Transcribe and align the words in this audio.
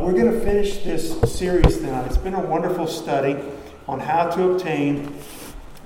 We're 0.00 0.12
going 0.12 0.32
to 0.32 0.40
finish 0.40 0.76
this 0.84 1.20
series 1.36 1.78
tonight. 1.78 2.06
It's 2.06 2.16
been 2.16 2.34
a 2.34 2.40
wonderful 2.40 2.86
study 2.86 3.36
on 3.88 3.98
how 3.98 4.30
to 4.30 4.52
obtain 4.52 5.12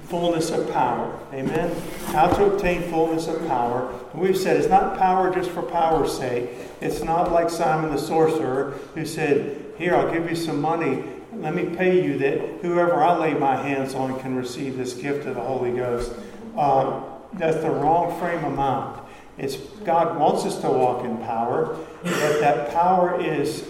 fullness 0.09 0.51
of 0.51 0.71
power. 0.71 1.19
Amen? 1.33 1.75
How 2.09 2.27
to 2.27 2.53
obtain 2.53 2.83
fullness 2.83 3.27
of 3.27 3.45
power. 3.49 3.91
we've 4.13 4.37
said 4.37 4.59
it's 4.59 4.69
not 4.69 4.99
power 4.99 5.35
just 5.35 5.51
for 5.51 5.63
power's 5.63 6.15
sake. 6.15 6.51
It's 6.83 7.03
not 7.03 7.33
like 7.33 7.49
Simon 7.49 7.91
the 7.91 7.97
sorcerer 7.97 8.79
who 8.95 9.07
said, 9.07 9.73
Here, 9.79 9.97
I'll 9.97 10.13
give 10.13 10.29
you 10.29 10.37
some 10.37 10.61
money. 10.61 11.03
Let 11.33 11.55
me 11.55 11.75
pay 11.75 12.05
you 12.05 12.19
that 12.19 12.61
whoever 12.61 13.03
I 13.03 13.17
lay 13.17 13.33
my 13.33 13.57
hands 13.57 13.95
on 13.95 14.21
can 14.21 14.37
receive 14.37 14.77
this 14.77 14.93
gift 14.93 15.27
of 15.27 15.37
the 15.37 15.41
Holy 15.41 15.73
Ghost. 15.73 16.13
Um, 16.59 17.03
that's 17.33 17.57
the 17.63 17.71
wrong 17.71 18.21
frame 18.21 18.45
of 18.45 18.53
mind. 18.53 19.01
It's 19.39 19.57
God 19.57 20.19
wants 20.19 20.45
us 20.45 20.61
to 20.61 20.69
walk 20.69 21.03
in 21.07 21.17
power, 21.17 21.79
but 22.05 22.41
that 22.41 22.75
power 22.75 23.19
is 23.19 23.65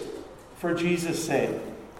for 0.63 0.73
Jesus' 0.73 1.21
sake. 1.21 1.49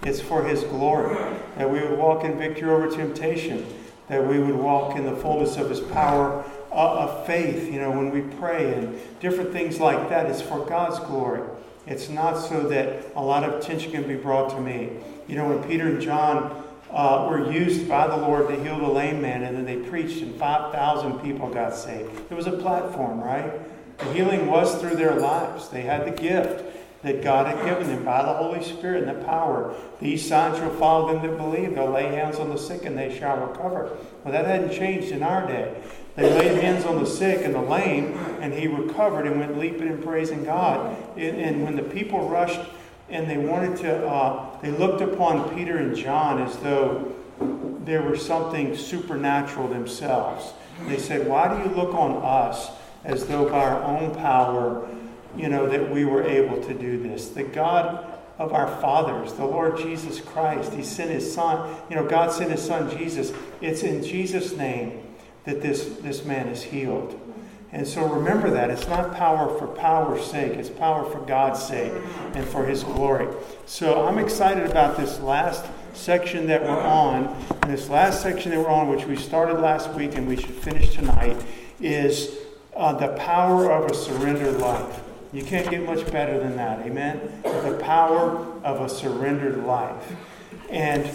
It's 0.03 0.21
for 0.21 0.45
His 0.45 0.63
glory. 0.63 1.17
That 1.57 1.69
we 1.69 1.81
would 1.81 1.99
walk 1.99 2.23
in 2.23 2.37
victory 2.37 2.69
over 2.69 2.89
temptation. 2.89 3.65
That 4.07 4.25
we 4.25 4.39
would 4.39 4.55
walk 4.55 4.95
in 4.95 5.03
the 5.05 5.17
fullness 5.17 5.57
of 5.57 5.69
His 5.69 5.81
power 5.81 6.45
uh, 6.71 6.75
of 6.75 7.27
faith. 7.27 7.69
You 7.69 7.81
know, 7.81 7.91
when 7.91 8.09
we 8.09 8.21
pray 8.37 8.73
and 8.73 8.97
different 9.19 9.51
things 9.51 9.81
like 9.81 10.07
that, 10.07 10.27
it's 10.27 10.41
for 10.41 10.65
God's 10.65 10.97
glory. 10.99 11.41
It's 11.87 12.07
not 12.07 12.35
so 12.35 12.63
that 12.69 13.03
a 13.17 13.21
lot 13.21 13.43
of 13.43 13.55
attention 13.55 13.91
can 13.91 14.07
be 14.07 14.15
brought 14.15 14.51
to 14.51 14.61
me. 14.61 14.91
You 15.27 15.35
know, 15.35 15.49
when 15.49 15.61
Peter 15.69 15.89
and 15.89 16.01
John 16.01 16.63
uh, 16.89 17.27
were 17.29 17.51
used 17.51 17.89
by 17.89 18.07
the 18.07 18.15
Lord 18.15 18.47
to 18.47 18.63
heal 18.63 18.79
the 18.79 18.87
lame 18.87 19.21
man, 19.21 19.43
and 19.43 19.57
then 19.57 19.65
they 19.65 19.89
preached, 19.89 20.21
and 20.21 20.33
5,000 20.35 21.19
people 21.19 21.49
got 21.49 21.75
saved. 21.75 22.09
It 22.31 22.33
was 22.33 22.47
a 22.47 22.53
platform, 22.53 23.19
right? 23.19 23.51
The 23.97 24.13
healing 24.13 24.47
was 24.47 24.79
through 24.79 24.95
their 24.95 25.15
lives. 25.15 25.67
They 25.67 25.81
had 25.81 26.05
the 26.05 26.11
gift 26.11 26.63
that 27.03 27.21
God 27.21 27.47
had 27.47 27.63
given 27.65 27.87
them 27.87 28.03
by 28.03 28.23
the 28.23 28.33
Holy 28.33 28.63
Spirit 28.63 29.03
and 29.03 29.19
the 29.19 29.25
power. 29.25 29.75
These 29.99 30.27
signs 30.27 30.57
shall 30.57 30.73
follow 30.75 31.13
them 31.13 31.21
that 31.21 31.37
believe. 31.37 31.75
They'll 31.75 31.91
lay 31.91 32.05
hands 32.05 32.37
on 32.37 32.49
the 32.49 32.57
sick 32.57 32.85
and 32.85 32.97
they 32.97 33.17
shall 33.17 33.45
recover. 33.45 33.97
Well, 34.23 34.31
that 34.31 34.45
hadn't 34.45 34.71
changed 34.71 35.11
in 35.11 35.21
our 35.21 35.45
day. 35.45 35.75
They 36.15 36.29
laid 36.29 36.61
hands 36.61 36.85
on 36.85 36.99
the 37.03 37.09
sick 37.09 37.43
and 37.43 37.55
the 37.55 37.61
lame, 37.61 38.13
and 38.39 38.53
he 38.53 38.67
recovered 38.67 39.25
and 39.25 39.39
went 39.39 39.57
leaping 39.57 39.87
and 39.87 40.03
praising 40.03 40.43
God. 40.43 40.95
And, 41.17 41.37
and 41.37 41.63
when 41.63 41.75
the 41.75 41.83
people 41.83 42.29
rushed 42.29 42.61
and 43.09 43.29
they 43.29 43.37
wanted 43.37 43.77
to, 43.77 44.07
uh, 44.07 44.61
they 44.61 44.71
looked 44.71 45.01
upon 45.01 45.55
Peter 45.55 45.77
and 45.77 45.95
John 45.95 46.41
as 46.41 46.55
though 46.57 47.13
there 47.83 48.01
were 48.01 48.15
something 48.15 48.77
supernatural 48.77 49.67
themselves. 49.67 50.53
They 50.87 50.99
said, 50.99 51.27
Why 51.27 51.53
do 51.53 51.67
you 51.67 51.75
look 51.75 51.93
on 51.95 52.21
us 52.23 52.69
as 53.03 53.25
though 53.25 53.49
by 53.49 53.65
our 53.65 53.83
own 53.83 54.15
power, 54.15 54.87
you 55.37 55.49
know, 55.49 55.67
that 55.67 55.91
we 55.91 56.05
were 56.05 56.23
able 56.23 56.61
to 56.63 56.73
do 56.73 57.01
this? 57.01 57.29
The 57.29 57.43
God 57.43 58.13
of 58.39 58.53
our 58.53 58.67
fathers, 58.81 59.33
the 59.33 59.45
Lord 59.45 59.77
Jesus 59.77 60.19
Christ, 60.19 60.73
He 60.73 60.83
sent 60.83 61.11
His 61.11 61.31
Son. 61.31 61.75
You 61.89 61.95
know, 61.95 62.07
God 62.07 62.31
sent 62.31 62.51
His 62.51 62.61
Son 62.61 62.95
Jesus. 62.97 63.31
It's 63.61 63.83
in 63.83 64.03
Jesus' 64.03 64.55
name 64.55 65.03
that 65.45 65.61
this, 65.61 65.97
this 66.01 66.23
man 66.25 66.47
is 66.47 66.63
healed. 66.63 67.19
And 67.71 67.87
so 67.87 68.07
remember 68.07 68.51
that. 68.51 68.69
It's 68.69 68.87
not 68.87 69.15
power 69.15 69.57
for 69.57 69.67
power's 69.67 70.23
sake, 70.23 70.53
it's 70.53 70.69
power 70.69 71.09
for 71.09 71.19
God's 71.21 71.61
sake 71.61 71.91
and 72.35 72.47
for 72.47 72.65
His 72.65 72.83
glory. 72.83 73.27
So 73.65 74.05
I'm 74.07 74.19
excited 74.19 74.69
about 74.69 74.95
this 74.95 75.19
last 75.19 75.65
section 75.93 76.47
that 76.47 76.61
we're 76.63 76.69
on. 76.69 77.35
And 77.61 77.71
this 77.71 77.89
last 77.89 78.21
section 78.21 78.51
that 78.51 78.59
we're 78.59 78.69
on, 78.69 78.89
which 78.89 79.05
we 79.05 79.15
started 79.15 79.59
last 79.59 79.91
week 79.93 80.15
and 80.15 80.27
we 80.27 80.35
should 80.35 80.55
finish 80.55 80.93
tonight, 80.93 81.43
is 81.81 82.35
uh, 82.75 82.93
the 82.93 83.09
power 83.19 83.71
of 83.71 83.89
a 83.89 83.93
surrendered 83.93 84.59
life. 84.59 85.01
You 85.33 85.43
can't 85.43 85.67
get 85.67 85.83
much 85.83 86.09
better 86.11 86.39
than 86.39 86.55
that. 86.57 86.85
Amen? 86.85 87.41
The 87.43 87.79
power 87.81 88.37
of 88.63 88.81
a 88.81 88.87
surrendered 88.87 89.65
life. 89.65 90.15
And 90.69 91.09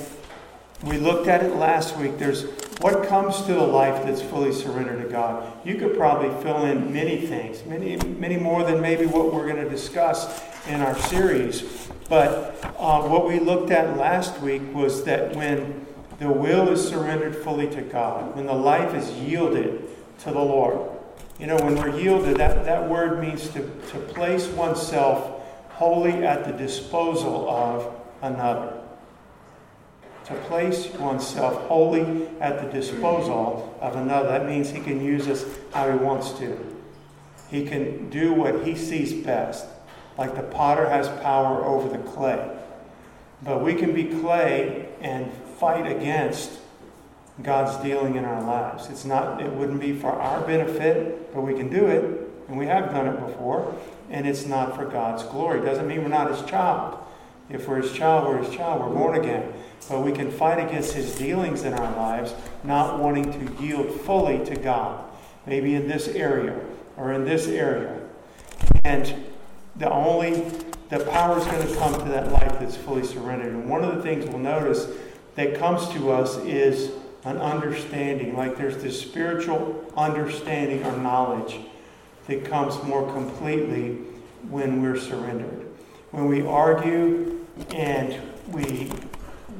we 0.83 0.99
looked 0.99 1.29
at 1.29 1.45
it 1.45 1.55
last 1.55 1.97
week. 1.97 2.19
There's 2.19 2.45
what 2.81 3.09
comes 3.09 3.43
to 3.43 3.61
a 3.61 3.63
life 3.63 4.05
that's 4.05 4.21
fully 4.21 4.53
surrendered 4.53 5.03
to 5.03 5.09
God? 5.09 5.53
You 5.65 5.77
could 5.77 5.97
probably 5.97 6.31
fill 6.43 6.65
in 6.65 6.93
many 6.93 7.27
things, 7.27 7.65
many, 7.65 7.97
many 7.97 8.37
more 8.37 8.65
than 8.65 8.81
maybe 8.81 9.07
what 9.07 9.33
we're 9.33 9.47
going 9.47 9.63
to 9.63 9.71
discuss 9.71 10.43
in 10.67 10.81
our 10.81 10.97
series. 10.97 11.89
But 12.09 12.57
uh, 12.79 13.03
what 13.03 13.27
we 13.29 13.39
looked 13.39 13.71
at 13.71 13.97
last 13.97 14.41
week 14.41 14.63
was 14.73 15.05
that 15.05 15.35
when 15.37 15.87
the 16.19 16.29
will 16.29 16.69
is 16.69 16.89
surrendered 16.89 17.37
fully 17.37 17.69
to 17.71 17.83
God, 17.83 18.35
when 18.35 18.47
the 18.47 18.55
life 18.55 18.95
is 18.95 19.11
yielded 19.13 19.85
to 20.21 20.31
the 20.33 20.41
Lord, 20.41 20.98
you 21.39 21.47
know, 21.47 21.57
when 21.57 21.77
we're 21.77 21.97
yielded, 21.99 22.37
that, 22.37 22.65
that 22.65 22.89
word 22.89 23.21
means 23.21 23.49
to, 23.51 23.61
to 23.61 23.99
place 24.15 24.47
oneself 24.49 25.43
wholly 25.71 26.25
at 26.25 26.45
the 26.45 26.53
disposal 26.53 27.49
of 27.49 27.95
another 28.23 28.79
to 30.29 30.35
place 30.43 30.89
oneself 30.95 31.55
wholly 31.69 32.29
at 32.39 32.63
the 32.63 32.71
disposal 32.71 33.75
of 33.81 33.97
another. 33.97 34.29
That 34.29 34.47
means 34.47 34.69
he 34.69 34.81
can 34.81 35.03
use 35.03 35.27
us 35.27 35.43
how 35.73 35.91
he 35.91 35.97
wants 35.97 36.33
to. 36.33 36.59
He 37.51 37.67
can 37.67 38.11
do 38.11 38.35
what 38.35 38.67
he 38.67 38.77
sees 38.77 39.15
best, 39.25 39.65
like 40.19 40.37
the 40.37 40.43
potter 40.43 40.87
has 40.87 41.09
power 41.23 41.65
over 41.65 41.89
the 41.89 42.03
clay. 42.11 42.57
But 43.43 43.63
we 43.63 43.75
can 43.75 43.95
be 43.95 44.05
clay 44.21 44.91
and 45.01 45.33
fight 45.59 45.91
against 45.91 46.59
God's 47.43 47.83
dealing 47.85 48.17
in 48.17 48.25
our 48.25 48.43
lives. 48.43 48.89
It's 48.89 49.05
not 49.05 49.41
it 49.41 49.53
wouldn't 49.53 49.81
be 49.81 49.93
for 49.93 50.11
our 50.11 50.41
benefit, 50.47 51.33
but 51.35 51.43
we 51.43 51.55
can 51.55 51.69
do 51.69 51.87
it, 51.87 52.29
and 52.49 52.59
we 52.59 52.67
have 52.67 52.91
done 52.91 53.07
it 53.07 53.27
before, 53.27 53.75
and 54.11 54.27
it's 54.27 54.47
not 54.47 54.75
for 54.75 54.85
God's 54.85 55.23
glory. 55.25 55.61
Doesn't 55.61 55.87
mean 55.87 56.03
we're 56.03 56.09
not 56.09 56.31
his 56.31 56.43
child. 56.49 56.99
If 57.51 57.67
we're 57.67 57.81
his 57.81 57.93
child, 57.93 58.29
we're 58.29 58.43
his 58.43 58.55
child, 58.55 58.83
we're 58.83 58.95
born 58.95 59.19
again. 59.19 59.53
But 59.89 60.03
we 60.03 60.13
can 60.13 60.31
fight 60.31 60.59
against 60.59 60.93
his 60.93 61.17
dealings 61.17 61.63
in 61.63 61.73
our 61.73 61.97
lives, 61.97 62.35
not 62.65 62.99
wanting 62.99 63.33
to 63.33 63.63
yield 63.63 64.01
fully 64.03 64.45
to 64.45 64.57
God. 64.57 65.05
Maybe 65.47 65.75
in 65.75 65.89
this 65.89 66.09
area 66.09 66.61
or 66.97 67.13
in 67.13 67.25
this 67.25 67.47
area. 67.47 68.01
And 68.85 69.25
the 69.77 69.91
only 69.91 70.51
the 70.91 71.01
power 71.01 71.39
is 71.39 71.45
going 71.45 71.67
to 71.67 71.75
come 71.77 71.93
to 71.95 72.09
that 72.11 72.33
life 72.33 72.59
that's 72.59 72.77
fully 72.77 73.05
surrendered. 73.05 73.53
And 73.53 73.69
one 73.69 73.85
of 73.85 73.95
the 73.95 74.03
things 74.03 74.27
we'll 74.27 74.39
notice 74.39 74.89
that 75.35 75.55
comes 75.55 75.89
to 75.91 76.11
us 76.11 76.37
is 76.39 76.93
an 77.29 77.37
understanding. 77.37 78.35
Like 78.35 78.57
there's 78.57 78.83
this 78.83 78.99
spiritual 78.99 79.85
understanding 79.97 80.83
or 80.85 80.97
knowledge 80.97 81.59
that 82.27 82.45
comes 82.47 82.83
more 82.85 83.11
completely 83.13 83.99
when 84.49 84.81
we're 84.83 84.99
surrendered. 84.99 85.67
When 86.11 86.27
we 86.27 86.41
argue 86.43 87.47
and 87.75 88.19
we 88.49 88.91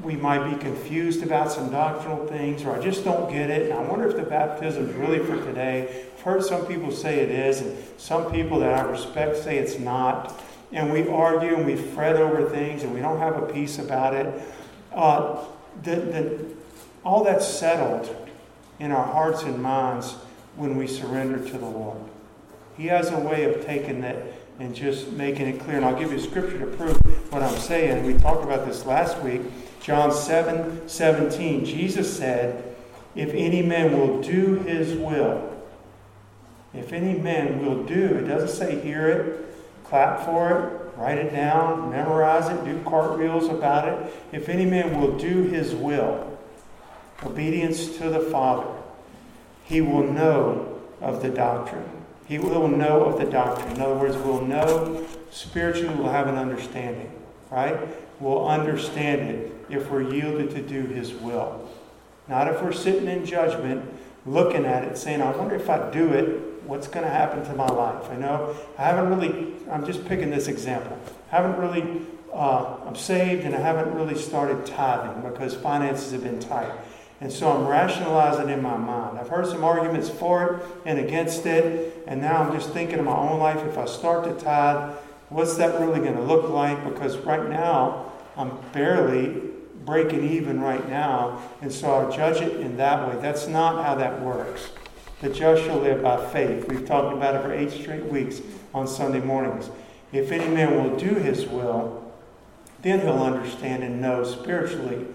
we 0.03 0.15
might 0.15 0.49
be 0.49 0.57
confused 0.57 1.25
about 1.25 1.51
some 1.51 1.71
doctrinal 1.71 2.25
things, 2.29 2.63
or 2.63 2.75
I 2.75 2.81
just 2.81 3.05
don't 3.05 3.31
get 3.31 3.51
it, 3.51 3.69
and 3.69 3.73
I 3.73 3.83
wonder 3.83 4.09
if 4.09 4.17
the 4.17 4.23
baptism 4.23 4.89
is 4.89 4.95
really 4.95 5.19
for 5.19 5.37
today. 5.45 6.07
I've 6.15 6.23
heard 6.23 6.45
some 6.45 6.67
people 6.67 6.93
say 6.93 7.19
it 7.19 7.31
is, 7.31 7.61
and 7.61 7.77
some 7.99 8.31
people 8.31 8.61
that 8.61 8.79
I 8.79 8.83
respect 8.89 9.37
say 9.39 9.59
it's 9.59 9.79
not. 9.79 10.41
And 10.73 10.93
we 10.93 11.09
argue 11.09 11.57
and 11.57 11.67
we 11.67 11.75
fret 11.75 12.15
over 12.15 12.49
things, 12.49 12.85
and 12.85 12.95
we 12.95 13.01
don't 13.01 13.19
have 13.19 13.43
a 13.43 13.53
peace 13.53 13.81
about 13.81 14.15
it. 14.15 14.41
Uh, 14.95 15.45
the, 15.83 15.97
the, 15.97 16.47
all 17.09 17.25
that's 17.25 17.49
settled 17.49 18.15
in 18.79 18.93
our 18.93 19.07
hearts 19.07 19.43
and 19.43 19.63
minds 19.63 20.13
when 20.57 20.77
we 20.77 20.87
surrender 20.87 21.39
to 21.39 21.57
the 21.57 21.65
Lord. 21.65 21.97
He 22.77 22.89
has 22.89 23.11
a 23.11 23.19
way 23.19 23.45
of 23.45 23.65
taking 23.65 24.03
that 24.03 24.19
and 24.61 24.75
just 24.75 25.11
making 25.13 25.47
it 25.47 25.59
clear. 25.59 25.77
And 25.77 25.87
I'll 25.87 25.99
give 25.99 26.13
you 26.13 26.19
a 26.19 26.21
scripture 26.21 26.59
to 26.59 26.67
prove 26.67 26.99
what 27.33 27.43
I'm 27.43 27.59
saying. 27.59 28.05
We 28.05 28.13
talked 28.13 28.45
about 28.45 28.67
this 28.67 28.85
last 28.85 29.19
week. 29.23 29.41
John 29.81 30.13
7 30.13 30.87
17. 30.87 31.65
Jesus 31.65 32.15
said, 32.15 32.77
If 33.15 33.31
any 33.31 33.63
man 33.63 33.99
will 33.99 34.21
do 34.21 34.57
his 34.67 34.93
will, 34.93 35.57
if 36.75 36.93
any 36.93 37.19
man 37.19 37.65
will 37.65 37.85
do, 37.85 38.17
it 38.17 38.25
doesn't 38.25 38.55
say 38.55 38.79
hear 38.81 39.09
it, 39.09 39.55
clap 39.85 40.27
for 40.27 40.51
it, 40.51 40.99
write 40.99 41.17
it 41.17 41.33
down, 41.33 41.89
memorize 41.89 42.51
it, 42.51 42.63
do 42.67 42.79
cartwheels 42.85 43.49
about 43.49 43.89
it. 43.89 44.13
If 44.31 44.51
any 44.51 44.67
man 44.67 45.01
will 45.01 45.17
do 45.17 45.45
his 45.45 45.75
will, 45.75 46.38
obedience 47.25 47.97
to 47.99 48.11
the 48.11 48.21
Father, 48.21 48.67
he 49.65 49.81
will 49.81 50.05
know 50.05 50.81
of 51.01 51.23
the 51.23 51.29
doctrine. 51.29 51.89
He 52.27 52.39
will 52.39 52.69
know 52.69 53.05
of 53.05 53.19
the 53.19 53.31
doctrine. 53.31 53.77
In 53.77 53.81
other 53.81 53.95
words, 53.95 54.17
we'll 54.17 54.45
know 54.45 55.07
spiritually, 55.31 55.95
we'll 55.95 56.13
have 56.13 56.27
an 56.27 56.37
understanding, 56.37 57.11
right? 57.51 57.77
We'll 58.21 58.47
understand 58.47 59.23
it 59.23 59.53
if 59.71 59.91
we're 59.91 60.03
yielded 60.03 60.51
to 60.51 60.63
do 60.63 60.83
His 60.83 61.13
will. 61.13 61.69
Not 62.29 62.49
if 62.49 62.63
we're 62.63 62.73
sitting 62.73 63.09
in 63.09 63.25
judgment, 63.25 63.85
looking 64.27 64.65
at 64.67 64.85
it, 64.85 64.99
saying, 64.99 65.23
I 65.23 65.31
wonder 65.31 65.55
if 65.55 65.71
I 65.71 65.91
do 65.91 66.13
it, 66.13 66.63
what's 66.65 66.87
going 66.87 67.05
to 67.05 67.11
happen 67.11 67.45
to 67.45 67.55
my 67.55 67.69
life? 67.69 68.11
I 68.11 68.17
know 68.17 68.55
I 68.77 68.83
haven't 68.83 69.09
really, 69.09 69.55
I'm 69.71 69.87
just 69.87 70.05
picking 70.05 70.31
this 70.31 70.49
example. 70.49 70.99
I 71.33 71.37
haven't 71.37 71.59
really, 71.59 72.03
uh, 72.33 72.77
I'm 72.87 72.97
saved 72.97 73.45
and 73.45 73.55
I 73.55 73.61
haven't 73.61 73.95
really 73.95 74.17
started 74.17 74.67
tithing 74.67 75.23
because 75.23 75.55
finances 75.55 76.13
have 76.13 76.23
been 76.23 76.41
tight. 76.41 76.71
And 77.21 77.33
so 77.33 77.51
I'm 77.51 77.67
rationalizing 77.67 78.49
in 78.49 78.63
my 78.63 78.77
mind. 78.77 79.19
I've 79.19 79.29
heard 79.29 79.47
some 79.47 79.65
arguments 79.65 80.09
for 80.09 80.55
it 80.55 80.63
and 80.85 80.99
against 80.99 81.47
it, 81.47 82.05
and 82.07 82.21
now 82.21 82.43
I'm 82.43 82.53
just 82.53 82.71
thinking 82.71 82.99
in 82.99 83.05
my 83.05 83.17
own 83.17 83.41
life 83.41 83.65
if 83.67 83.77
I 83.77 83.87
start 83.87 84.25
to 84.25 84.45
tithe, 84.45 84.95
What's 85.31 85.57
that 85.57 85.79
really 85.79 86.01
going 86.01 86.17
to 86.17 86.23
look 86.23 86.49
like? 86.49 86.83
Because 86.85 87.19
right 87.19 87.49
now, 87.49 88.13
I'm 88.37 88.53
barely 88.73 89.43
breaking 89.85 90.27
even 90.29 90.61
right 90.61 90.87
now, 90.89 91.43
and 91.61 91.71
so 91.73 91.91
I'll 91.91 92.11
judge 92.11 92.41
it 92.41 92.61
in 92.61 92.77
that 92.79 93.07
way. 93.07 93.21
That's 93.21 93.47
not 93.47 93.85
how 93.85 93.95
that 93.97 94.23
works. 94.23 94.69
The 95.21 95.29
just 95.29 95.65
shall 95.65 95.81
live 95.81 96.03
by 96.03 96.25
faith. 96.33 96.69
We've 96.69 96.87
talked 96.87 97.15
about 97.15 97.35
it 97.35 97.43
for 97.43 97.53
eight 97.53 97.73
straight 97.73 98.05
weeks 98.07 98.41
on 98.73 98.87
Sunday 98.87 99.21
mornings. 99.21 99.71
If 100.13 100.31
any 100.31 100.49
man 100.55 100.77
will 100.77 100.97
do 100.97 101.15
his 101.15 101.47
will, 101.47 102.11
then 102.81 103.01
he'll 103.01 103.23
understand 103.23 103.83
and 103.83 104.01
know 104.01 104.25
spiritually 104.25 105.07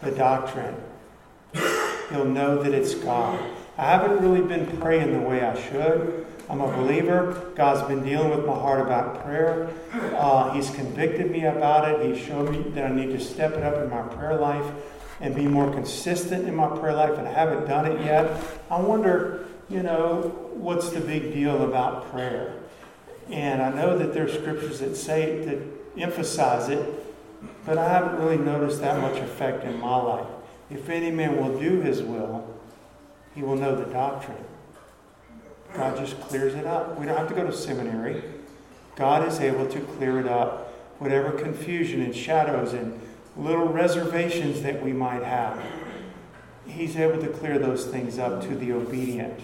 the 0.00 0.12
doctrine. 0.12 0.76
He'll 2.10 2.24
know 2.24 2.62
that 2.62 2.72
it's 2.72 2.94
God. 2.94 3.38
I 3.76 3.84
haven't 3.84 4.20
really 4.20 4.40
been 4.40 4.66
praying 4.78 5.12
the 5.12 5.20
way 5.20 5.42
I 5.42 5.60
should. 5.70 6.26
I'm 6.48 6.60
a 6.60 6.72
believer. 6.76 7.52
God's 7.54 7.86
been 7.86 8.02
dealing 8.02 8.30
with 8.30 8.46
my 8.46 8.54
heart 8.54 8.80
about 8.80 9.22
prayer. 9.22 9.68
Uh, 9.92 10.52
he's 10.52 10.70
convicted 10.70 11.30
me 11.30 11.44
about 11.44 11.88
it. 11.88 12.16
He 12.16 12.24
showed 12.24 12.50
me 12.50 12.62
that 12.70 12.90
I 12.90 12.94
need 12.94 13.10
to 13.10 13.20
step 13.20 13.52
it 13.52 13.62
up 13.62 13.82
in 13.82 13.90
my 13.90 14.02
prayer 14.02 14.36
life 14.36 14.64
and 15.20 15.34
be 15.34 15.46
more 15.46 15.70
consistent 15.72 16.48
in 16.48 16.54
my 16.54 16.68
prayer 16.78 16.94
life, 16.94 17.18
and 17.18 17.28
I 17.28 17.32
haven't 17.32 17.68
done 17.68 17.86
it 17.86 18.04
yet. 18.04 18.40
I 18.70 18.80
wonder, 18.80 19.46
you 19.68 19.82
know, 19.82 20.50
what's 20.54 20.90
the 20.90 21.00
big 21.00 21.32
deal 21.34 21.64
about 21.64 22.10
prayer? 22.10 22.54
And 23.30 23.60
I 23.60 23.70
know 23.70 23.98
that 23.98 24.14
there's 24.14 24.32
scriptures 24.32 24.80
that 24.80 24.96
say 24.96 25.24
it, 25.24 25.46
that 25.46 26.02
emphasize 26.02 26.68
it, 26.68 26.88
but 27.66 27.76
I 27.76 27.88
haven't 27.88 28.18
really 28.20 28.38
noticed 28.38 28.80
that 28.80 29.00
much 29.00 29.18
effect 29.18 29.64
in 29.64 29.78
my 29.78 29.96
life. 29.96 30.26
If 30.70 30.88
any 30.88 31.10
man 31.10 31.36
will 31.36 31.58
do 31.58 31.80
his 31.80 32.02
will, 32.02 32.46
he 33.34 33.42
will 33.42 33.56
know 33.56 33.74
the 33.74 33.90
doctrine. 33.90 34.44
God 35.74 35.96
just 35.96 36.20
clears 36.20 36.54
it 36.54 36.66
up. 36.66 36.98
We 36.98 37.06
don't 37.06 37.16
have 37.16 37.28
to 37.28 37.34
go 37.34 37.44
to 37.44 37.52
seminary. 37.52 38.22
God 38.96 39.26
is 39.28 39.40
able 39.40 39.66
to 39.68 39.80
clear 39.80 40.18
it 40.18 40.26
up. 40.26 40.72
Whatever 40.98 41.30
confusion 41.30 42.02
and 42.02 42.14
shadows 42.14 42.72
and 42.72 43.00
little 43.36 43.68
reservations 43.68 44.62
that 44.62 44.82
we 44.82 44.92
might 44.92 45.22
have, 45.22 45.62
He's 46.66 46.96
able 46.96 47.20
to 47.22 47.28
clear 47.28 47.58
those 47.58 47.86
things 47.86 48.18
up 48.18 48.42
to 48.42 48.54
the 48.54 48.72
obedient, 48.72 49.40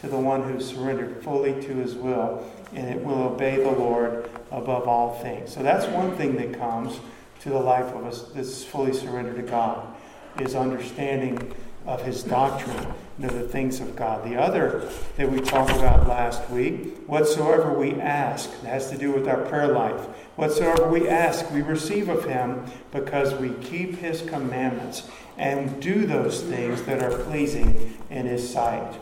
to 0.00 0.08
the 0.08 0.18
one 0.18 0.42
who 0.42 0.60
surrendered 0.60 1.22
fully 1.22 1.52
to 1.52 1.74
His 1.74 1.94
will, 1.94 2.44
and 2.74 2.88
it 2.88 3.02
will 3.02 3.22
obey 3.22 3.62
the 3.62 3.70
Lord 3.70 4.28
above 4.50 4.88
all 4.88 5.14
things. 5.20 5.54
So 5.54 5.62
that's 5.62 5.86
one 5.86 6.16
thing 6.16 6.36
that 6.36 6.58
comes 6.58 6.98
to 7.40 7.50
the 7.50 7.58
life 7.58 7.94
of 7.94 8.04
us 8.04 8.22
that's 8.34 8.64
fully 8.64 8.92
surrendered 8.92 9.36
to 9.36 9.42
God, 9.42 9.93
is 10.40 10.54
understanding 10.54 11.54
of 11.86 12.02
His 12.02 12.22
doctrine 12.22 12.94
know, 13.18 13.28
the 13.28 13.48
things 13.48 13.80
of 13.80 13.94
God. 13.94 14.24
The 14.24 14.36
other 14.36 14.88
that 15.16 15.30
we 15.30 15.40
talked 15.40 15.70
about 15.70 16.08
last 16.08 16.48
week, 16.50 16.96
whatsoever 17.06 17.72
we 17.72 17.94
ask, 18.00 18.50
has 18.62 18.90
to 18.90 18.98
do 18.98 19.12
with 19.12 19.28
our 19.28 19.42
prayer 19.42 19.68
life. 19.68 20.00
Whatsoever 20.36 20.88
we 20.88 21.08
ask, 21.08 21.50
we 21.52 21.62
receive 21.62 22.08
of 22.08 22.24
Him 22.24 22.64
because 22.92 23.34
we 23.34 23.50
keep 23.64 23.98
His 23.98 24.22
commandments 24.22 25.08
and 25.38 25.80
do 25.80 26.06
those 26.06 26.42
things 26.42 26.82
that 26.82 27.02
are 27.02 27.16
pleasing 27.24 27.96
in 28.10 28.26
His 28.26 28.48
sight. 28.48 28.98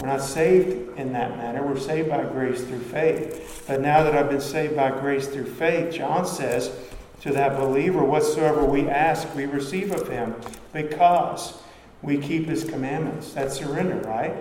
We're 0.00 0.08
not 0.08 0.22
saved 0.22 0.98
in 0.98 1.12
that 1.12 1.36
manner. 1.36 1.62
We're 1.62 1.78
saved 1.78 2.08
by 2.08 2.24
grace 2.24 2.62
through 2.62 2.80
faith. 2.80 3.64
But 3.66 3.80
now 3.80 4.02
that 4.02 4.14
I've 4.14 4.30
been 4.30 4.40
saved 4.40 4.74
by 4.74 4.92
grace 4.98 5.26
through 5.26 5.52
faith, 5.52 5.92
John 5.92 6.26
says 6.26 6.74
to 7.20 7.32
that 7.32 7.58
believer, 7.58 8.04
whatsoever 8.04 8.64
we 8.64 8.88
ask, 8.88 9.34
we 9.34 9.46
receive 9.46 9.92
of 9.92 10.08
him 10.08 10.34
because 10.72 11.58
we 12.02 12.18
keep 12.18 12.46
his 12.46 12.64
commandments. 12.64 13.32
That's 13.32 13.58
surrender, 13.58 13.96
right? 14.08 14.34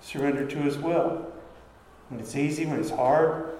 Surrender 0.00 0.46
to 0.46 0.58
his 0.58 0.78
will. 0.78 1.30
When 2.08 2.20
it's 2.20 2.34
easy, 2.34 2.66
when 2.66 2.80
it's 2.80 2.90
hard, 2.90 3.54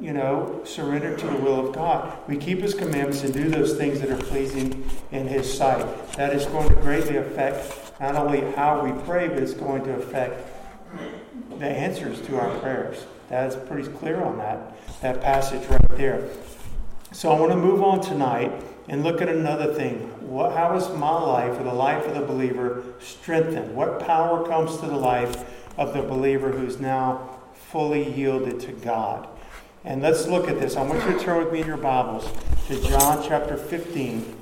you 0.00 0.12
know, 0.12 0.60
surrender 0.64 1.16
to 1.16 1.26
the 1.26 1.36
will 1.36 1.68
of 1.68 1.74
God. 1.74 2.18
We 2.28 2.36
keep 2.36 2.60
his 2.60 2.74
commandments 2.74 3.22
and 3.22 3.32
do 3.32 3.48
those 3.48 3.76
things 3.76 4.00
that 4.00 4.10
are 4.10 4.16
pleasing 4.16 4.88
in 5.12 5.26
his 5.26 5.52
sight. 5.52 6.12
That 6.12 6.34
is 6.34 6.46
going 6.46 6.68
to 6.68 6.74
greatly 6.76 7.16
affect 7.16 8.00
not 8.00 8.16
only 8.16 8.40
how 8.52 8.84
we 8.84 8.92
pray, 9.04 9.28
but 9.28 9.38
it's 9.38 9.54
going 9.54 9.84
to 9.84 9.94
affect 9.94 10.46
the 11.58 11.66
answers 11.66 12.20
to 12.22 12.38
our 12.38 12.58
prayers. 12.58 13.04
That 13.28 13.48
is 13.48 13.56
pretty 13.68 13.88
clear 13.88 14.22
on 14.22 14.38
that, 14.38 14.76
that 15.00 15.22
passage 15.22 15.66
right 15.68 15.88
there. 15.90 16.28
So 17.14 17.30
I 17.30 17.38
want 17.38 17.52
to 17.52 17.56
move 17.56 17.80
on 17.80 18.00
tonight 18.00 18.50
and 18.88 19.04
look 19.04 19.22
at 19.22 19.28
another 19.28 19.72
thing. 19.72 19.98
What, 20.28 20.50
how 20.50 20.76
is 20.76 20.88
my 20.98 21.12
life 21.12 21.60
or 21.60 21.62
the 21.62 21.72
life 21.72 22.04
of 22.08 22.14
the 22.14 22.26
believer 22.26 22.82
strengthened? 22.98 23.72
What 23.76 24.00
power 24.00 24.44
comes 24.48 24.78
to 24.80 24.86
the 24.86 24.96
life 24.96 25.48
of 25.78 25.94
the 25.94 26.02
believer 26.02 26.50
who's 26.50 26.80
now 26.80 27.38
fully 27.54 28.12
yielded 28.12 28.58
to 28.62 28.72
God? 28.72 29.28
And 29.84 30.02
let's 30.02 30.26
look 30.26 30.48
at 30.48 30.58
this. 30.58 30.74
I 30.74 30.82
want 30.82 31.04
you 31.04 31.16
to 31.16 31.24
turn 31.24 31.38
with 31.38 31.52
me 31.52 31.60
in 31.60 31.68
your 31.68 31.76
Bibles 31.76 32.28
to 32.66 32.82
John 32.82 33.22
chapter 33.24 33.56
15, 33.56 34.36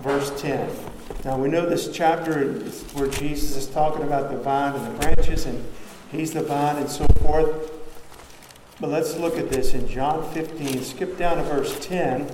verse 0.00 0.30
10. 0.42 0.76
Now 1.24 1.38
we 1.38 1.48
know 1.48 1.64
this 1.64 1.90
chapter 1.90 2.38
is 2.38 2.82
where 2.92 3.08
Jesus 3.08 3.56
is 3.56 3.66
talking 3.66 4.02
about 4.02 4.30
the 4.30 4.36
vine 4.36 4.74
and 4.74 4.94
the 4.94 5.00
branches, 5.00 5.46
and 5.46 5.64
he's 6.12 6.34
the 6.34 6.42
vine 6.42 6.76
and 6.76 6.90
so 6.90 7.06
forth. 7.22 7.73
But 8.80 8.90
let's 8.90 9.16
look 9.16 9.38
at 9.38 9.50
this 9.50 9.72
in 9.72 9.88
John 9.88 10.28
15. 10.32 10.82
Skip 10.82 11.16
down 11.16 11.36
to 11.36 11.44
verse 11.44 11.78
10. 11.86 12.28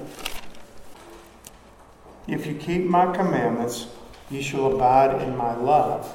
If 2.26 2.46
you 2.46 2.54
keep 2.54 2.84
my 2.84 3.14
commandments, 3.14 3.88
you 4.30 4.42
shall 4.42 4.72
abide 4.72 5.20
in 5.20 5.36
my 5.36 5.54
love, 5.54 6.14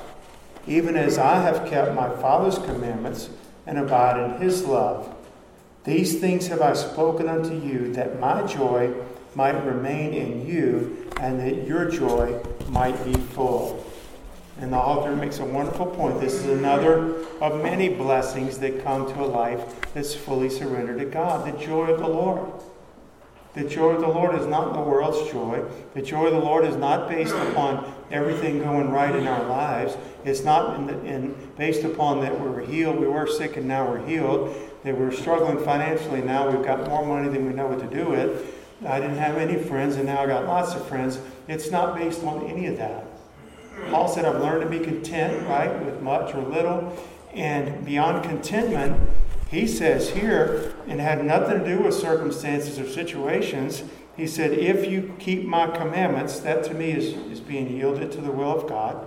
even 0.66 0.96
as 0.96 1.18
I 1.18 1.42
have 1.42 1.70
kept 1.70 1.94
my 1.94 2.10
Father's 2.10 2.58
commandments 2.58 3.30
and 3.68 3.78
abide 3.78 4.20
in 4.20 4.42
his 4.42 4.66
love. 4.66 5.14
These 5.84 6.20
things 6.20 6.48
have 6.48 6.62
I 6.62 6.74
spoken 6.74 7.28
unto 7.28 7.54
you, 7.54 7.94
that 7.94 8.20
my 8.20 8.44
joy 8.48 8.94
might 9.36 9.64
remain 9.64 10.14
in 10.14 10.48
you, 10.48 11.12
and 11.20 11.40
that 11.40 11.68
your 11.68 11.92
joy 11.92 12.42
might 12.70 13.04
be 13.06 13.14
full. 13.14 13.86
And 14.60 14.72
the 14.72 14.78
author 14.78 15.16
makes 15.16 15.40
a 15.40 15.46
wonderful 15.46 15.88
point. 15.88 16.22
This 16.22 16.34
is 16.34 16.46
another 16.46 17.16
of 17.42 17.62
many 17.62 17.90
blessings 17.90 18.58
that 18.60 18.84
come 18.84 19.06
to 19.14 19.22
a 19.22 19.26
life 19.26 19.94
that's 19.94 20.14
fully 20.14 20.50
surrendered 20.50 21.00
to 21.00 21.06
God 21.06 21.46
the 21.46 21.64
joy 21.64 21.92
of 21.92 22.00
the 22.00 22.08
Lord. 22.08 22.52
The 23.54 23.64
joy 23.64 23.92
of 23.92 24.02
the 24.02 24.08
Lord 24.08 24.36
is 24.36 24.46
not 24.48 24.74
the 24.74 24.82
world's 24.82 25.32
joy. 25.32 25.64
The 25.94 26.02
joy 26.02 26.28
of 26.28 26.34
the 26.34 26.40
Lord 26.40 26.66
is 26.66 26.76
not 26.76 27.08
based 27.10 27.34
upon 27.34 27.90
everything 28.12 28.60
going 28.60 28.90
right 28.90 29.16
in 29.16 29.28
our 29.28 29.46
lives. 29.46 29.96
It's 30.26 30.44
not 30.44 30.78
in, 30.78 30.88
the, 30.88 31.06
in 31.06 31.52
based 31.58 31.84
upon 31.86 32.20
that 32.22 32.38
we 32.40 32.50
were 32.50 32.62
healed, 32.62 33.00
we 33.00 33.08
were 33.08 33.28
sick, 33.28 33.56
and 33.56 33.66
now 33.66 33.90
we're 33.90 34.06
healed. 34.06 34.54
That 34.84 34.98
we're 34.98 35.12
struggling 35.12 35.64
financially, 35.64 36.22
now 36.22 36.50
we've 36.50 36.66
got 36.66 36.88
more 36.90 37.06
money 37.06 37.30
than 37.30 37.48
we 37.48 37.54
know 37.54 37.68
what 37.68 37.80
to 37.80 37.88
do 37.88 38.10
with. 38.10 38.54
I 38.86 39.00
didn't 39.00 39.18
have 39.18 39.38
any 39.38 39.58
friends, 39.58 39.96
and 39.96 40.06
now 40.06 40.22
I 40.22 40.28
got 40.28 40.46
lots 40.46 40.76
of 40.76 40.86
friends. 40.88 41.20
It's 41.48 41.72
not 41.72 41.98
based 41.98 42.24
on 42.24 42.46
any 42.48 42.68
of 42.68 42.78
that. 42.78 43.05
Paul 43.90 44.08
said, 44.08 44.26
I've 44.26 44.42
learned 44.42 44.62
to 44.62 44.70
be 44.70 44.84
content, 44.84 45.48
right, 45.48 45.84
with 45.84 46.02
much 46.02 46.34
or 46.34 46.42
little. 46.42 46.98
And 47.34 47.86
beyond 47.86 48.24
contentment, 48.24 49.10
he 49.50 49.68
says 49.68 50.10
here, 50.10 50.74
and 50.88 51.00
had 51.00 51.24
nothing 51.26 51.60
to 51.60 51.66
do 51.66 51.84
with 51.84 51.94
circumstances 51.94 52.80
or 52.80 52.90
situations, 52.90 53.84
he 54.16 54.28
said, 54.28 54.52
If 54.54 54.90
you 54.90 55.16
keep 55.20 55.46
my 55.46 55.68
commandments, 55.68 56.40
that 56.40 56.64
to 56.66 56.74
me 56.74 56.92
is, 56.92 57.14
is 57.32 57.42
being 57.42 57.76
yielded 57.76 58.12
to 58.14 58.22
the 58.22 58.32
will 58.32 58.58
of 58.58 58.68
God, 58.68 59.06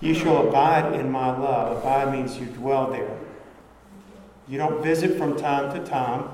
you 0.00 0.14
shall 0.14 0.48
abide 0.48 0.94
in 0.98 1.10
my 1.10 1.36
love. 1.36 1.78
Abide 1.78 2.12
means 2.12 2.38
you 2.38 2.46
dwell 2.46 2.90
there. 2.90 3.18
You 4.46 4.58
don't 4.58 4.82
visit 4.82 5.16
from 5.16 5.36
time 5.36 5.74
to 5.74 5.84
time. 5.88 6.28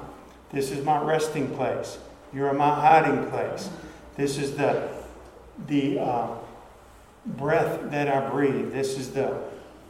This 0.50 0.70
is 0.70 0.84
my 0.84 1.00
resting 1.02 1.54
place. 1.54 1.98
You're 2.32 2.52
my 2.52 2.74
hiding 2.74 3.30
place. 3.30 3.70
This 4.16 4.38
is 4.38 4.56
the, 4.56 4.88
the 5.68 6.00
uh, 6.00 6.34
breath 7.26 7.90
that 7.90 8.08
I 8.08 8.28
breathe. 8.30 8.72
This 8.72 8.98
is 8.98 9.12
the, 9.12 9.42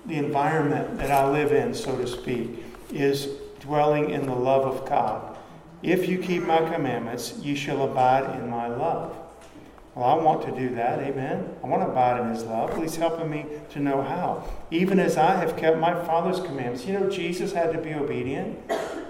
the 0.06 0.16
environment 0.16 0.98
that 0.98 1.10
I 1.10 1.28
live 1.30 1.52
in, 1.52 1.74
so 1.74 1.96
to 1.96 2.06
speak, 2.06 2.64
is 2.92 3.28
dwelling 3.60 4.10
in 4.10 4.26
the 4.26 4.34
love 4.34 4.64
of 4.64 4.88
God. 4.88 5.36
If 5.82 6.08
you 6.08 6.18
keep 6.18 6.42
my 6.42 6.58
commandments, 6.58 7.34
you 7.40 7.56
shall 7.56 7.82
abide 7.82 8.38
in 8.38 8.50
my 8.50 8.66
love. 8.66 9.16
Well, 9.94 10.04
I 10.04 10.22
want 10.22 10.44
to 10.46 10.52
do 10.52 10.74
that. 10.76 11.00
Amen. 11.00 11.56
I 11.64 11.66
want 11.66 11.82
to 11.82 11.90
abide 11.90 12.20
in 12.20 12.32
his 12.32 12.44
love. 12.44 12.70
Please 12.70 12.96
help 12.96 13.26
me 13.26 13.46
to 13.70 13.80
know 13.80 14.02
how. 14.02 14.48
Even 14.70 15.00
as 15.00 15.16
I 15.16 15.34
have 15.36 15.56
kept 15.56 15.78
my 15.78 15.94
Father's 16.04 16.38
commandments. 16.40 16.84
You 16.86 16.94
know, 16.94 17.10
Jesus 17.10 17.52
had 17.52 17.72
to 17.72 17.78
be 17.78 17.94
obedient. 17.94 18.58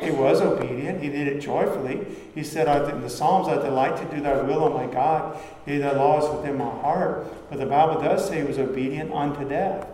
He 0.00 0.10
was 0.10 0.40
obedient. 0.40 1.02
He 1.02 1.10
did 1.10 1.28
it 1.28 1.40
joyfully. 1.40 2.06
He 2.34 2.42
said 2.42 2.90
in 2.90 3.02
the 3.02 3.10
Psalms, 3.10 3.48
I 3.48 3.56
delight 3.56 3.96
to 3.98 4.16
do 4.16 4.22
thy 4.22 4.40
will, 4.42 4.64
O 4.64 4.70
my 4.70 4.86
God. 4.86 5.38
He 5.66 5.78
thy 5.78 5.92
laws 5.92 6.34
within 6.36 6.56
my 6.56 6.70
heart. 6.80 7.26
But 7.50 7.58
the 7.58 7.66
Bible 7.66 8.00
does 8.00 8.26
say 8.26 8.38
he 8.38 8.46
was 8.46 8.58
obedient 8.58 9.12
unto 9.12 9.46
death. 9.48 9.86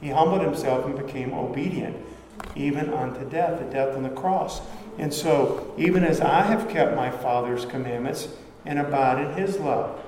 He 0.00 0.10
humbled 0.10 0.42
himself 0.42 0.84
and 0.84 0.98
became 0.98 1.32
obedient 1.32 1.96
even 2.56 2.92
unto 2.92 3.28
death, 3.28 3.58
the 3.58 3.64
death 3.66 3.96
on 3.96 4.02
the 4.02 4.10
cross. 4.10 4.60
And 4.98 5.12
so, 5.12 5.74
even 5.76 6.04
as 6.04 6.20
I 6.20 6.42
have 6.42 6.68
kept 6.68 6.94
my 6.94 7.10
Father's 7.10 7.64
commandments 7.64 8.28
and 8.64 8.78
abide 8.78 9.24
in 9.24 9.32
his 9.34 9.58
love, 9.58 10.00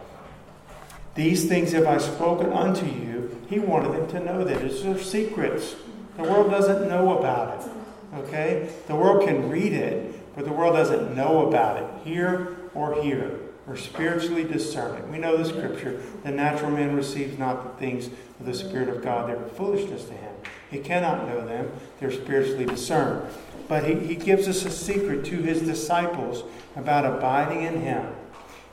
these 1.14 1.48
things 1.48 1.72
have 1.72 1.86
I 1.86 1.98
spoken 1.98 2.52
unto 2.52 2.86
you. 2.86 3.40
He 3.48 3.58
wanted 3.58 3.92
them 3.92 4.08
to 4.08 4.20
know 4.20 4.44
that. 4.44 4.62
It's 4.62 4.82
their 4.82 4.98
secrets. 4.98 5.74
The 6.16 6.24
world 6.24 6.50
doesn't 6.50 6.88
know 6.88 7.18
about 7.18 7.60
it. 7.60 7.70
Okay? 8.16 8.68
The 8.86 8.94
world 8.94 9.26
can 9.26 9.48
read 9.50 9.72
it, 9.72 10.34
but 10.34 10.44
the 10.44 10.52
world 10.52 10.74
doesn't 10.74 11.14
know 11.14 11.48
about 11.48 11.82
it, 11.82 12.06
hear 12.06 12.56
or 12.74 13.02
hear, 13.02 13.38
or 13.66 13.76
spiritually 13.76 14.44
discern 14.44 14.96
it. 14.96 15.08
We 15.08 15.18
know 15.18 15.36
the 15.36 15.44
scripture 15.44 16.00
the 16.22 16.30
natural 16.30 16.70
man 16.70 16.94
receives 16.94 17.38
not 17.38 17.62
the 17.62 17.80
things 17.80 18.06
of 18.40 18.46
the 18.46 18.54
Spirit 18.54 18.88
of 18.88 19.02
God, 19.02 19.28
they're 19.28 19.48
foolishness 19.50 20.04
to 20.04 20.12
him. 20.12 20.34
He 20.70 20.78
cannot 20.78 21.26
know 21.28 21.46
them, 21.46 21.70
they're 22.00 22.12
spiritually 22.12 22.66
discerned. 22.66 23.30
But 23.68 23.84
he, 23.84 23.94
he 23.94 24.14
gives 24.14 24.46
us 24.46 24.64
a 24.64 24.70
secret 24.70 25.24
to 25.26 25.36
his 25.36 25.62
disciples 25.62 26.44
about 26.76 27.04
abiding 27.04 27.62
in 27.62 27.80
him. 27.80 28.06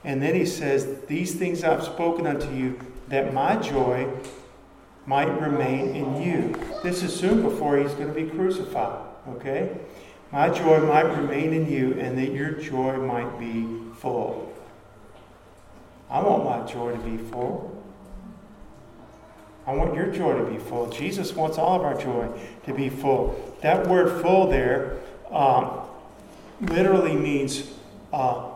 And 0.03 0.21
then 0.21 0.35
he 0.35 0.45
says, 0.45 0.99
These 1.07 1.35
things 1.35 1.63
I've 1.63 1.83
spoken 1.83 2.27
unto 2.27 2.53
you, 2.53 2.79
that 3.07 3.33
my 3.33 3.55
joy 3.55 4.07
might 5.05 5.29
remain 5.39 5.95
in 5.95 6.21
you. 6.21 6.55
This 6.83 7.03
is 7.03 7.15
soon 7.15 7.41
before 7.41 7.77
he's 7.77 7.93
going 7.93 8.13
to 8.13 8.13
be 8.13 8.29
crucified. 8.29 9.12
Okay? 9.27 9.77
My 10.31 10.49
joy 10.49 10.79
might 10.79 11.03
remain 11.03 11.53
in 11.53 11.71
you, 11.71 11.93
and 11.99 12.17
that 12.17 12.31
your 12.31 12.51
joy 12.51 12.97
might 12.97 13.39
be 13.39 13.67
full. 13.99 14.51
I 16.09 16.21
want 16.21 16.43
my 16.45 16.71
joy 16.71 16.91
to 16.91 16.97
be 16.99 17.17
full. 17.17 17.83
I 19.65 19.73
want 19.73 19.95
your 19.95 20.07
joy 20.07 20.37
to 20.37 20.43
be 20.43 20.57
full. 20.57 20.89
Jesus 20.89 21.33
wants 21.33 21.57
all 21.57 21.75
of 21.75 21.83
our 21.83 21.99
joy 21.99 22.27
to 22.65 22.73
be 22.73 22.89
full. 22.89 23.55
That 23.61 23.87
word 23.87 24.21
full 24.21 24.49
there 24.49 24.97
um, 25.31 25.81
literally 26.59 27.15
means 27.15 27.71
uh, 28.11 28.49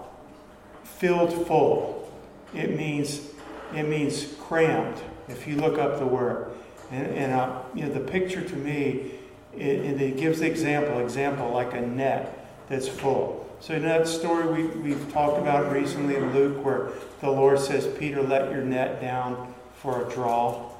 filled 0.83 1.47
full. 1.47 2.11
It 2.53 2.75
means, 2.75 3.29
it 3.73 3.83
means 3.83 4.35
crammed, 4.39 4.97
if 5.27 5.47
you 5.47 5.55
look 5.55 5.77
up 5.77 5.99
the 5.99 6.05
word. 6.05 6.51
And, 6.91 7.07
and 7.07 7.31
uh, 7.33 7.61
you 7.73 7.83
know, 7.83 7.93
the 7.93 7.99
picture 7.99 8.41
to 8.41 8.55
me, 8.55 9.11
it, 9.59 10.01
it 10.01 10.17
gives 10.17 10.39
the 10.39 10.47
example, 10.47 10.99
example 10.99 11.51
like 11.51 11.73
a 11.73 11.81
net 11.81 12.47
that's 12.69 12.87
full. 12.87 13.45
So 13.59 13.73
in 13.73 13.83
that 13.83 14.07
story 14.07 14.47
we, 14.47 14.67
we've 14.79 15.11
talked 15.11 15.39
about 15.39 15.71
recently 15.71 16.15
in 16.15 16.33
Luke 16.33 16.63
where 16.63 16.89
the 17.21 17.31
Lord 17.31 17.59
says, 17.59 17.87
Peter, 17.97 18.21
let 18.21 18.51
your 18.51 18.61
net 18.61 19.01
down 19.01 19.53
for 19.75 20.07
a 20.07 20.13
draw. 20.13 20.71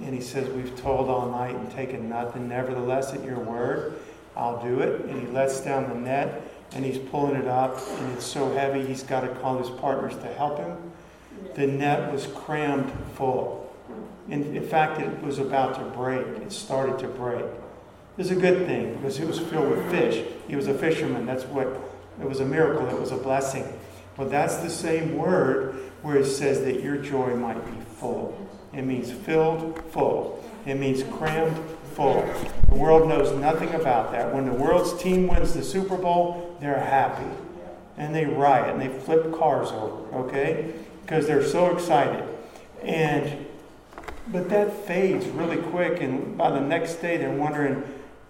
And 0.00 0.14
he 0.14 0.20
says, 0.20 0.48
We've 0.50 0.76
toiled 0.80 1.08
all 1.08 1.30
night 1.30 1.54
and 1.54 1.70
taken 1.72 2.08
nothing. 2.08 2.48
Nevertheless, 2.48 3.14
at 3.14 3.24
your 3.24 3.38
word, 3.38 3.94
I'll 4.36 4.62
do 4.62 4.80
it. 4.80 5.06
And 5.06 5.20
he 5.20 5.26
lets 5.28 5.60
down 5.60 5.88
the 5.88 5.94
net 5.94 6.42
and 6.72 6.84
he's 6.84 6.98
pulling 6.98 7.36
it 7.36 7.46
up, 7.46 7.78
and 7.88 8.12
it's 8.12 8.26
so 8.26 8.52
heavy 8.52 8.84
he's 8.84 9.02
got 9.02 9.20
to 9.20 9.28
call 9.36 9.58
his 9.58 9.70
partners 9.70 10.14
to 10.16 10.26
help 10.34 10.58
him. 10.58 10.76
The 11.54 11.66
net 11.66 12.12
was 12.12 12.26
crammed 12.26 12.92
full. 13.14 13.72
In, 14.28 14.56
in 14.56 14.66
fact, 14.66 15.00
it 15.00 15.22
was 15.22 15.38
about 15.38 15.76
to 15.76 15.84
break. 15.96 16.26
It 16.26 16.52
started 16.52 16.98
to 16.98 17.08
break. 17.08 17.44
Was 18.16 18.30
a 18.30 18.36
good 18.36 18.66
thing 18.66 18.94
because 18.94 19.18
it 19.18 19.26
was 19.26 19.38
filled 19.38 19.70
with 19.70 19.90
fish. 19.90 20.26
He 20.48 20.56
was 20.56 20.68
a 20.68 20.74
fisherman. 20.74 21.26
That's 21.26 21.44
what 21.44 21.66
it 22.20 22.26
was 22.26 22.40
a 22.40 22.46
miracle. 22.46 22.88
It 22.88 22.98
was 22.98 23.12
a 23.12 23.16
blessing. 23.16 23.66
But 24.16 24.30
that's 24.30 24.56
the 24.56 24.70
same 24.70 25.16
word 25.16 25.74
where 26.00 26.16
it 26.16 26.24
says 26.24 26.60
that 26.64 26.82
your 26.82 26.96
joy 26.96 27.36
might 27.36 27.62
be 27.66 27.84
full. 27.96 28.48
It 28.72 28.82
means 28.82 29.10
filled 29.10 29.82
full. 29.92 30.42
It 30.64 30.76
means 30.76 31.02
crammed 31.02 31.58
full. 31.94 32.26
The 32.68 32.74
world 32.74 33.08
knows 33.08 33.38
nothing 33.38 33.74
about 33.74 34.12
that. 34.12 34.34
When 34.34 34.46
the 34.46 34.52
world's 34.52 35.00
team 35.02 35.28
wins 35.28 35.52
the 35.52 35.62
Super 35.62 35.96
Bowl, 35.96 36.56
they're 36.60 36.80
happy. 36.80 37.28
And 37.98 38.14
they 38.14 38.24
riot 38.24 38.70
and 38.70 38.80
they 38.80 38.88
flip 39.00 39.34
cars 39.34 39.70
over, 39.72 40.24
okay? 40.24 40.72
Because 41.02 41.26
they're 41.26 41.44
so 41.44 41.74
excited. 41.74 42.26
And 42.82 43.46
but 44.28 44.48
that 44.48 44.72
fades 44.86 45.26
really 45.26 45.56
quick 45.56 46.02
and 46.02 46.36
by 46.36 46.50
the 46.50 46.60
next 46.60 46.96
day 46.96 47.16
they're 47.16 47.30
wondering 47.30 47.84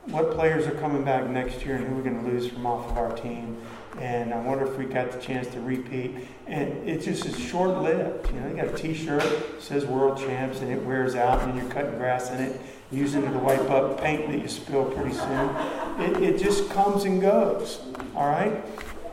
what 0.06 0.32
players 0.32 0.66
are 0.66 0.72
coming 0.72 1.04
back 1.04 1.28
next 1.28 1.64
year 1.64 1.76
and 1.76 1.86
who 1.86 1.94
we're 1.94 2.02
going 2.02 2.24
to 2.24 2.30
lose 2.30 2.48
from 2.48 2.66
off 2.66 2.90
of 2.90 2.96
our 2.98 3.14
team 3.16 3.56
and 4.00 4.34
I 4.34 4.38
wonder 4.40 4.70
if 4.70 4.76
we 4.76 4.84
got 4.84 5.10
the 5.10 5.20
chance 5.20 5.48
to 5.48 5.60
repeat. 5.60 6.28
And 6.46 6.88
it 6.88 7.02
just 7.02 7.24
is 7.24 7.38
short 7.38 7.82
lived. 7.82 8.30
You 8.30 8.40
know, 8.40 8.48
you 8.48 8.54
got 8.56 8.66
a 8.66 8.76
t 8.76 8.92
shirt, 8.92 9.24
says 9.60 9.86
world 9.86 10.18
champs, 10.18 10.60
and 10.60 10.70
it 10.70 10.82
wears 10.82 11.14
out, 11.14 11.40
and 11.42 11.56
you're 11.56 11.70
cutting 11.70 11.96
grass 11.96 12.30
in 12.30 12.40
it, 12.40 12.60
using 12.90 13.22
it 13.24 13.32
to 13.32 13.38
wipe 13.38 13.70
up 13.70 14.00
paint 14.00 14.30
that 14.30 14.38
you 14.38 14.48
spill 14.48 14.84
pretty 14.84 15.14
soon. 15.14 15.56
It, 15.98 16.22
it 16.22 16.38
just 16.38 16.68
comes 16.70 17.04
and 17.04 17.20
goes, 17.20 17.80
all 18.14 18.28
right? 18.28 18.62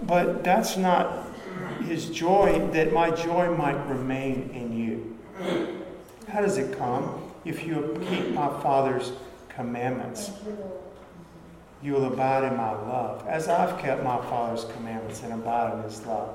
But 0.05 0.43
that's 0.43 0.75
not 0.75 1.27
his 1.85 2.09
joy, 2.09 2.67
that 2.73 2.91
my 2.91 3.09
joy 3.11 3.55
might 3.55 3.81
remain 3.87 4.49
in 4.53 4.77
you. 4.77 5.17
How 6.27 6.41
does 6.41 6.57
it 6.57 6.77
come? 6.77 7.31
If 7.45 7.65
you 7.65 8.05
keep 8.09 8.29
my 8.31 8.47
Father's 8.61 9.13
commandments 9.49 10.31
you 11.83 11.91
will 11.93 12.05
abide 12.05 12.49
in 12.49 12.55
my 12.55 12.71
love, 12.71 13.27
as 13.27 13.49
I've 13.49 13.77
kept 13.77 14.03
my 14.03 14.17
Father's 14.17 14.65
commandments 14.73 15.21
and 15.21 15.33
abide 15.33 15.73
in 15.73 15.83
his 15.83 16.05
love. 16.05 16.33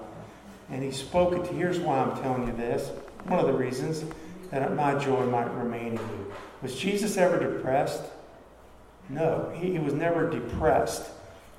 And 0.71 0.83
he 0.83 0.91
spoke 0.91 1.33
it 1.33 1.49
to 1.49 1.55
here's 1.55 1.81
why 1.81 2.01
I'm 2.01 2.21
telling 2.21 2.47
you 2.47 2.53
this. 2.53 2.91
One 3.25 3.41
of 3.41 3.47
the 3.47 3.55
reasons 3.55 4.05
that 4.51 4.75
my 4.77 4.95
joy 4.99 5.25
might 5.25 5.51
remain 5.55 5.93
in 5.93 5.99
you. 5.99 6.33
Was 6.61 6.79
Jesus 6.79 7.17
ever 7.17 7.39
depressed? 7.39 8.03
No, 9.09 9.51
he, 9.57 9.73
he 9.73 9.79
was 9.79 9.95
never 9.95 10.29
depressed. 10.29 11.11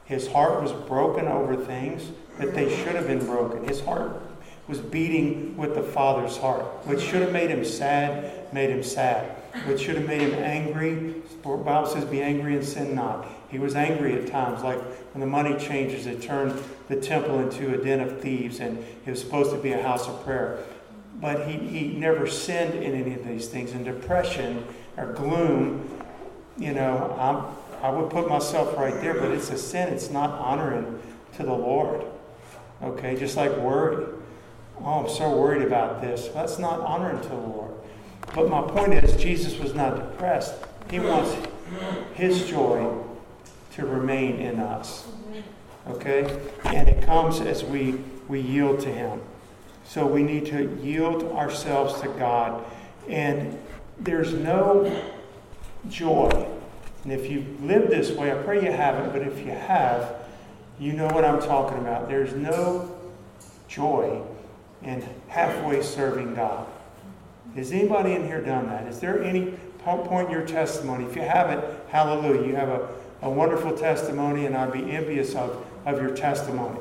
His 0.05 0.27
heart 0.27 0.61
was 0.61 0.71
broken 0.71 1.27
over 1.27 1.55
things 1.55 2.11
that 2.37 2.53
they 2.53 2.69
should 2.69 2.95
have 2.95 3.07
been 3.07 3.25
broken. 3.25 3.67
His 3.67 3.81
heart 3.81 4.21
was 4.67 4.79
beating 4.79 5.57
with 5.57 5.73
the 5.73 5.81
Father's 5.81 6.37
heart. 6.37 6.63
What 6.85 7.01
should 7.01 7.21
have 7.21 7.31
made 7.31 7.49
him 7.49 7.65
sad, 7.65 8.53
made 8.53 8.69
him 8.69 8.83
sad. 8.83 9.35
What 9.65 9.79
should 9.79 9.95
have 9.95 10.07
made 10.07 10.21
him 10.21 10.33
angry, 10.35 11.15
the 11.41 11.49
Bible 11.57 11.87
says, 11.87 12.05
be 12.05 12.21
angry 12.21 12.55
and 12.55 12.63
sin 12.63 12.93
not. 12.93 13.27
He 13.49 13.57
was 13.57 13.75
angry 13.75 14.13
at 14.13 14.27
times, 14.27 14.63
like 14.63 14.79
when 15.13 15.21
the 15.21 15.27
money 15.27 15.57
changers, 15.57 16.05
it 16.05 16.21
turned 16.21 16.61
the 16.87 16.95
temple 16.95 17.39
into 17.39 17.73
a 17.73 17.83
den 17.83 17.99
of 17.99 18.21
thieves, 18.21 18.59
and 18.59 18.77
it 19.05 19.09
was 19.09 19.19
supposed 19.19 19.51
to 19.51 19.57
be 19.57 19.71
a 19.71 19.81
house 19.81 20.07
of 20.07 20.23
prayer. 20.23 20.63
But 21.19 21.47
he, 21.47 21.57
he 21.57 21.87
never 21.97 22.27
sinned 22.27 22.75
in 22.75 22.93
any 22.93 23.15
of 23.15 23.27
these 23.27 23.47
things. 23.47 23.71
And 23.71 23.83
depression 23.83 24.65
or 24.97 25.13
gloom, 25.13 25.89
you 26.57 26.73
know, 26.73 27.15
I'm, 27.19 27.83
I 27.83 27.89
would 27.89 28.11
put 28.11 28.29
myself 28.29 28.77
right 28.77 28.93
there, 29.01 29.15
but 29.15 29.31
it's 29.31 29.49
a 29.49 29.57
sin. 29.57 29.91
It's 29.91 30.11
not 30.11 30.29
honoring 30.31 31.01
to 31.37 31.43
the 31.43 31.53
Lord. 31.53 32.05
Okay, 32.83 33.17
just 33.17 33.35
like 33.35 33.55
worry. 33.57 34.05
Oh, 34.79 35.03
I'm 35.03 35.09
so 35.09 35.35
worried 35.35 35.63
about 35.63 36.01
this. 36.01 36.27
That's 36.29 36.59
not 36.59 36.79
honoring 36.81 37.21
to 37.21 37.29
the 37.29 37.35
Lord. 37.35 37.73
But 38.35 38.47
my 38.47 38.61
point 38.61 38.93
is, 38.93 39.17
Jesus 39.17 39.57
was 39.59 39.73
not 39.73 39.95
depressed. 39.95 40.53
He 40.89 40.99
wants 40.99 41.35
his 42.13 42.47
joy 42.47 43.03
to 43.71 43.85
remain 43.85 44.37
in 44.37 44.59
us. 44.59 45.07
Okay? 45.87 46.39
And 46.65 46.87
it 46.87 47.03
comes 47.03 47.39
as 47.39 47.63
we, 47.63 47.99
we 48.27 48.39
yield 48.39 48.79
to 48.81 48.89
Him. 48.91 49.21
So 49.85 50.05
we 50.05 50.23
need 50.23 50.45
to 50.47 50.77
yield 50.83 51.23
ourselves 51.31 51.99
to 52.01 52.07
God. 52.09 52.63
And 53.07 53.57
there's 53.99 54.33
no 54.33 55.03
joy. 55.89 56.47
And 57.03 57.13
if 57.13 57.29
you've 57.29 57.63
lived 57.63 57.89
this 57.89 58.11
way, 58.11 58.31
I 58.31 58.35
pray 58.35 58.63
you 58.63 58.71
haven't, 58.71 59.13
but 59.13 59.21
if 59.21 59.39
you 59.39 59.51
have, 59.51 60.15
you 60.79 60.93
know 60.93 61.07
what 61.07 61.25
I'm 61.25 61.41
talking 61.41 61.77
about. 61.79 62.07
There's 62.07 62.33
no 62.33 62.95
joy 63.67 64.21
in 64.83 65.03
halfway 65.27 65.81
serving 65.81 66.35
God. 66.35 66.67
Has 67.55 67.71
anybody 67.71 68.13
in 68.13 68.25
here 68.25 68.41
done 68.41 68.67
that? 68.67 68.87
Is 68.87 68.99
there 68.99 69.23
any 69.23 69.53
point 69.79 70.27
in 70.27 70.31
your 70.31 70.45
testimony? 70.45 71.05
If 71.05 71.15
you 71.15 71.23
haven't, 71.23 71.63
hallelujah. 71.89 72.47
You 72.47 72.55
have 72.55 72.69
a 72.69 72.87
a 73.21 73.29
wonderful 73.29 73.77
testimony, 73.77 74.45
and 74.45 74.55
I'd 74.55 74.71
be 74.71 74.91
envious 74.91 75.35
of, 75.35 75.65
of 75.85 76.01
your 76.01 76.15
testimony. 76.15 76.79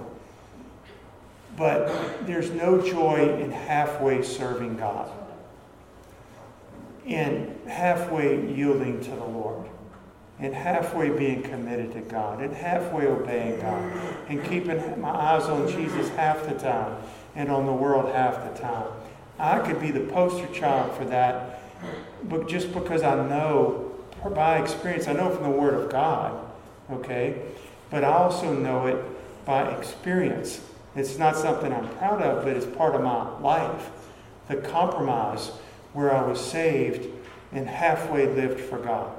But 1.56 2.26
there's 2.26 2.50
no 2.52 2.80
joy 2.80 3.40
in 3.40 3.50
halfway 3.50 4.22
serving 4.22 4.76
God, 4.76 5.10
in 7.04 7.58
halfway 7.66 8.54
yielding 8.54 9.00
to 9.00 9.10
the 9.10 9.24
Lord, 9.24 9.68
in 10.38 10.52
halfway 10.52 11.10
being 11.10 11.42
committed 11.42 11.92
to 11.94 12.00
God, 12.02 12.40
in 12.40 12.52
halfway 12.52 13.06
obeying 13.06 13.60
God, 13.60 13.92
and 14.28 14.44
keeping 14.44 15.00
my 15.00 15.10
eyes 15.10 15.44
on 15.44 15.68
Jesus 15.68 16.08
half 16.10 16.46
the 16.46 16.54
time 16.54 16.96
and 17.34 17.50
on 17.50 17.66
the 17.66 17.72
world 17.72 18.14
half 18.14 18.52
the 18.52 18.60
time. 18.60 18.86
I 19.40 19.58
could 19.58 19.80
be 19.80 19.90
the 19.90 20.00
poster 20.12 20.46
child 20.52 20.96
for 20.96 21.04
that, 21.06 21.60
but 22.24 22.48
just 22.48 22.72
because 22.72 23.02
I 23.02 23.16
know 23.28 23.87
by 24.30 24.60
experience. 24.60 25.08
I 25.08 25.12
know 25.12 25.30
from 25.30 25.44
the 25.44 25.58
Word 25.58 25.74
of 25.74 25.90
God, 25.90 26.46
okay? 26.90 27.42
But 27.90 28.04
I 28.04 28.12
also 28.12 28.52
know 28.52 28.86
it 28.86 29.02
by 29.44 29.70
experience. 29.76 30.60
It's 30.94 31.18
not 31.18 31.36
something 31.36 31.72
I'm 31.72 31.88
proud 31.96 32.22
of, 32.22 32.44
but 32.44 32.56
it's 32.56 32.66
part 32.66 32.94
of 32.94 33.02
my 33.02 33.38
life. 33.40 33.90
The 34.48 34.56
compromise 34.56 35.48
where 35.92 36.14
I 36.14 36.26
was 36.26 36.40
saved 36.40 37.08
and 37.52 37.68
halfway 37.68 38.26
lived 38.26 38.60
for 38.60 38.78
God. 38.78 39.10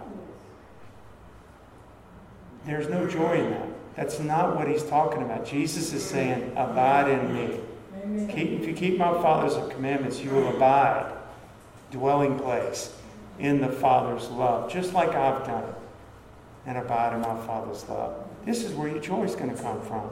There's 2.65 2.89
no 2.89 3.07
joy 3.07 3.39
in 3.39 3.51
that. 3.51 3.67
That's 3.95 4.19
not 4.19 4.55
what 4.55 4.67
he's 4.67 4.83
talking 4.83 5.23
about. 5.23 5.45
Jesus 5.45 5.93
is 5.93 6.03
saying, 6.03 6.53
Abide 6.55 7.09
in 7.09 7.33
me. 7.33 7.59
Keep, 8.33 8.61
if 8.61 8.67
you 8.67 8.73
keep 8.73 8.97
my 8.97 9.11
Father's 9.21 9.55
commandments, 9.73 10.19
you 10.21 10.31
will 10.31 10.55
abide, 10.55 11.11
dwelling 11.91 12.37
place 12.39 12.93
in 13.39 13.61
the 13.61 13.69
Father's 13.69 14.29
love, 14.29 14.71
just 14.71 14.93
like 14.93 15.09
I've 15.09 15.45
done 15.45 15.63
it, 15.63 15.75
and 16.65 16.77
abide 16.77 17.13
in 17.13 17.21
my 17.21 17.37
Father's 17.45 17.87
love. 17.87 18.15
This 18.45 18.63
is 18.63 18.73
where 18.73 18.89
your 18.89 18.99
joy 18.99 19.23
is 19.23 19.35
going 19.35 19.55
to 19.55 19.61
come 19.61 19.81
from. 19.81 20.09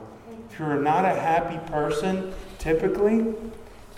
If 0.50 0.60
you're 0.60 0.81
not 0.81 1.05
a 1.05 1.13
happy 1.13 1.57
person, 1.69 2.34
typically, 2.57 3.34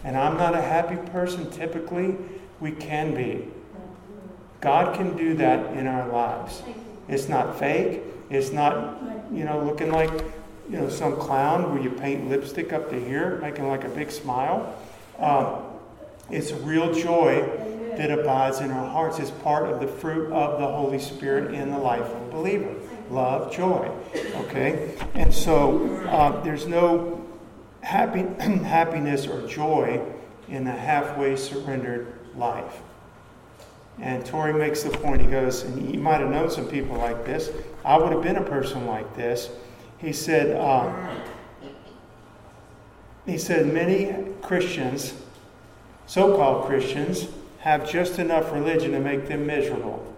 and 0.03 0.17
I'm 0.17 0.37
not 0.37 0.55
a 0.55 0.61
happy 0.61 0.97
person, 1.11 1.49
typically, 1.51 2.15
we 2.59 2.71
can 2.71 3.13
be. 3.13 3.47
God 4.61 4.95
can 4.95 5.15
do 5.15 5.35
that 5.35 5.77
in 5.77 5.87
our 5.87 6.09
lives. 6.09 6.63
It's 7.07 7.29
not 7.29 7.57
fake. 7.57 8.01
It's 8.29 8.51
not, 8.51 9.01
you 9.31 9.43
know, 9.45 9.63
looking 9.63 9.91
like, 9.91 10.11
you 10.69 10.77
know, 10.77 10.89
some 10.89 11.15
clown 11.17 11.73
where 11.73 11.81
you 11.81 11.91
paint 11.91 12.29
lipstick 12.29 12.73
up 12.73 12.89
to 12.89 12.99
here, 12.99 13.39
making 13.41 13.67
like 13.67 13.83
a 13.83 13.89
big 13.89 14.11
smile. 14.11 14.75
Um, 15.17 15.63
it's 16.29 16.51
real 16.51 16.93
joy 16.93 17.78
that 17.99 18.17
abides 18.17 18.61
in 18.61 18.71
our 18.71 18.89
hearts. 18.89 19.19
It's 19.19 19.29
part 19.29 19.67
of 19.67 19.81
the 19.81 19.87
fruit 19.87 20.31
of 20.31 20.57
the 20.57 20.65
Holy 20.65 20.99
Spirit 20.99 21.53
in 21.53 21.69
the 21.69 21.77
life 21.77 22.05
of 22.05 22.21
a 22.21 22.31
believer. 22.31 22.73
Love, 23.09 23.51
joy. 23.51 23.91
Okay? 24.35 24.95
And 25.15 25.33
so 25.33 25.97
uh, 26.07 26.41
there's 26.41 26.65
no 26.65 27.27
happy, 27.81 28.21
happiness 28.63 29.27
or 29.27 29.45
joy 29.45 30.01
in 30.47 30.65
a 30.65 30.71
halfway 30.71 31.35
surrendered 31.35 32.13
life. 32.37 32.79
And 33.99 34.25
Torrey 34.25 34.53
makes 34.53 34.83
the 34.83 34.91
point, 34.91 35.19
he 35.19 35.27
goes, 35.27 35.63
and 35.63 35.93
you 35.93 35.99
might 35.99 36.21
have 36.21 36.29
known 36.29 36.49
some 36.49 36.69
people 36.69 36.95
like 36.95 37.25
this. 37.25 37.51
I 37.83 37.97
would 37.97 38.13
have 38.13 38.23
been 38.23 38.37
a 38.37 38.45
person 38.45 38.85
like 38.85 39.13
this. 39.17 39.49
He 39.97 40.13
said, 40.13 40.55
uh, 40.55 41.17
he 43.25 43.37
said, 43.37 43.73
many 43.73 44.31
Christians, 44.41 45.15
so 46.05 46.37
called 46.37 46.65
Christians, 46.65 47.27
have 47.59 47.89
just 47.89 48.19
enough 48.19 48.51
religion 48.51 48.91
to 48.93 48.99
make 48.99 49.27
them 49.27 49.45
miserable. 49.45 50.13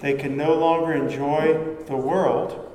They 0.00 0.14
can 0.14 0.36
no 0.36 0.54
longer 0.54 0.92
enjoy 0.92 1.76
the 1.86 1.96
world 1.96 2.70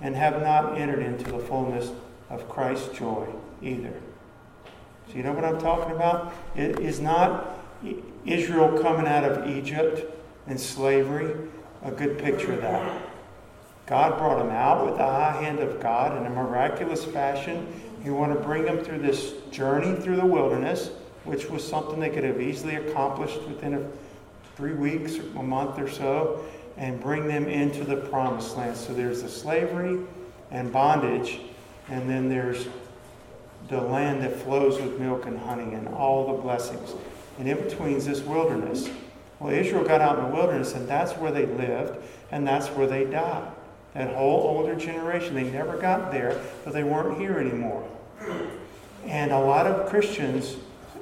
and 0.00 0.14
have 0.16 0.42
not 0.42 0.78
entered 0.78 1.00
into 1.00 1.30
the 1.30 1.38
fullness 1.38 1.90
of 2.28 2.48
Christ's 2.48 2.96
joy 2.96 3.26
either. 3.62 3.92
So, 5.08 5.16
you 5.16 5.22
know 5.22 5.32
what 5.32 5.44
I'm 5.44 5.60
talking 5.60 5.94
about? 5.94 6.34
It 6.56 6.80
is 6.80 7.00
not 7.00 7.58
Israel 8.24 8.78
coming 8.80 9.06
out 9.06 9.24
of 9.24 9.48
Egypt 9.48 10.12
and 10.46 10.58
slavery 10.58 11.34
a 11.82 11.90
good 11.90 12.18
picture 12.18 12.52
of 12.52 12.62
that. 12.62 13.02
God 13.86 14.16
brought 14.18 14.38
them 14.38 14.50
out 14.50 14.86
with 14.86 14.96
the 14.96 15.04
high 15.04 15.42
hand 15.42 15.58
of 15.58 15.80
God 15.80 16.16
in 16.16 16.26
a 16.26 16.30
miraculous 16.30 17.04
fashion. 17.04 17.66
You 18.04 18.14
want 18.14 18.32
to 18.32 18.38
bring 18.38 18.64
them 18.64 18.78
through 18.78 18.98
this 18.98 19.34
journey 19.50 20.00
through 20.00 20.16
the 20.16 20.26
wilderness, 20.26 20.90
which 21.24 21.48
was 21.48 21.66
something 21.66 22.00
they 22.00 22.10
could 22.10 22.24
have 22.24 22.40
easily 22.40 22.76
accomplished 22.76 23.42
within 23.42 23.74
a, 23.74 23.86
three 24.56 24.74
weeks, 24.74 25.18
or 25.18 25.22
a 25.38 25.42
month 25.42 25.78
or 25.78 25.88
so, 25.88 26.44
and 26.76 27.00
bring 27.00 27.26
them 27.26 27.46
into 27.46 27.84
the 27.84 27.96
promised 27.96 28.56
land. 28.56 28.76
So 28.76 28.92
there's 28.92 29.22
the 29.22 29.28
slavery 29.28 30.00
and 30.50 30.72
bondage, 30.72 31.40
and 31.88 32.08
then 32.08 32.28
there's 32.28 32.66
the 33.68 33.80
land 33.80 34.22
that 34.22 34.36
flows 34.36 34.80
with 34.80 34.98
milk 34.98 35.26
and 35.26 35.38
honey 35.38 35.74
and 35.74 35.88
all 35.88 36.36
the 36.36 36.42
blessings. 36.42 36.94
And 37.38 37.48
in 37.48 37.56
between 37.62 37.96
is 37.96 38.06
this 38.06 38.20
wilderness. 38.20 38.88
Well, 39.38 39.52
Israel 39.52 39.84
got 39.84 40.00
out 40.00 40.18
in 40.18 40.24
the 40.26 40.30
wilderness, 40.30 40.74
and 40.74 40.86
that's 40.86 41.12
where 41.14 41.32
they 41.32 41.46
lived, 41.46 41.98
and 42.30 42.46
that's 42.46 42.68
where 42.68 42.86
they 42.86 43.04
died. 43.04 43.50
That 43.94 44.14
whole 44.14 44.56
older 44.56 44.74
generation, 44.74 45.34
they 45.34 45.44
never 45.44 45.76
got 45.76 46.12
there, 46.12 46.40
but 46.64 46.72
they 46.72 46.84
weren't 46.84 47.18
here 47.18 47.38
anymore. 47.38 47.88
And 49.06 49.32
a 49.32 49.38
lot 49.38 49.66
of 49.66 49.88
Christians 49.90 50.56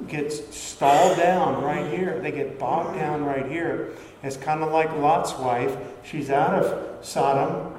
get 0.08 0.32
stalled 0.32 1.16
down 1.16 1.62
right 1.62 1.90
here. 1.92 2.20
They 2.20 2.32
get 2.32 2.58
bogged 2.58 2.96
down 2.96 3.24
right 3.24 3.46
here. 3.46 3.92
It's 4.22 4.36
kind 4.36 4.62
of 4.62 4.72
like 4.72 4.94
Lot's 4.96 5.32
wife. 5.34 5.76
She's 6.04 6.30
out 6.30 6.62
of 6.62 7.04
Sodom, 7.04 7.74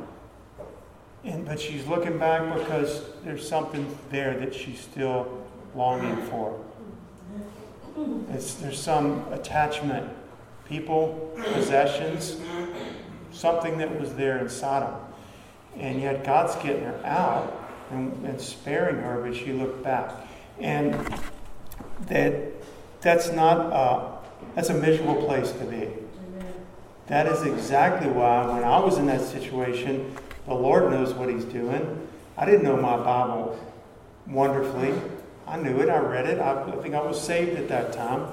and, 1.24 1.46
but 1.46 1.60
she's 1.60 1.86
looking 1.86 2.18
back 2.18 2.58
because 2.58 3.04
there's 3.24 3.48
something 3.48 3.98
there 4.10 4.38
that 4.40 4.56
she's 4.56 4.80
still 4.80 5.46
longing 5.76 6.18
for. 6.28 6.60
It's, 8.32 8.56
there's 8.56 8.80
some 8.80 9.26
attachment, 9.32 10.10
people, 10.66 11.32
possessions, 11.54 12.38
something 13.32 13.78
that 13.78 14.00
was 14.00 14.14
there 14.16 14.40
in 14.40 14.50
Sodom. 14.50 14.96
And 15.78 16.02
yet 16.02 16.24
God's 16.24 16.56
getting 16.64 16.84
her 16.84 17.06
out 17.06 17.70
and, 17.92 18.26
and 18.26 18.40
sparing 18.40 18.98
her, 18.98 19.22
but 19.22 19.36
she 19.36 19.54
looked 19.54 19.84
back. 19.84 20.12
And 20.60 20.96
that 22.08 22.36
that's 23.02 23.32
not 23.32 23.58
uh, 23.58 24.12
that's 24.56 24.70
a 24.70 24.74
miserable 24.74 25.26
place 25.26 25.52
to 25.52 25.66
be. 25.66 25.90
That 27.08 27.28
is 27.28 27.44
exactly 27.44 28.10
why 28.10 28.48
when 28.54 28.64
I 28.64 28.80
was 28.80 28.98
in 28.98 29.06
that 29.08 29.22
situation, 29.22 30.16
the 30.46 30.54
Lord 30.54 30.92
knows 30.92 31.14
what 31.14 31.30
He's 31.30 31.46
doing. 31.46 32.08
I 32.38 32.46
didn't 32.46 32.64
know 32.64 32.78
my 32.78 32.98
Bible 32.98 33.60
wonderfully. 34.28 34.94
I 35.48 35.58
knew 35.58 35.80
it. 35.82 35.90
I 35.90 35.98
read 35.98 36.26
it. 36.26 36.40
I, 36.40 36.64
I 36.64 36.76
think 36.78 36.96
I 36.96 37.02
was 37.02 37.22
saved 37.22 37.58
at 37.58 37.68
that 37.68 37.92
time. 37.92 38.28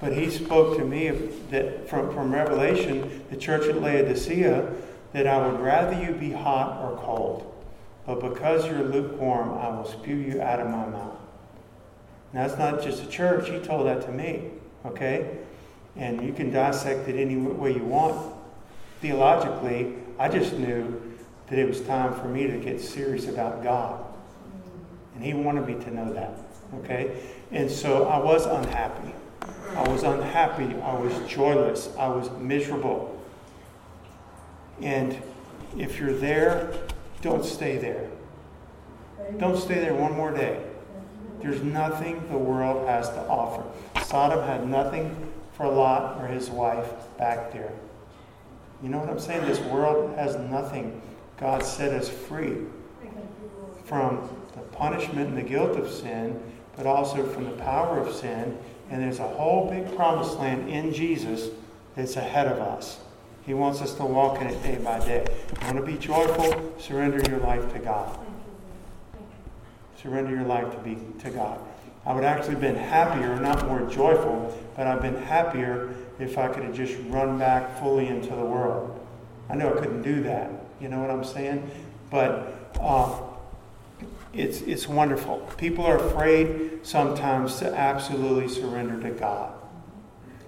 But 0.00 0.12
He 0.12 0.30
spoke 0.30 0.76
to 0.78 0.84
me 0.84 1.10
that 1.50 1.88
from, 1.88 2.12
from 2.12 2.34
Revelation, 2.34 3.24
the 3.30 3.36
church 3.36 3.68
at 3.68 3.80
Laodicea, 3.80 4.72
that 5.12 5.26
I 5.26 5.46
would 5.46 5.60
rather 5.60 6.02
you 6.02 6.12
be 6.12 6.32
hot 6.32 6.82
or 6.82 6.98
cold. 6.98 7.50
But 8.06 8.20
because 8.20 8.66
you're 8.66 8.82
lukewarm, 8.82 9.56
I 9.58 9.68
will 9.68 9.86
spew 9.86 10.16
you 10.16 10.42
out 10.42 10.60
of 10.60 10.66
my 10.66 10.86
mouth. 10.86 11.18
That's 12.34 12.58
not 12.58 12.82
just 12.82 13.02
a 13.02 13.06
church. 13.06 13.48
He 13.48 13.60
told 13.60 13.86
that 13.86 14.02
to 14.02 14.12
me. 14.12 14.50
Okay? 14.84 15.38
And 15.96 16.20
you 16.20 16.32
can 16.32 16.50
dissect 16.50 17.08
it 17.08 17.16
any 17.18 17.36
way 17.36 17.74
you 17.74 17.84
want. 17.84 18.34
Theologically, 19.00 19.94
I 20.18 20.28
just 20.28 20.54
knew 20.54 21.00
that 21.46 21.58
it 21.58 21.68
was 21.68 21.80
time 21.82 22.12
for 22.14 22.26
me 22.26 22.48
to 22.48 22.58
get 22.58 22.80
serious 22.80 23.28
about 23.28 23.62
God. 23.62 24.04
And 25.14 25.22
He 25.24 25.32
wanted 25.32 25.66
me 25.66 25.74
to 25.84 25.94
know 25.94 26.12
that. 26.12 26.36
Okay? 26.80 27.16
And 27.52 27.70
so 27.70 28.08
I 28.08 28.18
was 28.18 28.46
unhappy. 28.46 29.14
I 29.76 29.88
was 29.88 30.02
unhappy. 30.02 30.74
I 30.82 30.94
was 30.94 31.12
joyless. 31.30 31.88
I 31.96 32.08
was 32.08 32.28
miserable. 32.40 33.22
And 34.82 35.16
if 35.78 36.00
you're 36.00 36.12
there, 36.12 36.72
don't 37.22 37.44
stay 37.44 37.78
there. 37.78 38.10
Don't 39.38 39.56
stay 39.56 39.76
there 39.76 39.94
one 39.94 40.12
more 40.12 40.32
day. 40.32 40.60
There's 41.44 41.62
nothing 41.62 42.26
the 42.30 42.38
world 42.38 42.88
has 42.88 43.10
to 43.10 43.20
offer. 43.28 43.62
Sodom 44.02 44.46
had 44.46 44.66
nothing 44.66 45.14
for 45.52 45.68
Lot 45.68 46.18
or 46.18 46.26
his 46.26 46.48
wife 46.48 46.90
back 47.18 47.52
there. 47.52 47.70
You 48.82 48.88
know 48.88 48.98
what 48.98 49.10
I'm 49.10 49.20
saying? 49.20 49.44
This 49.44 49.60
world 49.60 50.16
has 50.16 50.36
nothing. 50.36 51.02
God 51.38 51.62
set 51.62 51.92
us 51.92 52.08
free 52.08 52.62
from 53.84 54.26
the 54.54 54.62
punishment 54.72 55.28
and 55.28 55.36
the 55.36 55.42
guilt 55.42 55.76
of 55.76 55.92
sin, 55.92 56.40
but 56.78 56.86
also 56.86 57.26
from 57.26 57.44
the 57.44 57.56
power 57.62 57.98
of 57.98 58.14
sin. 58.14 58.56
And 58.90 59.02
there's 59.02 59.18
a 59.18 59.28
whole 59.28 59.70
big 59.70 59.94
promised 59.94 60.38
land 60.38 60.70
in 60.70 60.94
Jesus 60.94 61.50
that's 61.94 62.16
ahead 62.16 62.46
of 62.46 62.58
us. 62.58 63.00
He 63.44 63.52
wants 63.52 63.82
us 63.82 63.92
to 63.96 64.04
walk 64.06 64.40
in 64.40 64.46
it 64.46 64.62
day 64.62 64.78
by 64.82 64.98
day. 65.00 65.26
You 65.60 65.66
want 65.66 65.76
to 65.76 65.92
be 65.92 65.98
joyful? 65.98 66.72
Surrender 66.78 67.20
your 67.30 67.40
life 67.40 67.70
to 67.74 67.80
God. 67.80 68.23
Surrender 70.04 70.32
your 70.32 70.44
life 70.44 70.70
to 70.70 70.78
be 70.80 70.98
to 71.20 71.30
God. 71.30 71.58
I 72.04 72.12
would 72.12 72.24
actually 72.24 72.50
have 72.50 72.60
been 72.60 72.76
happier, 72.76 73.40
not 73.40 73.66
more 73.66 73.80
joyful, 73.90 74.54
but 74.76 74.86
I've 74.86 75.00
been 75.00 75.16
happier 75.16 75.94
if 76.18 76.36
I 76.36 76.48
could 76.48 76.62
have 76.62 76.76
just 76.76 76.94
run 77.08 77.38
back 77.38 77.78
fully 77.78 78.08
into 78.08 78.36
the 78.36 78.44
world. 78.44 79.00
I 79.48 79.54
know 79.54 79.72
I 79.72 79.78
couldn't 79.78 80.02
do 80.02 80.22
that. 80.24 80.50
You 80.78 80.90
know 80.90 81.00
what 81.00 81.08
I'm 81.08 81.24
saying? 81.24 81.70
But 82.10 82.70
uh, 82.78 83.18
it's, 84.34 84.60
it's 84.60 84.86
wonderful. 84.86 85.38
People 85.56 85.86
are 85.86 85.96
afraid 85.96 86.80
sometimes 86.82 87.58
to 87.60 87.74
absolutely 87.74 88.48
surrender 88.48 89.00
to 89.08 89.14
God. 89.18 89.54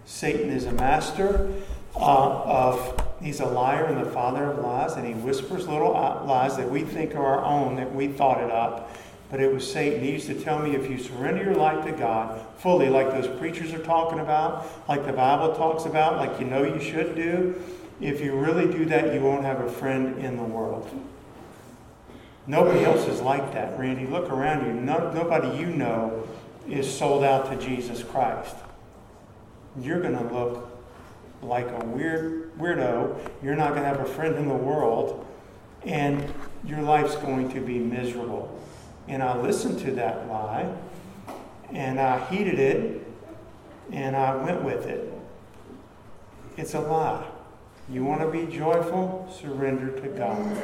Satan 0.05 0.51
is 0.51 0.67
a 0.67 0.73
master 0.73 1.51
uh, 1.95 1.99
of, 1.99 3.03
he's 3.23 3.41
a 3.41 3.47
liar 3.47 3.87
and 3.87 4.05
the 4.05 4.11
father 4.11 4.45
of 4.45 4.59
lies, 4.59 4.97
and 4.97 5.07
he 5.07 5.15
whispers 5.15 5.67
little 5.67 5.93
lies 5.93 6.59
that 6.59 6.71
we 6.71 6.83
think 6.83 7.15
are 7.15 7.25
our 7.25 7.43
own, 7.43 7.77
that 7.77 7.95
we 7.95 8.09
thought 8.09 8.45
it 8.45 8.51
up. 8.51 8.95
But 9.31 9.41
it 9.41 9.53
was 9.53 9.71
Satan. 9.71 10.03
He 10.03 10.13
used 10.13 10.29
to 10.29 10.35
tell 10.35 10.61
me 10.61 10.77
if 10.77 10.89
you 10.89 10.99
surrender 10.99 11.43
your 11.43 11.57
life 11.57 11.85
to 11.85 11.93
God 11.93 12.41
fully, 12.59 12.89
like 12.89 13.11
those 13.11 13.27
preachers 13.39 13.73
are 13.73 13.83
talking 13.83 14.21
about, 14.21 14.67
like 14.89 15.05
the 15.05 15.13
Bible 15.13 15.55
talks 15.57 15.85
about, 15.85 16.17
like 16.17 16.39
you 16.41 16.47
know 16.47 16.63
you 16.63 16.81
should 16.81 17.17
do, 17.17 17.61
if 18.01 18.21
you 18.21 18.35
really 18.35 18.67
do 18.67 18.85
that, 18.87 19.15
you 19.15 19.21
won't 19.21 19.45
have 19.45 19.61
a 19.61 19.71
friend 19.71 20.19
in 20.19 20.37
the 20.37 20.45
world. 20.45 20.89
Nobody 22.47 22.85
else 22.85 23.09
is 23.09 23.21
like 23.21 23.53
that, 23.55 23.79
Randy. 23.79 24.07
Look 24.07 24.31
around 24.31 24.67
you. 24.67 24.73
No, 24.73 25.13
nobody 25.13 25.59
you 25.59 25.67
know 25.67 26.27
is 26.69 26.93
sold 26.93 27.25
out 27.25 27.51
to 27.51 27.57
Jesus 27.67 28.05
Christ. 28.05 28.55
You're 29.81 30.01
going 30.01 30.17
to 30.17 30.33
look 30.33 30.69
like 31.43 31.69
a 31.69 31.85
weird 31.87 32.57
weirdo. 32.59 33.19
You're 33.43 33.57
not 33.57 33.71
going 33.71 33.83
to 33.83 33.89
have 33.89 34.01
a 34.01 34.05
friend 34.05 34.37
in 34.37 34.49
the 34.49 34.55
world, 34.55 35.27
and 35.85 36.33
your 36.65 36.83
life's 36.83 37.17
going 37.17 37.51
to 37.53 37.61
be 37.61 37.79
miserable. 37.79 38.53
And 39.09 39.23
I 39.23 39.37
listened 39.39 39.79
to 39.81 39.93
that 39.93 40.29
lie, 40.29 40.73
and 41.71 42.01
I 42.01 42.25
heeded 42.27 42.59
it, 42.59 43.07
and 43.93 44.17
I 44.17 44.35
went 44.37 44.65
with 44.65 44.87
it. 44.87 45.13
It's 46.57 46.75
a 46.75 46.81
lie. 46.81 47.25
You 47.89 48.05
want 48.05 48.21
to 48.23 48.29
be 48.29 48.53
joyful? 48.53 49.33
Surrender 49.41 49.91
to 50.01 50.09
God. 50.09 50.57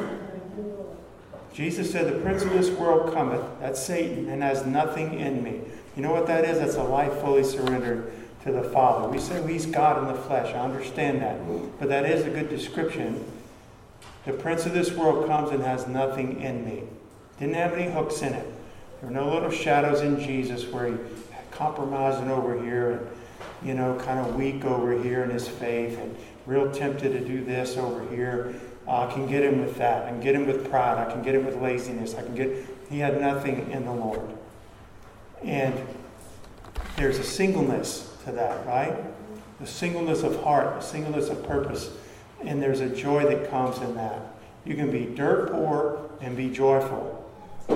Jesus 1.52 1.92
said, 1.92 2.12
The 2.12 2.18
prince 2.20 2.42
of 2.42 2.50
this 2.50 2.70
world 2.70 3.12
cometh, 3.12 3.44
that's 3.60 3.80
Satan, 3.80 4.28
and 4.28 4.42
has 4.42 4.66
nothing 4.66 5.20
in 5.20 5.42
me. 5.42 5.60
You 5.94 6.02
know 6.02 6.12
what 6.12 6.26
that 6.26 6.44
is? 6.44 6.58
That's 6.58 6.76
a 6.76 6.82
life 6.82 7.12
fully 7.20 7.44
surrendered 7.44 8.10
to 8.44 8.52
the 8.52 8.62
Father. 8.64 9.08
We 9.08 9.18
say 9.18 9.46
he's 9.46 9.66
God 9.66 9.98
in 9.98 10.08
the 10.08 10.20
flesh. 10.20 10.54
I 10.54 10.60
understand 10.60 11.20
that. 11.20 11.38
But 11.78 11.88
that 11.90 12.06
is 12.06 12.26
a 12.26 12.30
good 12.30 12.48
description. 12.48 13.24
The 14.24 14.32
prince 14.32 14.66
of 14.66 14.72
this 14.72 14.92
world 14.92 15.26
comes 15.26 15.50
and 15.50 15.62
has 15.62 15.86
nothing 15.86 16.40
in 16.40 16.64
me. 16.64 16.84
Didn't 17.38 17.54
have 17.54 17.72
any 17.72 17.90
hooks 17.90 18.22
in 18.22 18.34
it. 18.34 18.46
There 19.00 19.10
were 19.10 19.14
no 19.14 19.32
little 19.32 19.50
shadows 19.50 20.00
in 20.00 20.20
Jesus 20.20 20.66
where 20.66 20.88
he 20.88 20.94
compromising 21.52 22.30
over 22.30 22.60
here 22.60 22.90
and, 22.92 23.06
you 23.62 23.74
know, 23.74 23.96
kind 24.00 24.18
of 24.18 24.34
weak 24.34 24.64
over 24.64 25.00
here 25.00 25.22
in 25.22 25.30
his 25.30 25.46
faith 25.46 25.98
and 25.98 26.16
real 26.46 26.70
tempted 26.72 27.12
to 27.12 27.20
do 27.20 27.44
this 27.44 27.76
over 27.76 28.08
here. 28.14 28.54
Uh, 28.86 29.06
I 29.06 29.12
can 29.12 29.28
get 29.28 29.44
him 29.44 29.60
with 29.60 29.76
that. 29.76 30.06
I 30.06 30.08
can 30.08 30.20
get 30.20 30.34
him 30.34 30.46
with 30.46 30.68
pride. 30.68 30.98
I 30.98 31.10
can 31.10 31.22
get 31.22 31.34
him 31.34 31.46
with 31.46 31.56
laziness. 31.56 32.14
I 32.14 32.22
can 32.22 32.34
get. 32.34 32.66
He 32.90 32.98
had 32.98 33.20
nothing 33.20 33.70
in 33.70 33.84
the 33.84 33.92
Lord. 33.92 34.28
And 35.44 35.74
there's 36.96 37.18
a 37.18 37.24
singleness 37.24 38.16
to 38.24 38.32
that, 38.32 38.66
right? 38.66 38.94
The 39.60 39.66
singleness 39.66 40.24
of 40.24 40.42
heart, 40.42 40.80
the 40.80 40.84
singleness 40.84 41.28
of 41.28 41.46
purpose. 41.46 41.90
And 42.44 42.60
there's 42.60 42.80
a 42.80 42.88
joy 42.88 43.24
that 43.26 43.48
comes 43.50 43.78
in 43.78 43.94
that. 43.94 44.20
You 44.64 44.74
can 44.74 44.90
be 44.90 45.06
dirt 45.06 45.52
poor 45.52 46.10
and 46.20 46.36
be 46.36 46.50
joyful 46.50 47.21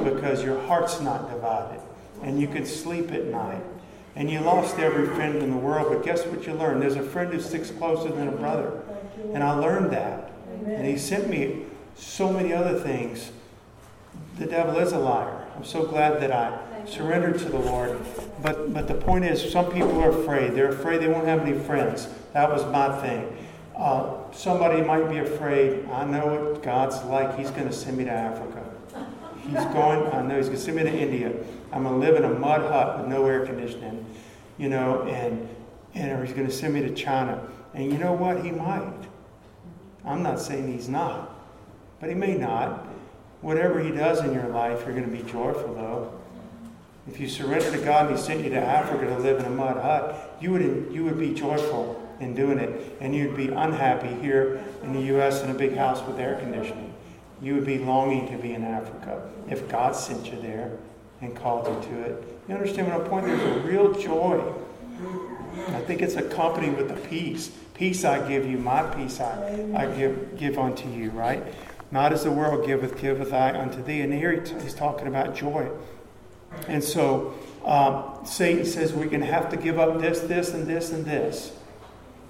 because 0.05 0.43
your 0.43 0.61
heart's 0.63 1.01
not 1.01 1.31
divided. 1.31 1.81
And 2.23 2.41
you 2.41 2.49
can 2.49 2.65
sleep 2.65 3.13
at 3.13 3.27
night. 3.27 3.63
And 4.15 4.31
you 4.31 4.41
lost 4.41 4.79
every 4.79 5.07
friend 5.15 5.37
in 5.43 5.51
the 5.51 5.57
world, 5.57 5.89
but 5.91 6.03
guess 6.03 6.25
what 6.27 6.47
you 6.47 6.55
learned? 6.55 6.81
There's 6.81 6.97
a 6.97 7.03
friend 7.03 7.33
who 7.33 7.41
sticks 7.41 7.71
closer 7.71 8.11
than 8.11 8.29
a 8.29 8.33
brother. 8.33 8.83
And 9.35 9.43
I 9.43 9.53
learned 9.53 9.91
that. 9.93 10.33
And 10.65 10.87
he 10.87 10.97
sent 10.97 11.29
me 11.29 11.65
so 11.95 12.33
many 12.33 12.53
other 12.53 12.79
things. 12.79 13.31
The 14.39 14.47
devil 14.47 14.79
is 14.79 14.93
a 14.93 14.99
liar. 14.99 15.47
I'm 15.55 15.65
so 15.65 15.85
glad 15.85 16.21
that 16.21 16.33
I 16.33 16.59
surrendered 16.87 17.39
to 17.41 17.47
the 17.47 17.59
Lord. 17.59 17.99
But 18.43 18.73
but 18.73 18.87
the 18.89 18.95
point 18.95 19.25
is, 19.25 19.51
some 19.51 19.67
people 19.73 20.01
are 20.01 20.11
afraid. 20.11 20.55
They're 20.55 20.69
afraid 20.69 21.01
they 21.01 21.09
won't 21.09 21.27
have 21.27 21.41
any 21.41 21.59
friends. 21.59 22.09
That 22.33 22.51
was 22.51 22.65
my 22.67 23.01
thing. 23.01 23.37
Uh, 23.77 24.15
somebody 24.33 24.83
might 24.83 25.09
be 25.11 25.19
afraid. 25.19 25.87
I 25.91 26.05
know 26.05 26.27
what 26.27 26.63
God's 26.63 27.03
like. 27.05 27.39
He's 27.39 27.51
going 27.51 27.67
to 27.67 27.73
send 27.73 27.99
me 27.99 28.05
to 28.05 28.11
Africa. 28.11 28.56
He's 29.47 29.65
going. 29.67 30.13
I 30.13 30.23
know 30.23 30.37
He's 30.37 30.47
going 30.47 30.59
to 30.59 30.63
send 30.63 30.77
me 30.77 30.83
to 30.83 30.93
India. 30.93 31.33
I'm 31.73 31.85
going 31.85 32.01
to 32.01 32.07
live 32.07 32.17
in 32.17 32.25
a 32.25 32.35
mud 32.35 32.63
hut 32.63 32.99
with 32.99 33.09
no 33.09 33.27
air 33.27 33.47
conditioning, 33.47 34.05
you 34.59 34.69
know, 34.69 35.03
and 35.03 35.49
and 35.95 36.13
or 36.13 36.25
He's 36.25 36.35
going 36.35 36.47
to 36.47 36.53
send 36.53 36.75
me 36.75 36.83
to 36.83 36.95
China. 36.95 37.47
And 37.75 37.93
you 37.93 37.99
know 37.99 38.13
what? 38.13 38.45
He 38.45 38.51
might. 38.51 38.93
I'm 40.05 40.23
not 40.23 40.41
saying 40.41 40.73
He's 40.73 40.89
not, 40.89 41.35
but 42.01 42.09
He 42.09 42.15
may 42.15 42.35
not. 42.35 42.87
Whatever 43.41 43.83
He 43.83 43.91
does 43.91 44.21
in 44.21 44.33
your 44.33 44.49
life, 44.49 44.83
you're 44.85 44.95
going 44.95 45.11
to 45.11 45.25
be 45.25 45.29
joyful 45.31 45.75
though. 45.75 46.13
If 47.09 47.21
you 47.21 47.29
surrender 47.29 47.71
to 47.71 47.85
God 47.85 48.07
and 48.07 48.17
He 48.17 48.23
sent 48.23 48.43
you 48.43 48.51
to 48.51 48.61
Africa 48.61 49.07
to 49.07 49.19
live 49.19 49.39
in 49.39 49.47
a 49.47 49.51
mud 49.51 49.77
hut, 49.77 50.37
you 50.41 50.51
would, 50.53 50.89
you 50.91 51.05
would 51.05 51.19
be 51.19 51.35
joyful 51.35 52.03
in 52.21 52.35
doing 52.35 52.59
it. 52.59 52.97
And 53.01 53.15
you'd 53.15 53.37
be 53.37 53.49
unhappy 53.49 54.13
here 54.21 54.65
in 54.83 54.93
the 54.93 55.03
U.S. 55.03 55.43
in 55.43 55.51
a 55.51 55.55
big 55.55 55.77
house 55.77 56.05
with 56.07 56.19
air 56.19 56.37
conditioning. 56.37 56.86
You 57.43 57.55
would 57.55 57.67
be 57.67 57.79
longing 57.79 58.29
to 58.31 58.39
be 58.39 58.55
in 58.55 58.65
Africa 58.65 59.29
if 59.49 59.69
God 59.69 59.95
sent 59.95 60.33
you 60.33 60.41
there 60.41 60.73
and 61.21 61.37
called 61.37 61.67
you 61.67 61.91
to 61.91 62.03
it. 62.03 62.25
You 62.49 62.55
understand 62.55 62.89
what 62.89 63.01
I'm 63.01 63.09
pointing? 63.09 63.37
There's 63.37 63.57
a 63.57 63.61
real 63.61 63.93
joy. 63.93 64.55
I 65.69 65.81
think 65.81 66.03
it's 66.03 66.17
accompanied 66.17 66.77
with 66.77 66.89
the 66.89 67.09
peace. 67.09 67.51
Peace 67.75 68.05
I 68.05 68.27
give 68.27 68.47
you, 68.47 68.57
my 68.57 68.83
peace 68.83 69.21
I, 69.21 69.67
I 69.75 69.87
give, 69.95 70.39
give 70.39 70.59
unto 70.59 70.89
you, 70.89 71.11
right? 71.11 71.43
Not 71.91 72.13
as 72.13 72.25
the 72.25 72.31
world 72.31 72.67
giveth, 72.67 73.01
giveth 73.01 73.33
I 73.33 73.59
unto 73.59 73.83
thee. 73.83 74.01
And 74.01 74.13
here 74.13 74.43
he's 74.63 74.75
talking 74.75 75.07
about 75.07 75.37
joy. 75.37 75.69
And 76.69 76.83
so 76.83 77.35
um, 77.65 78.25
Satan 78.25 78.65
says 78.65 78.93
we're 78.93 79.07
going 79.07 79.21
to 79.21 79.27
have 79.27 79.51
to 79.51 79.57
give 79.57 79.79
up 79.79 80.01
this, 80.01 80.21
this, 80.21 80.55
and 80.55 80.67
this, 80.67 80.91
and 80.91 81.05
this. 81.05 81.53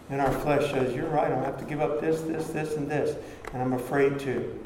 And 0.08 0.20
our 0.20 0.32
flesh 0.32 0.70
says, 0.70 0.94
You're 0.94 1.08
right, 1.08 1.30
I'll 1.32 1.44
have 1.44 1.58
to 1.58 1.64
give 1.64 1.80
up 1.80 2.00
this, 2.00 2.20
this, 2.22 2.48
this, 2.48 2.76
and 2.76 2.90
this. 2.90 3.16
And 3.52 3.62
I'm 3.62 3.72
afraid 3.72 4.18
to. 4.20 4.65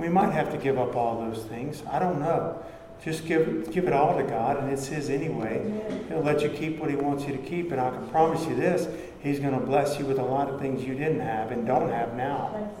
We 0.00 0.08
might 0.08 0.32
have 0.32 0.50
to 0.52 0.58
give 0.58 0.78
up 0.78 0.96
all 0.96 1.20
those 1.20 1.44
things. 1.44 1.82
I 1.90 1.98
don't 1.98 2.20
know. 2.20 2.62
Just 3.04 3.26
give, 3.26 3.72
give 3.72 3.86
it 3.86 3.92
all 3.92 4.16
to 4.16 4.24
God, 4.24 4.58
and 4.58 4.70
it's 4.70 4.86
His 4.86 5.08
anyway. 5.08 6.04
He'll 6.08 6.20
let 6.20 6.42
you 6.42 6.48
keep 6.48 6.78
what 6.78 6.90
He 6.90 6.96
wants 6.96 7.24
you 7.24 7.36
to 7.36 7.42
keep. 7.42 7.70
And 7.72 7.80
I 7.80 7.90
can 7.90 8.08
promise 8.08 8.46
you 8.46 8.54
this 8.54 8.88
He's 9.20 9.38
going 9.38 9.58
to 9.58 9.64
bless 9.64 9.98
you 9.98 10.06
with 10.06 10.18
a 10.18 10.24
lot 10.24 10.48
of 10.48 10.60
things 10.60 10.84
you 10.84 10.94
didn't 10.94 11.20
have 11.20 11.52
and 11.52 11.66
don't 11.66 11.90
have 11.90 12.14
now. 12.14 12.72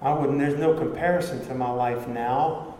I 0.00 0.12
wouldn't, 0.12 0.38
there's 0.38 0.58
no 0.58 0.74
comparison 0.74 1.44
to 1.46 1.54
my 1.54 1.70
life 1.70 2.06
now 2.06 2.74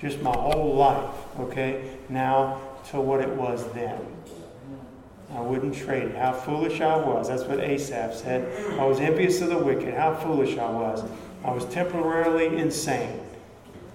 just 0.00 0.22
my 0.22 0.32
whole 0.32 0.74
life, 0.76 1.14
okay, 1.38 1.98
now 2.08 2.60
to 2.90 3.00
what 3.00 3.20
it 3.20 3.28
was 3.28 3.70
then. 3.72 4.00
I 5.34 5.40
wouldn't 5.40 5.76
trade 5.76 6.04
it. 6.04 6.16
How 6.16 6.32
foolish 6.32 6.80
I 6.80 6.96
was. 6.96 7.28
That's 7.28 7.44
what 7.44 7.60
Asaph 7.60 8.14
said. 8.14 8.80
I 8.80 8.84
was 8.84 8.98
envious 8.98 9.40
of 9.42 9.50
the 9.50 9.58
wicked. 9.58 9.94
How 9.94 10.14
foolish 10.14 10.58
I 10.58 10.68
was. 10.68 11.04
I 11.44 11.52
was 11.52 11.64
temporarily 11.66 12.58
insane. 12.58 13.20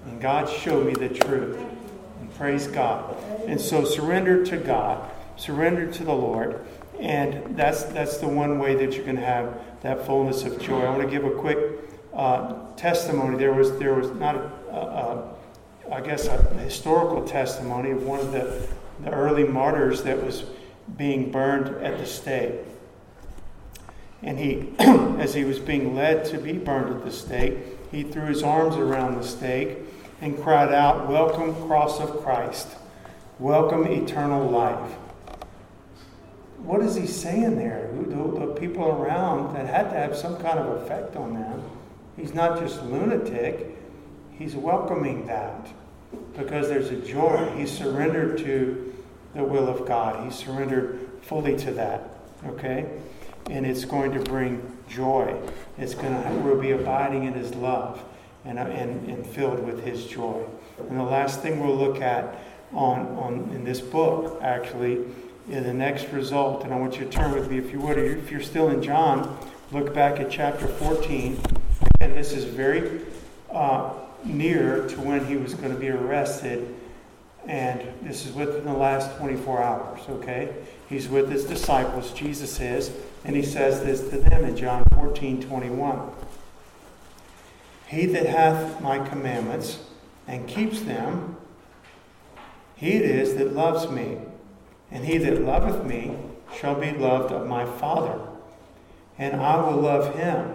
And 0.06 0.22
God 0.22 0.50
showed 0.50 0.86
me 0.86 0.94
the 0.94 1.10
truth. 1.10 1.58
And 2.20 2.34
praise 2.36 2.68
God. 2.68 3.16
And 3.48 3.60
so 3.60 3.84
surrender 3.84 4.46
to 4.46 4.58
God. 4.58 5.12
Surrender 5.38 5.92
to 5.92 6.04
the 6.04 6.14
Lord. 6.14 6.66
And 7.00 7.58
that's 7.58 7.84
that's 7.84 8.18
the 8.18 8.28
one 8.28 8.58
way 8.58 8.76
that 8.76 8.96
you 8.96 9.04
can 9.04 9.18
have 9.18 9.62
that 9.82 10.06
fullness 10.06 10.44
of 10.44 10.60
joy. 10.62 10.82
I 10.82 10.90
want 10.90 11.02
to 11.02 11.10
give 11.10 11.26
a 11.26 11.32
quick 11.32 11.58
uh, 12.14 12.74
testimony. 12.78 13.38
There 13.38 13.54
was 13.54 13.78
there 13.78 13.94
was 13.94 14.12
not 14.12 14.36
a, 14.36 14.40
a, 14.72 15.36
I 15.92 16.02
guess, 16.02 16.28
a 16.28 16.42
historical 16.60 17.24
testimony 17.26 17.92
of 17.92 18.04
one 18.04 18.20
of 18.20 18.32
the, 18.32 18.68
the 19.04 19.12
early 19.12 19.44
martyrs 19.44 20.04
that 20.04 20.24
was 20.24 20.46
being 20.98 21.32
burned 21.32 21.84
at 21.84 21.98
the 22.00 22.06
stake. 22.06 22.54
And 24.26 24.40
he, 24.40 24.74
as 24.80 25.36
he 25.36 25.44
was 25.46 25.60
being 25.60 25.96
led 25.96 26.26
to 26.26 26.40
be 26.40 26.54
burned 26.54 26.94
at 26.94 27.06
the 27.06 27.12
stake, 27.12 27.58
he 27.92 28.04
threw 28.04 28.26
his 28.26 28.42
arms 28.42 28.76
around 28.76 29.16
the 29.16 29.24
stake 29.24 29.78
and 30.20 30.42
cried 30.42 30.74
out, 30.74 31.08
Welcome, 31.08 31.54
cross 31.68 32.00
of 32.00 32.24
Christ. 32.24 32.68
Welcome, 33.38 33.86
eternal 33.86 34.50
life. 34.50 34.92
What 36.58 36.82
is 36.82 36.96
he 36.96 37.06
saying 37.06 37.58
there? 37.58 37.92
The, 37.94 38.46
the 38.46 38.56
people 38.60 38.88
around 38.88 39.56
that 39.56 39.68
had 39.68 39.92
to 39.92 39.96
have 39.96 40.18
some 40.18 40.38
kind 40.38 40.58
of 40.58 40.82
effect 40.82 41.16
on 41.16 41.36
them. 41.36 41.62
He's 42.18 42.34
not 42.34 42.60
just 42.60 42.82
lunatic, 42.84 43.78
he's 44.32 44.56
welcoming 44.56 45.28
that 45.28 45.68
because 46.36 46.68
there's 46.68 46.90
a 46.90 46.96
joy. 46.96 47.54
He 47.56 47.68
surrendered 47.68 48.40
to 48.40 48.96
the 49.36 49.44
will 49.44 49.68
of 49.68 49.88
God, 49.88 50.26
he 50.26 50.32
surrendered 50.32 51.08
fully 51.22 51.56
to 51.58 51.72
that. 51.74 52.10
Okay? 52.48 52.90
And 53.50 53.66
it's 53.66 53.86
going 53.86 54.12
to 54.14 54.20
bring 54.20 54.78
joy. 54.90 55.36
It's 55.78 55.94
going 55.94 56.14
to, 56.14 56.30
we'll 56.44 56.60
be 56.60 56.72
abiding 56.72 57.26
in 57.26 57.34
his 57.34 57.54
love 57.56 58.04
and, 58.44 58.60
and, 58.60 59.08
and 59.10 59.26
filled 59.26 59.64
with 59.66 59.84
his 59.84 60.06
joy. 60.06 60.44
And 60.78 60.98
the 60.98 61.04
last 61.04 61.42
thing 61.42 61.66
we'll 61.66 61.76
look 61.76 62.02
at 62.02 62.40
on, 62.74 63.08
on 63.18 63.34
in 63.54 63.64
this 63.64 63.82
book, 63.82 64.40
actually, 64.42 65.06
is 65.50 65.64
the 65.64 65.74
next 65.74 66.10
result. 66.10 66.64
And 66.64 66.74
I 66.74 66.78
want 66.78 67.00
you 67.00 67.06
to 67.06 67.12
turn 67.12 67.32
with 67.32 67.50
me, 67.50 67.58
if 67.58 67.72
you 67.72 67.80
would, 67.80 67.98
if 67.98 68.32
you're 68.32 68.42
still 68.42 68.70
in 68.70 68.82
John, 68.82 69.38
look 69.72 69.94
back 69.94 70.20
at 70.20 70.32
chapter 70.32 70.68
14. 70.68 71.40
And 72.02 72.14
this 72.14 72.34
is 72.34 72.46
very 72.46 73.02
uh, 73.52 73.94
near 74.24 74.88
to 74.88 75.02
when 75.02 75.26
he 75.26 75.38
was 75.38 75.54
going 75.54 75.74
to 75.74 75.80
be 75.80 75.90
arrested. 75.90 76.76
And 77.48 77.82
this 78.02 78.26
is 78.26 78.34
within 78.34 78.66
the 78.66 78.74
last 78.74 79.18
24 79.18 79.64
hours, 79.64 80.02
okay? 80.10 80.54
He's 80.90 81.08
with 81.08 81.32
his 81.32 81.46
disciples, 81.46 82.12
Jesus 82.14 82.60
is, 82.60 82.92
and 83.26 83.36
he 83.36 83.42
says 83.42 83.84
this 83.84 84.10
to 84.12 84.18
them 84.18 84.46
in 84.46 84.56
John 84.56 84.84
14 84.94 85.42
21. 85.42 86.12
He 87.88 88.06
that 88.06 88.26
hath 88.26 88.82
my 88.82 89.00
commandments 89.08 89.80
and 90.28 90.48
keeps 90.48 90.82
them, 90.82 91.36
he 92.76 92.94
it 92.94 93.04
is 93.04 93.36
that 93.36 93.54
loves 93.54 93.90
me. 93.90 94.20
And 94.92 95.06
he 95.06 95.18
that 95.18 95.42
loveth 95.42 95.84
me 95.84 96.18
shall 96.56 96.80
be 96.80 96.92
loved 96.92 97.34
of 97.34 97.48
my 97.48 97.66
Father, 97.66 98.20
and 99.18 99.36
I 99.36 99.58
will 99.58 99.82
love 99.82 100.16
him 100.16 100.54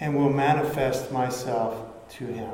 and 0.00 0.16
will 0.16 0.32
manifest 0.32 1.12
myself 1.12 2.08
to 2.10 2.26
him. 2.26 2.50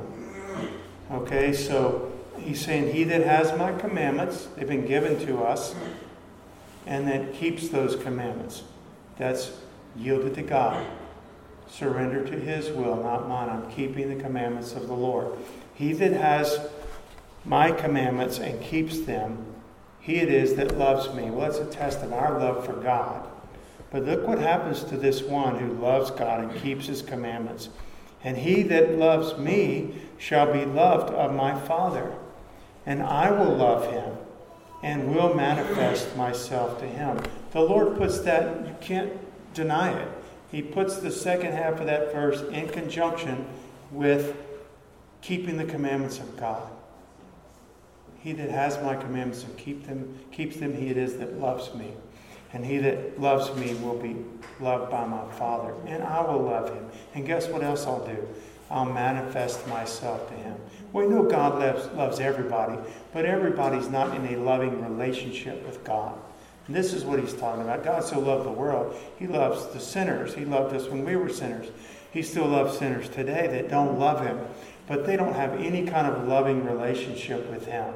Okay, 1.11 1.53
so 1.53 2.12
he's 2.38 2.64
saying, 2.64 2.95
He 2.95 3.05
that 3.05 3.23
has 3.23 3.57
my 3.59 3.73
commandments, 3.73 4.49
they've 4.57 4.69
been 4.69 4.87
given 4.87 5.19
to 5.27 5.43
us, 5.43 5.75
and 6.87 7.09
that 7.09 7.35
keeps 7.35 7.68
those 7.68 7.97
commandments. 7.97 8.62
That's 9.16 9.53
yielded 9.97 10.35
to 10.35 10.42
God. 10.42 10.87
Surrender 11.68 12.25
to 12.25 12.38
his 12.38 12.70
will, 12.70 13.03
not 13.03 13.29
mine. 13.29 13.49
I'm 13.49 13.70
keeping 13.70 14.09
the 14.16 14.23
commandments 14.23 14.75
of 14.75 14.87
the 14.87 14.94
Lord. 14.94 15.33
He 15.75 15.92
that 15.94 16.12
has 16.12 16.68
my 17.44 17.73
commandments 17.73 18.38
and 18.38 18.61
keeps 18.62 19.01
them, 19.01 19.44
he 20.01 20.16
it 20.16 20.29
is 20.29 20.57
that 20.57 20.79
loves 20.79 21.14
me. 21.14 21.31
Well, 21.31 21.51
that's 21.51 21.59
a 21.59 21.66
test 21.66 22.03
of 22.03 22.12
our 22.12 22.38
love 22.38 22.66
for 22.66 22.75
God. 22.75 23.27
But 23.90 24.05
look 24.05 24.27
what 24.27 24.38
happens 24.38 24.85
to 24.85 24.97
this 24.97 25.23
one 25.23 25.59
who 25.59 25.73
loves 25.73 26.11
God 26.11 26.40
and 26.40 26.62
keeps 26.62 26.87
his 26.87 27.01
commandments. 27.01 27.68
And 28.23 28.37
he 28.37 28.62
that 28.64 28.99
loves 28.99 29.38
me 29.38 29.94
shall 30.18 30.53
be 30.53 30.64
loved 30.64 31.12
of 31.12 31.35
my 31.35 31.59
Father, 31.59 32.12
and 32.87 33.03
I 33.03 33.31
will 33.31 33.55
love 33.55 33.90
him 33.92 34.16
and 34.85 35.14
will 35.16 35.33
manifest 35.33 36.14
myself 36.14 36.79
to 36.79 36.85
him. 36.85 37.18
The 37.53 37.61
Lord 37.61 37.97
puts 37.97 38.18
that, 38.20 38.66
you 38.66 38.77
can't 38.83 39.12
deny 39.55 39.99
it. 39.99 40.09
He 40.51 40.61
puts 40.61 40.99
the 40.99 41.11
second 41.11 41.53
half 41.53 41.81
of 41.81 41.87
that 41.87 42.12
verse 42.12 42.42
in 42.53 42.68
conjunction 42.68 43.47
with 43.90 44.37
keeping 45.23 45.57
the 45.57 45.64
commandments 45.64 46.18
of 46.18 46.38
God. 46.38 46.68
He 48.18 48.35
that 48.35 48.51
has 48.51 48.77
my 48.83 48.94
commandments 48.94 49.44
and 49.44 49.57
keep 49.57 49.87
them, 49.87 50.18
keeps 50.31 50.57
them, 50.57 50.75
he 50.75 50.88
it 50.88 50.99
is 50.99 51.16
that 51.16 51.40
loves 51.40 51.75
me. 51.75 51.92
And 52.53 52.66
he 52.66 52.77
that 52.77 53.18
loves 53.18 53.57
me 53.57 53.73
will 53.77 53.99
be 53.99 54.16
loved 54.61 54.90
by 54.90 55.07
my 55.07 55.25
Father, 55.33 55.75
and 55.87 56.03
I 56.03 56.20
will 56.20 56.42
love 56.42 56.68
him. 56.68 56.87
And 57.14 57.27
guess 57.27 57.49
what 57.49 57.62
else 57.62 57.87
I'll 57.87 58.07
do? 58.07 58.29
I'll 58.70 58.85
manifest 58.85 59.66
myself 59.68 60.29
to 60.29 60.35
him. 60.35 60.57
We 60.92 61.07
know 61.07 61.24
God 61.24 61.59
loves, 61.59 61.87
loves 61.94 62.20
everybody, 62.20 62.79
but 63.12 63.24
everybody's 63.24 63.88
not 63.88 64.14
in 64.16 64.35
a 64.35 64.40
loving 64.40 64.83
relationship 64.83 65.64
with 65.66 65.83
God. 65.85 66.16
And 66.66 66.74
this 66.74 66.94
is 66.94 67.05
what 67.05 67.18
he's 67.18 67.35
talking 67.35 67.62
about. 67.62 67.85
God 67.85 68.05
so 68.05 68.18
loved 68.18 68.46
the 68.46 68.53
world. 68.53 68.96
He 69.18 69.27
loves 69.27 69.66
the 69.68 69.81
sinners. 69.81 70.35
He 70.35 70.44
loved 70.44 70.74
us 70.74 70.88
when 70.88 71.05
we 71.05 71.16
were 71.16 71.29
sinners. 71.29 71.68
He 72.11 72.22
still 72.22 72.46
loves 72.46 72.79
sinners 72.79 73.09
today 73.09 73.48
that 73.48 73.68
don't 73.68 73.98
love 73.98 74.24
him, 74.24 74.38
but 74.87 75.05
they 75.05 75.16
don't 75.16 75.35
have 75.35 75.61
any 75.61 75.85
kind 75.87 76.07
of 76.07 76.29
loving 76.29 76.64
relationship 76.64 77.50
with 77.50 77.66
him 77.66 77.92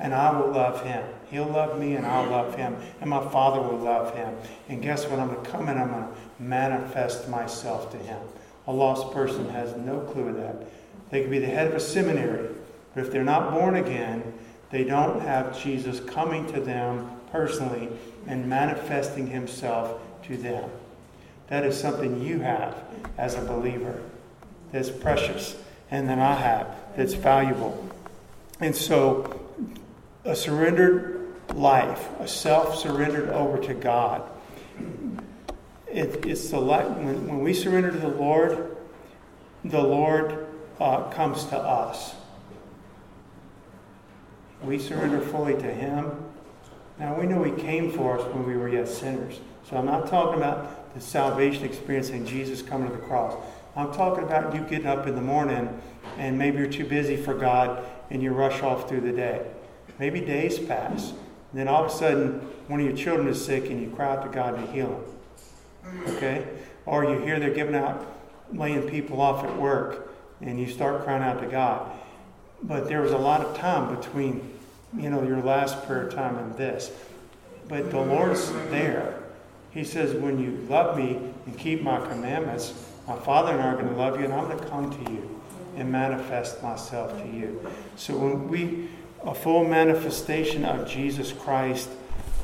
and 0.00 0.14
I 0.14 0.38
will 0.38 0.52
love 0.52 0.82
him. 0.84 1.04
He'll 1.30 1.48
love 1.48 1.78
me 1.78 1.96
and 1.96 2.06
I'll 2.06 2.30
love 2.30 2.54
him. 2.54 2.76
And 3.00 3.10
my 3.10 3.26
Father 3.30 3.60
will 3.60 3.78
love 3.78 4.14
him. 4.14 4.34
And 4.68 4.80
guess 4.80 5.06
what? 5.06 5.18
I'm 5.18 5.32
going 5.32 5.44
to 5.44 5.50
come 5.50 5.68
and 5.68 5.78
I'm 5.78 5.90
going 5.90 6.04
to 6.04 6.42
manifest 6.42 7.28
myself 7.28 7.90
to 7.92 7.98
him. 7.98 8.20
A 8.68 8.72
lost 8.72 9.12
person 9.12 9.48
has 9.50 9.76
no 9.76 9.98
clue 10.00 10.28
of 10.28 10.36
that. 10.36 10.68
They 11.10 11.22
could 11.22 11.30
be 11.30 11.40
the 11.40 11.46
head 11.46 11.66
of 11.66 11.74
a 11.74 11.80
seminary, 11.80 12.48
but 12.94 13.04
if 13.04 13.10
they're 13.10 13.24
not 13.24 13.52
born 13.52 13.74
again, 13.74 14.32
they 14.70 14.84
don't 14.84 15.20
have 15.20 15.60
Jesus 15.60 15.98
coming 16.00 16.46
to 16.52 16.60
them 16.60 17.10
personally 17.32 17.88
and 18.26 18.48
manifesting 18.48 19.26
himself 19.26 20.00
to 20.24 20.36
them. 20.36 20.70
That 21.48 21.64
is 21.64 21.80
something 21.80 22.22
you 22.22 22.40
have 22.40 22.76
as 23.16 23.34
a 23.34 23.40
believer 23.40 24.00
that's 24.70 24.90
precious 24.90 25.56
and 25.90 26.08
then 26.08 26.18
I 26.18 26.34
have 26.34 26.76
that's 26.96 27.14
valuable. 27.14 27.88
And 28.60 28.74
so 28.74 29.40
a 30.24 30.36
surrendered 30.36 31.34
life, 31.54 32.08
a 32.20 32.28
self 32.28 32.76
surrendered 32.76 33.30
over 33.30 33.58
to 33.58 33.74
God. 33.74 34.28
It, 35.90 36.26
it's 36.26 36.50
the 36.50 36.60
when, 36.60 37.26
when 37.26 37.40
we 37.40 37.54
surrender 37.54 37.90
to 37.90 37.98
the 37.98 38.08
Lord, 38.08 38.76
the 39.64 39.80
Lord 39.80 40.46
uh, 40.80 41.10
comes 41.10 41.44
to 41.46 41.56
us. 41.56 42.14
We 44.62 44.78
surrender 44.78 45.20
fully 45.20 45.54
to 45.54 45.72
Him. 45.72 46.24
Now 46.98 47.18
we 47.18 47.26
know 47.26 47.42
He 47.42 47.52
came 47.52 47.90
for 47.92 48.18
us 48.18 48.34
when 48.34 48.46
we 48.46 48.56
were 48.56 48.68
yet 48.68 48.88
sinners. 48.88 49.40
So 49.68 49.76
I'm 49.76 49.86
not 49.86 50.08
talking 50.08 50.38
about 50.38 50.94
the 50.94 51.00
salvation 51.00 51.64
experience 51.64 52.10
and 52.10 52.26
Jesus 52.26 52.62
coming 52.62 52.88
to 52.90 52.96
the 52.96 53.02
cross. 53.02 53.34
I'm 53.76 53.92
talking 53.92 54.24
about 54.24 54.54
you 54.54 54.62
getting 54.62 54.86
up 54.86 55.06
in 55.06 55.14
the 55.14 55.20
morning 55.20 55.80
and 56.16 56.36
maybe 56.36 56.58
you're 56.58 56.66
too 56.66 56.86
busy 56.86 57.16
for 57.16 57.34
God 57.34 57.84
and 58.10 58.22
you 58.22 58.32
rush 58.32 58.62
off 58.62 58.88
through 58.88 59.02
the 59.02 59.12
day. 59.12 59.46
Maybe 59.98 60.20
days 60.20 60.58
pass. 60.58 61.10
And 61.10 61.60
then 61.60 61.68
all 61.68 61.84
of 61.84 61.90
a 61.90 61.94
sudden, 61.94 62.40
one 62.66 62.80
of 62.80 62.86
your 62.86 62.96
children 62.96 63.28
is 63.28 63.44
sick 63.44 63.70
and 63.70 63.80
you 63.80 63.90
cry 63.90 64.16
out 64.16 64.24
to 64.24 64.28
God 64.28 64.56
to 64.56 64.72
heal 64.72 64.88
them. 64.88 65.04
Okay? 66.08 66.46
Or 66.86 67.04
you 67.04 67.18
hear 67.18 67.38
they're 67.38 67.54
giving 67.54 67.74
out, 67.74 68.06
laying 68.52 68.88
people 68.88 69.20
off 69.20 69.44
at 69.44 69.56
work, 69.56 70.10
and 70.40 70.58
you 70.58 70.68
start 70.68 71.04
crying 71.04 71.22
out 71.22 71.40
to 71.42 71.46
God. 71.46 71.90
But 72.62 72.88
there 72.88 73.02
was 73.02 73.12
a 73.12 73.18
lot 73.18 73.40
of 73.40 73.56
time 73.56 73.94
between, 73.94 74.58
you 74.96 75.10
know, 75.10 75.22
your 75.22 75.42
last 75.42 75.84
prayer 75.86 76.08
time 76.10 76.36
and 76.38 76.56
this. 76.56 76.90
But 77.68 77.90
the 77.90 78.00
Lord's 78.00 78.50
there. 78.70 79.22
He 79.70 79.84
says, 79.84 80.14
when 80.14 80.42
you 80.42 80.66
love 80.68 80.96
me 80.96 81.18
and 81.46 81.58
keep 81.58 81.82
my 81.82 82.00
commandments, 82.08 82.74
my 83.06 83.16
Father 83.16 83.52
and 83.52 83.60
I 83.60 83.68
are 83.68 83.74
going 83.74 83.88
to 83.88 83.94
love 83.94 84.18
you, 84.18 84.24
and 84.24 84.32
I'm 84.32 84.48
going 84.48 84.58
to 84.58 84.66
come 84.66 85.04
to 85.04 85.12
you 85.12 85.40
and 85.76 85.92
manifest 85.92 86.62
myself 86.62 87.20
to 87.22 87.28
you. 87.28 87.64
So 87.96 88.16
when 88.16 88.48
we 88.48 88.88
a 89.24 89.34
full 89.34 89.64
manifestation 89.64 90.64
of 90.64 90.88
Jesus 90.88 91.32
Christ. 91.32 91.88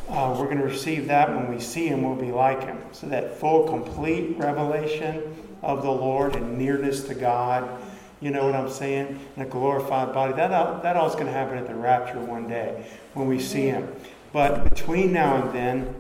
Uh, 0.08 0.36
we're 0.38 0.44
going 0.44 0.58
to 0.58 0.64
receive 0.64 1.06
that 1.06 1.34
when 1.34 1.48
we 1.48 1.58
see 1.58 1.88
him, 1.88 2.02
we'll 2.02 2.14
be 2.14 2.30
like 2.30 2.62
him. 2.64 2.78
So, 2.92 3.06
that 3.08 3.38
full, 3.38 3.66
complete 3.66 4.36
revelation 4.38 5.22
of 5.62 5.82
the 5.82 5.90
Lord 5.90 6.36
and 6.36 6.58
nearness 6.58 7.04
to 7.04 7.14
God, 7.14 7.80
you 8.20 8.30
know 8.30 8.44
what 8.44 8.54
I'm 8.54 8.70
saying? 8.70 9.18
And 9.36 9.46
a 9.46 9.48
glorified 9.48 10.12
body. 10.12 10.34
That, 10.34 10.52
all, 10.52 10.80
that 10.82 10.96
all 10.96 11.08
is 11.08 11.14
going 11.14 11.26
to 11.26 11.32
happen 11.32 11.56
at 11.56 11.66
the 11.66 11.74
rapture 11.74 12.20
one 12.20 12.46
day 12.46 12.84
when 13.14 13.26
we 13.28 13.40
see 13.40 13.66
him. 13.66 13.88
But 14.32 14.64
between 14.64 15.12
now 15.12 15.42
and 15.42 15.54
then, 15.54 15.94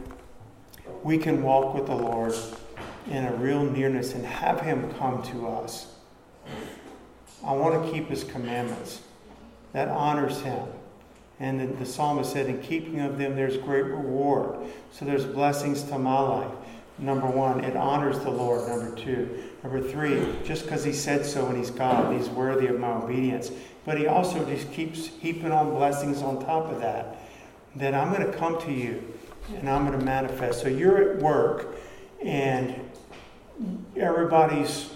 we 1.02 1.16
can 1.18 1.42
walk 1.42 1.74
with 1.74 1.86
the 1.86 1.94
Lord 1.94 2.34
in 3.06 3.24
a 3.24 3.32
real 3.34 3.62
nearness 3.62 4.14
and 4.14 4.24
have 4.24 4.60
him 4.60 4.92
come 4.94 5.22
to 5.22 5.48
us. 5.48 5.94
I 7.44 7.52
want 7.52 7.84
to 7.84 7.92
keep 7.92 8.08
his 8.08 8.24
commandments 8.24 9.00
that 9.72 9.88
honors 9.88 10.40
him. 10.40 10.66
And 11.40 11.60
the, 11.60 11.66
the 11.66 11.86
psalmist 11.86 12.32
said, 12.32 12.46
In 12.46 12.62
keeping 12.62 13.00
of 13.00 13.18
them, 13.18 13.34
there's 13.34 13.56
great 13.56 13.84
reward. 13.84 14.68
So 14.92 15.04
there's 15.04 15.24
blessings 15.24 15.82
to 15.84 15.98
my 15.98 16.20
life. 16.20 16.52
Number 16.98 17.26
one, 17.26 17.64
it 17.64 17.76
honors 17.76 18.20
the 18.20 18.30
Lord. 18.30 18.68
Number 18.68 18.94
two. 18.94 19.42
Number 19.62 19.80
three, 19.80 20.26
just 20.44 20.64
because 20.64 20.84
he 20.84 20.92
said 20.92 21.24
so 21.24 21.46
and 21.46 21.56
he's 21.56 21.70
God, 21.70 22.14
he's 22.14 22.28
worthy 22.28 22.66
of 22.66 22.78
my 22.78 22.92
obedience. 22.92 23.50
But 23.84 23.98
he 23.98 24.06
also 24.06 24.44
just 24.44 24.70
keeps 24.72 25.06
heaping 25.06 25.52
on 25.52 25.70
blessings 25.70 26.22
on 26.22 26.44
top 26.44 26.70
of 26.70 26.80
that. 26.80 27.18
That 27.76 27.94
I'm 27.94 28.12
going 28.12 28.30
to 28.30 28.36
come 28.38 28.60
to 28.62 28.72
you 28.72 29.02
and 29.56 29.68
I'm 29.68 29.86
going 29.86 29.98
to 29.98 30.04
manifest. 30.04 30.62
So 30.62 30.68
you're 30.68 31.12
at 31.12 31.18
work 31.18 31.76
and 32.24 32.78
everybody's 33.96 34.90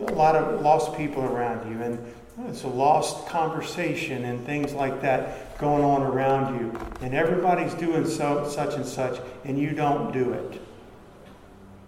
a 0.00 0.12
lot 0.12 0.34
of 0.34 0.62
lost 0.62 0.96
people 0.96 1.22
around 1.22 1.70
you 1.70 1.80
and 1.82 1.98
it's 2.44 2.64
a 2.64 2.68
lost 2.68 3.26
conversation 3.26 4.24
and 4.26 4.44
things 4.44 4.72
like 4.74 5.00
that 5.00 5.58
going 5.58 5.82
on 5.82 6.02
around 6.02 6.60
you. 6.60 6.78
And 7.00 7.14
everybody's 7.14 7.72
doing 7.74 8.06
so, 8.06 8.46
such 8.48 8.74
and 8.74 8.84
such, 8.84 9.18
and 9.44 9.58
you 9.58 9.70
don't 9.70 10.12
do 10.12 10.32
it. 10.32 10.60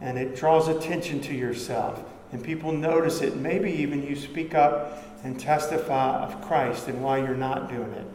And 0.00 0.18
it 0.18 0.36
draws 0.36 0.68
attention 0.68 1.20
to 1.22 1.34
yourself. 1.34 2.02
And 2.32 2.42
people 2.42 2.72
notice 2.72 3.20
it. 3.20 3.36
Maybe 3.36 3.70
even 3.72 4.02
you 4.02 4.16
speak 4.16 4.54
up 4.54 5.04
and 5.24 5.38
testify 5.38 6.24
of 6.24 6.40
Christ 6.42 6.88
and 6.88 7.02
why 7.02 7.18
you're 7.18 7.34
not 7.34 7.68
doing 7.68 7.92
it. 7.92 8.06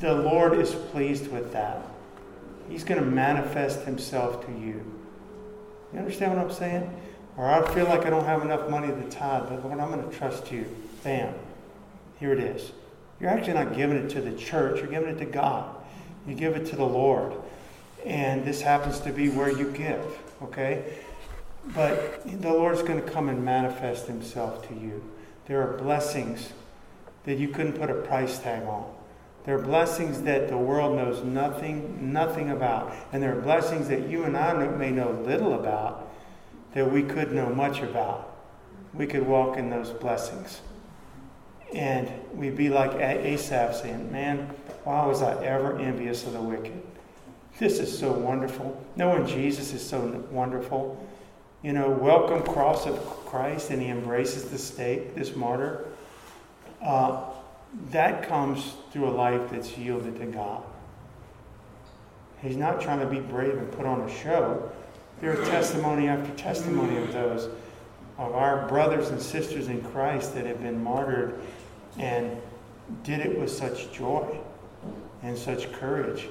The 0.00 0.14
Lord 0.14 0.58
is 0.58 0.74
pleased 0.74 1.28
with 1.28 1.52
that. 1.52 1.82
He's 2.68 2.84
going 2.84 3.00
to 3.00 3.06
manifest 3.06 3.82
himself 3.82 4.46
to 4.46 4.52
you. 4.52 4.84
You 5.92 5.98
understand 5.98 6.36
what 6.36 6.44
I'm 6.44 6.52
saying? 6.52 6.90
Or 7.36 7.46
I 7.46 7.68
feel 7.74 7.86
like 7.86 8.06
I 8.06 8.10
don't 8.10 8.24
have 8.24 8.42
enough 8.42 8.68
money 8.70 8.88
to 8.88 9.10
tithe, 9.10 9.48
but 9.48 9.64
Lord, 9.64 9.80
I'm 9.80 9.90
going 9.90 10.08
to 10.08 10.16
trust 10.16 10.52
you. 10.52 10.66
Bam. 11.02 11.34
Here 12.18 12.32
it 12.32 12.40
is. 12.40 12.72
You're 13.20 13.30
actually 13.30 13.54
not 13.54 13.76
giving 13.76 13.96
it 13.96 14.10
to 14.10 14.20
the 14.20 14.32
church, 14.32 14.80
you're 14.80 14.90
giving 14.90 15.08
it 15.08 15.18
to 15.18 15.26
God. 15.26 15.76
You 16.26 16.34
give 16.34 16.56
it 16.56 16.66
to 16.66 16.76
the 16.76 16.84
Lord. 16.84 17.32
And 18.04 18.44
this 18.44 18.62
happens 18.62 19.00
to 19.00 19.12
be 19.12 19.28
where 19.28 19.50
you 19.50 19.70
give, 19.70 20.04
okay? 20.42 20.98
But 21.74 22.22
the 22.40 22.52
Lord's 22.52 22.82
going 22.82 23.02
to 23.02 23.10
come 23.10 23.28
and 23.28 23.44
manifest 23.44 24.06
himself 24.06 24.66
to 24.68 24.74
you. 24.74 25.02
There 25.46 25.62
are 25.62 25.76
blessings 25.76 26.52
that 27.24 27.38
you 27.38 27.48
couldn't 27.48 27.74
put 27.74 27.90
a 27.90 27.94
price 27.94 28.38
tag 28.38 28.62
on. 28.64 28.90
There 29.44 29.58
are 29.58 29.62
blessings 29.62 30.22
that 30.22 30.48
the 30.48 30.56
world 30.56 30.96
knows 30.96 31.24
nothing, 31.24 32.12
nothing 32.12 32.50
about. 32.50 32.94
And 33.12 33.22
there 33.22 33.36
are 33.36 33.40
blessings 33.40 33.88
that 33.88 34.08
you 34.08 34.24
and 34.24 34.36
I 34.36 34.66
may 34.66 34.90
know 34.90 35.10
little 35.10 35.54
about 35.54 36.10
that 36.74 36.90
we 36.90 37.02
could 37.02 37.32
know 37.32 37.48
much 37.48 37.80
about. 37.80 38.36
We 38.94 39.06
could 39.06 39.26
walk 39.26 39.56
in 39.56 39.70
those 39.70 39.90
blessings. 39.90 40.60
And 41.74 42.10
we'd 42.34 42.56
be 42.56 42.68
like 42.68 42.92
Asaph 42.94 43.76
saying, 43.76 44.10
Man, 44.10 44.48
why 44.84 45.06
was 45.06 45.22
I 45.22 45.44
ever 45.44 45.78
envious 45.78 46.26
of 46.26 46.32
the 46.32 46.40
wicked? 46.40 46.80
This 47.58 47.78
is 47.78 47.96
so 47.96 48.10
wonderful. 48.10 48.82
Knowing 48.96 49.26
Jesus 49.26 49.72
is 49.72 49.86
so 49.86 50.00
wonderful. 50.30 51.06
You 51.62 51.74
know, 51.74 51.90
welcome 51.90 52.42
cross 52.42 52.86
of 52.86 52.98
Christ, 53.26 53.70
and 53.70 53.82
he 53.82 53.88
embraces 53.88 54.46
the 54.46 54.58
stake, 54.58 55.14
this 55.14 55.36
martyr. 55.36 55.86
Uh, 56.82 57.24
that 57.90 58.26
comes 58.26 58.74
through 58.90 59.08
a 59.08 59.12
life 59.12 59.50
that's 59.50 59.76
yielded 59.76 60.18
to 60.18 60.26
God. 60.26 60.62
He's 62.42 62.56
not 62.56 62.80
trying 62.80 63.00
to 63.00 63.06
be 63.06 63.20
brave 63.20 63.56
and 63.58 63.70
put 63.72 63.86
on 63.86 64.00
a 64.00 64.10
show. 64.22 64.70
There 65.20 65.38
are 65.38 65.44
testimony 65.44 66.08
after 66.08 66.34
testimony 66.34 66.96
of 66.96 67.12
those, 67.12 67.50
of 68.16 68.34
our 68.34 68.66
brothers 68.66 69.10
and 69.10 69.20
sisters 69.20 69.68
in 69.68 69.82
Christ 69.82 70.34
that 70.34 70.46
have 70.46 70.62
been 70.62 70.82
martyred 70.82 71.40
and 71.98 72.36
did 73.02 73.20
it 73.20 73.38
with 73.38 73.50
such 73.50 73.92
joy 73.92 74.38
and 75.22 75.36
such 75.36 75.72
courage, 75.72 76.28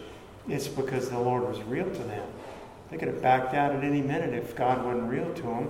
it's 0.48 0.68
because 0.68 1.10
the 1.10 1.20
Lord 1.20 1.48
was 1.48 1.62
real 1.64 1.86
to 1.86 2.04
them. 2.04 2.28
They 2.90 2.98
could 2.98 3.08
have 3.08 3.22
backed 3.22 3.54
out 3.54 3.72
at 3.72 3.84
any 3.84 4.02
minute 4.02 4.34
if 4.34 4.56
God 4.56 4.84
wasn't 4.84 5.10
real 5.10 5.32
to 5.34 5.42
them, 5.42 5.70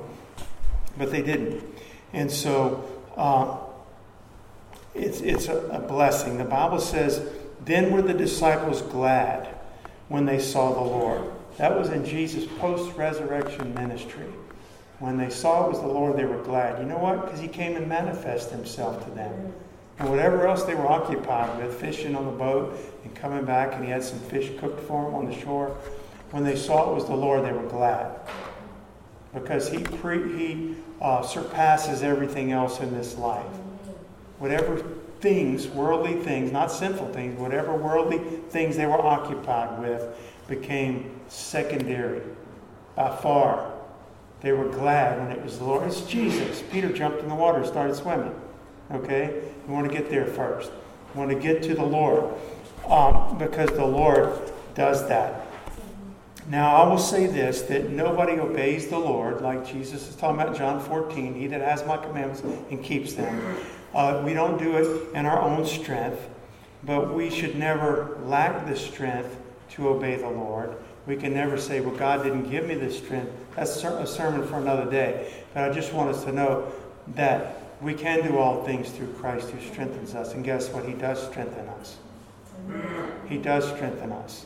but 0.97 1.11
they 1.11 1.21
didn't. 1.21 1.63
And 2.13 2.31
so 2.31 2.87
uh, 3.17 3.57
it's, 4.95 5.21
it's 5.21 5.47
a, 5.47 5.57
a 5.67 5.79
blessing. 5.79 6.37
The 6.37 6.45
Bible 6.45 6.79
says, 6.79 7.27
Then 7.65 7.91
were 7.91 8.01
the 8.01 8.13
disciples 8.13 8.81
glad 8.83 9.47
when 10.07 10.25
they 10.25 10.39
saw 10.39 10.73
the 10.73 10.81
Lord. 10.81 11.23
That 11.57 11.77
was 11.77 11.89
in 11.89 12.05
Jesus' 12.05 12.45
post 12.57 12.95
resurrection 12.95 13.73
ministry. 13.73 14.25
When 14.99 15.17
they 15.17 15.29
saw 15.29 15.65
it 15.65 15.69
was 15.69 15.81
the 15.81 15.87
Lord, 15.87 16.17
they 16.17 16.25
were 16.25 16.41
glad. 16.43 16.79
You 16.79 16.85
know 16.85 16.97
what? 16.97 17.25
Because 17.25 17.39
he 17.39 17.47
came 17.47 17.75
and 17.75 17.87
manifested 17.87 18.53
himself 18.53 19.03
to 19.05 19.11
them. 19.11 19.53
And 19.99 20.09
whatever 20.09 20.47
else 20.47 20.63
they 20.63 20.75
were 20.75 20.87
occupied 20.87 21.61
with, 21.61 21.79
fishing 21.79 22.15
on 22.15 22.25
the 22.25 22.31
boat 22.31 22.77
and 23.03 23.13
coming 23.15 23.43
back, 23.43 23.73
and 23.73 23.83
he 23.83 23.91
had 23.91 24.03
some 24.03 24.19
fish 24.19 24.57
cooked 24.59 24.79
for 24.87 25.03
them 25.03 25.13
on 25.13 25.25
the 25.25 25.35
shore, 25.35 25.75
when 26.31 26.43
they 26.43 26.55
saw 26.55 26.91
it 26.91 26.95
was 26.95 27.05
the 27.05 27.15
Lord, 27.15 27.43
they 27.43 27.51
were 27.51 27.67
glad. 27.67 28.17
Because 29.33 29.69
he, 29.69 29.79
pre, 29.79 30.37
he 30.37 30.75
uh, 31.01 31.21
surpasses 31.21 32.01
everything 32.01 32.51
else 32.51 32.79
in 32.79 32.93
this 32.93 33.17
life. 33.17 33.45
Whatever 34.37 34.81
things, 35.19 35.67
worldly 35.67 36.15
things, 36.15 36.51
not 36.51 36.71
sinful 36.71 37.11
things, 37.13 37.37
whatever 37.37 37.75
worldly 37.75 38.19
things 38.49 38.77
they 38.77 38.85
were 38.85 39.01
occupied 39.01 39.79
with 39.81 40.17
became 40.47 41.19
secondary 41.27 42.21
by 42.95 43.13
far. 43.17 43.73
They 44.39 44.53
were 44.53 44.69
glad 44.69 45.19
when 45.19 45.31
it 45.31 45.43
was 45.43 45.57
the 45.57 45.65
Lord. 45.65 45.85
It's 45.85 46.01
Jesus. 46.01 46.63
Peter 46.71 46.91
jumped 46.93 47.21
in 47.21 47.27
the 47.27 47.35
water 47.35 47.57
and 47.57 47.67
started 47.67 47.95
swimming. 47.95 48.33
Okay? 48.91 49.41
You 49.67 49.73
want 49.73 49.89
to 49.89 49.93
get 49.95 50.09
there 50.09 50.25
first. 50.25 50.71
You 51.13 51.19
want 51.19 51.31
to 51.31 51.39
get 51.39 51.63
to 51.63 51.75
the 51.75 51.83
Lord 51.83 52.33
um, 52.87 53.37
because 53.37 53.69
the 53.71 53.85
Lord 53.85 54.51
does 54.75 55.07
that. 55.07 55.47
Now, 56.49 56.75
I 56.77 56.87
will 56.87 56.97
say 56.97 57.27
this 57.27 57.61
that 57.63 57.91
nobody 57.91 58.39
obeys 58.39 58.87
the 58.87 58.97
Lord, 58.97 59.41
like 59.41 59.67
Jesus 59.67 60.09
is 60.09 60.15
talking 60.15 60.41
about 60.41 60.57
John 60.57 60.79
14. 60.79 61.35
He 61.35 61.47
that 61.47 61.61
has 61.61 61.85
my 61.85 61.97
commandments 61.97 62.41
and 62.41 62.83
keeps 62.83 63.13
them. 63.13 63.57
Uh, 63.93 64.23
we 64.25 64.33
don't 64.33 64.57
do 64.57 64.77
it 64.77 65.13
in 65.15 65.25
our 65.27 65.39
own 65.39 65.65
strength, 65.65 66.27
but 66.83 67.13
we 67.13 67.29
should 67.29 67.55
never 67.55 68.17
lack 68.23 68.65
the 68.65 68.75
strength 68.75 69.35
to 69.71 69.89
obey 69.89 70.15
the 70.15 70.29
Lord. 70.29 70.75
We 71.05 71.15
can 71.15 71.33
never 71.33 71.57
say, 71.57 71.81
Well, 71.81 71.95
God 71.95 72.23
didn't 72.23 72.49
give 72.49 72.67
me 72.67 72.75
the 72.75 72.91
strength. 72.91 73.31
That's 73.55 73.83
a 73.83 74.07
sermon 74.07 74.47
for 74.47 74.57
another 74.57 74.89
day. 74.89 75.31
But 75.53 75.69
I 75.69 75.73
just 75.73 75.93
want 75.93 76.09
us 76.09 76.23
to 76.23 76.31
know 76.31 76.71
that 77.15 77.58
we 77.81 77.93
can 77.93 78.27
do 78.27 78.37
all 78.37 78.63
things 78.63 78.89
through 78.89 79.13
Christ 79.13 79.49
who 79.49 79.71
strengthens 79.71 80.15
us. 80.15 80.33
And 80.33 80.43
guess 80.43 80.69
what? 80.69 80.85
He 80.85 80.93
does 80.93 81.25
strengthen 81.29 81.67
us. 81.69 81.97
He 83.27 83.37
does 83.37 83.67
strengthen 83.67 84.11
us. 84.11 84.45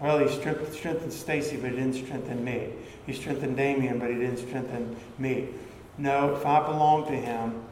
Well, 0.00 0.18
he 0.18 0.28
strengthened 0.28 1.12
Stacy, 1.12 1.56
but 1.56 1.70
he 1.70 1.76
didn't 1.76 1.94
strengthen 1.94 2.44
me. 2.44 2.68
He 3.06 3.12
strengthened 3.12 3.56
Damien, 3.56 3.98
but 3.98 4.10
he 4.10 4.16
didn't 4.16 4.38
strengthen 4.38 4.96
me. 5.18 5.48
No, 5.96 6.34
if 6.36 6.46
I 6.46 6.64
belong 6.64 7.06
to 7.06 7.16
him, 7.16 7.62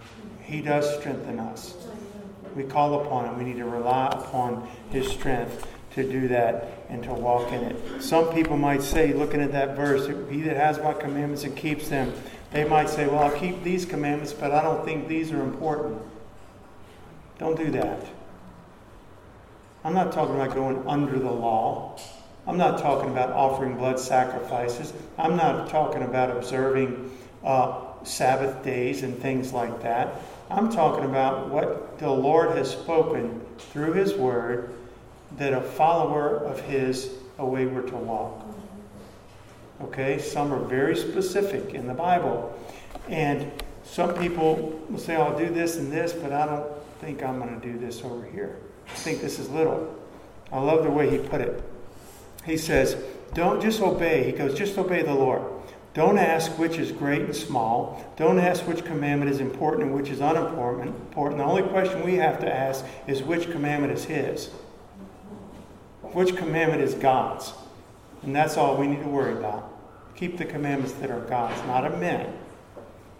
he 0.43 0.61
does 0.61 0.99
strengthen 0.99 1.39
us. 1.39 1.75
We 2.57 2.65
call 2.65 3.03
upon 3.03 3.27
him. 3.27 3.39
We 3.39 3.45
need 3.45 3.59
to 3.59 3.67
rely 3.67 4.09
upon 4.09 4.67
his 4.91 5.07
strength 5.09 5.67
to 5.95 6.03
do 6.03 6.27
that 6.29 6.85
and 6.89 7.03
to 7.05 7.13
walk 7.13 7.53
in 7.53 7.63
it. 7.63 8.03
Some 8.03 8.33
people 8.33 8.57
might 8.57 8.83
say, 8.83 9.13
looking 9.13 9.41
at 9.41 9.53
that 9.53 9.77
verse, 9.77 10.07
he 10.31 10.41
that 10.43 10.57
has 10.57 10.79
my 10.79 10.93
commandments 10.95 11.45
and 11.45 11.57
keeps 11.57 11.89
them, 11.89 12.13
they 12.57 12.65
might 12.65 12.89
say, 12.89 13.07
well, 13.07 13.19
I'll 13.19 13.39
keep 13.39 13.63
these 13.63 13.85
commandments, 13.85 14.33
but 14.33 14.51
I 14.51 14.63
don't 14.63 14.83
think 14.83 15.09
these 15.09 15.31
are 15.31 15.43
important. 15.43 16.01
Don't 17.39 17.55
do 17.55 17.71
that. 17.73 18.07
I'm 19.85 19.93
not 19.93 20.11
talking 20.11 20.37
about 20.37 20.55
going 20.55 20.83
under 20.89 21.19
the 21.19 21.31
law. 21.31 22.01
I'm 22.47 22.57
not 22.57 22.79
talking 22.79 23.11
about 23.11 23.29
offering 23.31 23.77
blood 23.77 24.01
sacrifices. 24.01 24.95
I'm 25.19 25.37
not 25.37 25.69
talking 25.69 26.03
about 26.03 26.35
observing 26.35 27.15
uh, 27.45 27.83
Sabbath 28.05 28.65
days 28.65 29.03
and 29.03 29.19
things 29.19 29.53
like 29.53 29.83
that. 29.83 30.15
I'm 30.49 30.73
talking 30.73 31.05
about 31.05 31.51
what 31.51 31.99
the 31.99 32.11
Lord 32.11 32.57
has 32.57 32.71
spoken 32.71 33.39
through 33.59 33.93
His 33.93 34.15
Word 34.15 34.73
that 35.37 35.53
a 35.53 35.61
follower 35.61 36.39
of 36.39 36.59
His 36.63 37.11
away 37.37 37.67
we're 37.67 37.83
to 37.83 37.97
walk. 37.97 38.46
Okay, 39.81 40.19
some 40.19 40.53
are 40.53 40.65
very 40.65 40.97
specific 40.97 41.75
in 41.75 41.87
the 41.87 41.95
Bible. 41.95 42.59
And 43.09 43.53
some 43.85 44.15
people 44.15 44.81
will 44.89 44.99
say, 44.99 45.17
I'll 45.17 45.37
do 45.37 45.49
this 45.49 45.77
and 45.77 45.93
this, 45.93 46.13
but 46.13 46.33
I 46.33 46.47
don't 46.47 46.67
think 47.01 47.23
I'm 47.23 47.39
going 47.39 47.61
to 47.61 47.67
do 47.67 47.79
this 47.79 48.03
over 48.03 48.25
here. 48.27 48.57
I 48.89 48.95
think 48.95 49.21
this 49.21 49.39
is 49.39 49.51
little. 49.51 49.95
I 50.51 50.61
love 50.61 50.85
the 50.85 50.91
way 50.91 51.11
he 51.11 51.19
put 51.19 51.41
it. 51.41 51.63
He 52.45 52.57
says, 52.57 52.97
Don't 53.35 53.61
just 53.61 53.81
obey. 53.81 54.25
He 54.25 54.33
goes, 54.33 54.57
Just 54.57 54.79
obey 54.79 55.03
the 55.03 55.15
Lord. 55.15 55.43
Don't 55.93 56.19
ask 56.19 56.59
which 56.59 56.79
is 56.79 56.93
great 56.93 57.23
and 57.23 57.35
small. 57.35 58.05
Don't 58.17 58.39
ask 58.39 58.67
which 58.67 58.85
commandment 58.85 59.31
is 59.31 59.41
important 59.41 59.85
and 59.85 59.95
which 59.95 60.11
is 60.11 60.21
unimportant. 60.21 60.95
The 61.15 61.43
only 61.43 61.63
question 61.63 62.05
we 62.05 62.17
have 62.17 62.39
to 62.41 62.55
ask 62.55 62.85
is 63.07 63.23
which 63.23 63.51
commandment 63.51 63.93
is 63.93 64.05
His. 64.05 64.49
Which 66.03 66.37
commandment 66.37 66.83
is 66.83 66.95
God's? 66.95 67.53
And 68.27 68.35
that's 68.35 68.57
all 68.57 68.77
we 68.77 68.89
need 68.89 69.03
to 69.03 69.09
worry 69.09 69.33
about. 69.33 69.73
Keep 70.17 70.37
the 70.37 70.45
commandments 70.45 70.93
that 70.95 71.11
are 71.11 71.21
God's, 71.21 71.65
not 71.67 71.87
of 71.87 71.99
men. 71.99 72.31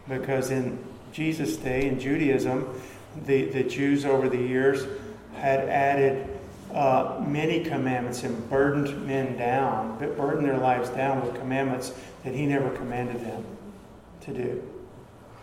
Because 0.09 0.51
in 0.51 0.79
Jesus' 1.13 1.57
day, 1.57 1.87
in 1.89 1.99
Judaism, 2.01 2.69
the, 3.25 3.45
the 3.47 3.63
Jews 3.63 4.05
over 4.05 4.29
the 4.29 4.37
years 4.37 4.87
had 5.37 5.61
added 5.69 6.29
uh, 6.75 7.23
many 7.25 7.65
commandments 7.65 8.25
and 8.25 8.51
burdened 8.51 9.07
men 9.07 9.39
down, 9.39 9.97
burdened 10.17 10.47
their 10.47 10.59
lives 10.59 10.89
down 10.91 11.25
with 11.25 11.35
commandments 11.37 11.93
that 12.25 12.35
he 12.35 12.45
never 12.45 12.71
commanded 12.71 13.21
them 13.25 13.45
to 14.23 14.35
do. 14.35 14.63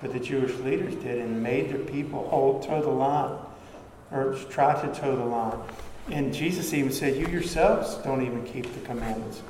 But 0.02 0.12
the 0.12 0.20
Jewish 0.20 0.54
leaders 0.60 0.96
did 0.96 1.20
and 1.20 1.42
made 1.42 1.72
the 1.72 1.80
people 1.80 2.28
hold, 2.28 2.64
toe 2.64 2.82
the 2.82 2.90
line, 2.90 3.38
or 4.12 4.36
try 4.50 4.80
to 4.82 4.94
toe 4.94 5.16
the 5.16 5.24
line. 5.24 5.58
And 6.10 6.34
Jesus 6.34 6.74
even 6.74 6.92
said, 6.92 7.16
You 7.16 7.28
yourselves 7.28 7.96
don't 8.04 8.22
even 8.22 8.44
keep 8.44 8.72
the 8.74 8.82
commandments. 8.82 9.42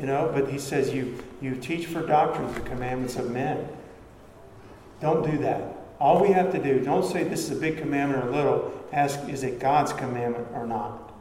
You 0.00 0.06
know, 0.06 0.30
but 0.34 0.48
he 0.48 0.58
says 0.58 0.94
you 0.94 1.22
you 1.42 1.54
teach 1.56 1.86
for 1.86 2.00
doctrines 2.06 2.54
the 2.54 2.60
commandments 2.60 3.16
of 3.16 3.30
men. 3.30 3.68
Don't 5.00 5.30
do 5.30 5.38
that. 5.38 5.76
All 5.98 6.22
we 6.22 6.28
have 6.28 6.50
to 6.52 6.58
do, 6.58 6.80
don't 6.80 7.04
say 7.04 7.24
this 7.24 7.50
is 7.50 7.56
a 7.56 7.60
big 7.60 7.76
commandment 7.76 8.24
or 8.24 8.30
little. 8.30 8.88
Ask, 8.92 9.28
is 9.28 9.42
it 9.42 9.58
God's 9.58 9.92
commandment 9.92 10.48
or 10.54 10.66
not? 10.66 11.12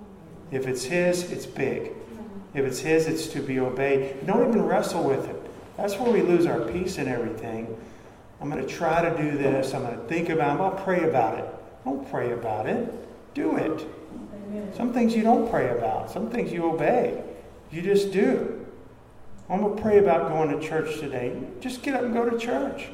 If 0.51 0.67
it's 0.67 0.85
His, 0.85 1.29
it's 1.31 1.45
big. 1.45 1.91
If 2.53 2.65
it's 2.65 2.79
His, 2.79 3.07
it's 3.07 3.27
to 3.27 3.41
be 3.41 3.59
obeyed. 3.59 4.25
Don't 4.25 4.47
even 4.47 4.63
wrestle 4.63 5.03
with 5.03 5.27
it. 5.27 5.35
That's 5.75 5.97
where 5.97 6.11
we 6.11 6.21
lose 6.21 6.45
our 6.45 6.61
peace 6.61 6.97
and 6.97 7.09
everything. 7.09 7.77
I'm 8.41 8.49
going 8.49 8.65
to 8.65 8.73
try 8.73 9.01
to 9.01 9.21
do 9.21 9.37
this. 9.37 9.73
I'm 9.73 9.83
going 9.83 9.97
to 9.97 10.05
think 10.05 10.29
about 10.29 10.59
it. 10.59 10.63
I'll 10.63 10.83
pray 10.83 11.03
about 11.03 11.37
it. 11.37 11.45
Don't 11.83 12.09
pray 12.09 12.31
about 12.31 12.65
it. 12.65 12.89
Do 13.33 13.57
it. 13.57 13.85
Some 14.75 14.93
things 14.93 15.13
you 15.13 15.23
don't 15.23 15.49
pray 15.49 15.69
about. 15.77 16.09
Some 16.09 16.29
things 16.29 16.51
you 16.51 16.65
obey. 16.65 17.21
You 17.71 17.81
just 17.81 18.11
do. 18.11 18.58
I'm 19.49 19.61
going 19.61 19.75
to 19.75 19.81
pray 19.81 19.97
about 19.97 20.29
going 20.29 20.57
to 20.57 20.65
church 20.65 20.99
today. 20.99 21.35
Just 21.59 21.81
get 21.81 21.95
up 21.95 22.03
and 22.03 22.13
go 22.13 22.29
to 22.29 22.37
church. 22.37 22.87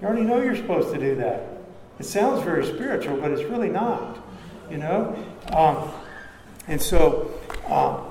You 0.00 0.06
already 0.06 0.22
know 0.22 0.40
you're 0.40 0.56
supposed 0.56 0.92
to 0.92 1.00
do 1.00 1.14
that. 1.16 1.46
It 1.98 2.04
sounds 2.04 2.44
very 2.44 2.66
spiritual, 2.66 3.16
but 3.16 3.30
it's 3.30 3.42
really 3.42 3.70
not. 3.70 4.18
You 4.70 4.76
know? 4.76 5.24
Um, 5.52 5.90
and 6.66 6.80
so, 6.80 7.32
uh, 7.66 8.04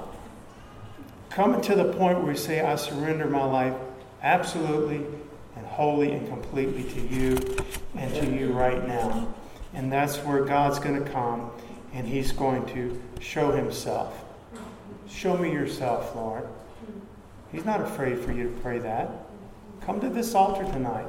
coming 1.29 1.61
to 1.61 1.75
the 1.75 1.93
point 1.93 2.17
where 2.17 2.31
we 2.31 2.35
say, 2.35 2.61
I 2.61 2.75
surrender 2.75 3.27
my 3.27 3.45
life 3.45 3.75
absolutely 4.23 5.05
and 5.55 5.65
wholly 5.67 6.11
and 6.11 6.27
completely 6.27 6.83
to 6.83 7.01
you 7.07 7.37
and 7.95 8.13
to 8.15 8.25
you 8.25 8.53
right 8.53 8.87
now. 8.87 9.31
And 9.75 9.91
that's 9.91 10.17
where 10.17 10.43
God's 10.43 10.79
going 10.79 11.03
to 11.03 11.09
come 11.11 11.51
and 11.93 12.07
He's 12.07 12.31
going 12.31 12.65
to 12.73 12.99
show 13.19 13.51
Himself. 13.51 14.25
Show 15.07 15.37
me 15.37 15.51
yourself, 15.51 16.15
Lord. 16.15 16.47
He's 17.51 17.65
not 17.65 17.81
afraid 17.81 18.19
for 18.19 18.31
you 18.31 18.43
to 18.43 18.55
pray 18.61 18.79
that. 18.79 19.09
Come 19.81 20.01
to 20.01 20.09
this 20.09 20.35
altar 20.35 20.65
tonight. 20.65 21.07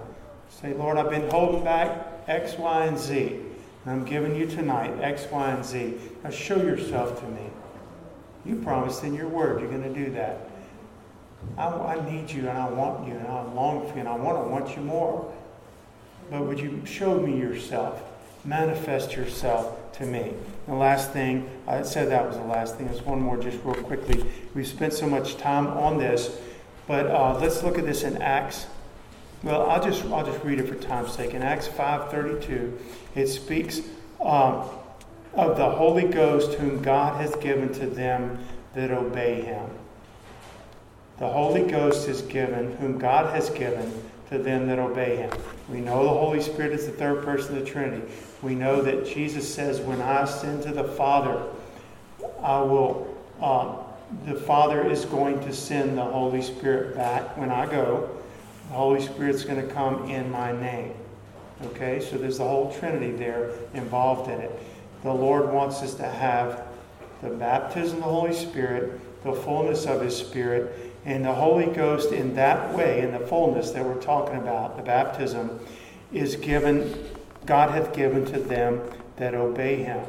Say, 0.48 0.72
Lord, 0.74 0.96
I've 0.96 1.10
been 1.10 1.28
holding 1.30 1.64
back 1.64 2.06
X, 2.26 2.56
Y, 2.56 2.86
and 2.86 2.98
Z. 2.98 3.40
And 3.84 3.92
I'm 3.92 4.04
giving 4.04 4.34
you 4.34 4.46
tonight 4.46 4.92
X, 5.00 5.26
Y, 5.30 5.50
and 5.50 5.64
Z. 5.64 5.94
Now 6.22 6.30
show 6.30 6.56
yourself 6.56 7.20
to 7.20 7.26
me. 7.28 7.50
You 8.44 8.56
promised 8.56 9.04
in 9.04 9.14
your 9.14 9.28
word 9.28 9.60
you're 9.60 9.70
going 9.70 9.82
to 9.82 10.04
do 10.04 10.10
that. 10.12 10.48
I, 11.56 11.66
I 11.66 12.10
need 12.10 12.30
you 12.30 12.48
and 12.48 12.58
I 12.58 12.68
want 12.68 13.06
you 13.06 13.14
and 13.14 13.26
I 13.26 13.42
long 13.52 13.86
for 13.88 13.94
you 13.94 14.00
and 14.00 14.08
I 14.08 14.16
want 14.16 14.42
to 14.42 14.48
want 14.48 14.76
you 14.76 14.82
more. 14.82 15.32
But 16.30 16.42
would 16.42 16.58
you 16.58 16.82
show 16.84 17.18
me 17.18 17.38
yourself? 17.38 18.02
Manifest 18.44 19.14
yourself 19.14 19.92
to 19.92 20.06
me. 20.06 20.34
The 20.68 20.74
last 20.74 21.12
thing, 21.12 21.48
I 21.66 21.80
said 21.80 22.10
that 22.10 22.26
was 22.26 22.36
the 22.36 22.44
last 22.44 22.76
thing. 22.76 22.88
There's 22.88 23.00
one 23.00 23.22
more 23.22 23.38
just 23.38 23.58
real 23.64 23.82
quickly. 23.82 24.22
We've 24.54 24.66
spent 24.66 24.92
so 24.92 25.08
much 25.08 25.38
time 25.38 25.66
on 25.66 25.96
this, 25.96 26.38
but 26.86 27.06
uh, 27.06 27.38
let's 27.40 27.62
look 27.62 27.78
at 27.78 27.86
this 27.86 28.02
in 28.02 28.20
Acts. 28.20 28.66
Well, 29.42 29.70
I'll 29.70 29.82
just 29.82 30.04
I'll 30.04 30.26
just 30.26 30.44
read 30.44 30.60
it 30.60 30.68
for 30.68 30.74
time's 30.74 31.12
sake. 31.12 31.32
In 31.32 31.42
Acts 31.42 31.68
5:32, 31.68 32.76
it 33.14 33.28
speaks 33.28 33.80
um, 34.20 34.68
of 35.32 35.56
the 35.56 35.70
Holy 35.70 36.04
Ghost 36.04 36.58
whom 36.58 36.82
God 36.82 37.18
has 37.18 37.34
given 37.36 37.72
to 37.72 37.86
them 37.86 38.38
that 38.74 38.90
obey 38.90 39.40
Him. 39.40 39.70
The 41.18 41.28
Holy 41.28 41.62
Ghost 41.62 42.08
is 42.08 42.20
given, 42.20 42.76
whom 42.76 42.98
God 42.98 43.34
has 43.34 43.48
given 43.48 43.90
to 44.30 44.38
them 44.38 44.66
that 44.66 44.78
obey 44.78 45.16
him. 45.16 45.30
We 45.68 45.80
know 45.80 46.02
the 46.02 46.10
Holy 46.10 46.40
Spirit 46.40 46.72
is 46.72 46.86
the 46.86 46.92
third 46.92 47.24
person 47.24 47.56
of 47.56 47.64
the 47.64 47.70
Trinity. 47.70 48.06
We 48.42 48.54
know 48.54 48.82
that 48.82 49.06
Jesus 49.06 49.52
says, 49.52 49.80
When 49.80 50.00
I 50.00 50.22
ascend 50.22 50.62
to 50.64 50.72
the 50.72 50.84
Father, 50.84 51.42
I 52.42 52.60
will, 52.60 53.16
uh, 53.40 53.76
the 54.26 54.34
Father 54.34 54.88
is 54.88 55.04
going 55.04 55.40
to 55.40 55.52
send 55.52 55.96
the 55.96 56.04
Holy 56.04 56.42
Spirit 56.42 56.94
back 56.94 57.36
when 57.36 57.50
I 57.50 57.66
go. 57.66 58.10
The 58.68 58.74
Holy 58.74 59.00
Spirit's 59.00 59.44
going 59.44 59.66
to 59.66 59.74
come 59.74 60.10
in 60.10 60.30
my 60.30 60.52
name. 60.52 60.94
Okay, 61.66 62.00
so 62.00 62.16
there's 62.16 62.38
the 62.38 62.44
whole 62.44 62.72
Trinity 62.78 63.12
there 63.12 63.50
involved 63.74 64.30
in 64.30 64.40
it. 64.40 64.52
The 65.02 65.12
Lord 65.12 65.52
wants 65.52 65.82
us 65.82 65.94
to 65.94 66.06
have 66.06 66.64
the 67.22 67.30
baptism 67.30 67.98
of 67.98 68.04
the 68.04 68.10
Holy 68.10 68.34
Spirit, 68.34 69.00
the 69.24 69.32
fullness 69.32 69.86
of 69.86 70.00
His 70.00 70.16
Spirit, 70.16 70.87
and 71.04 71.24
the 71.24 71.34
Holy 71.34 71.66
Ghost 71.66 72.12
in 72.12 72.34
that 72.34 72.74
way, 72.74 73.00
in 73.00 73.12
the 73.12 73.20
fullness 73.20 73.70
that 73.70 73.84
we're 73.84 74.00
talking 74.00 74.36
about, 74.36 74.76
the 74.76 74.82
baptism, 74.82 75.60
is 76.12 76.36
given, 76.36 76.92
God 77.46 77.70
hath 77.70 77.94
given 77.94 78.24
to 78.26 78.38
them 78.38 78.80
that 79.16 79.34
obey 79.34 79.76
Him. 79.76 80.04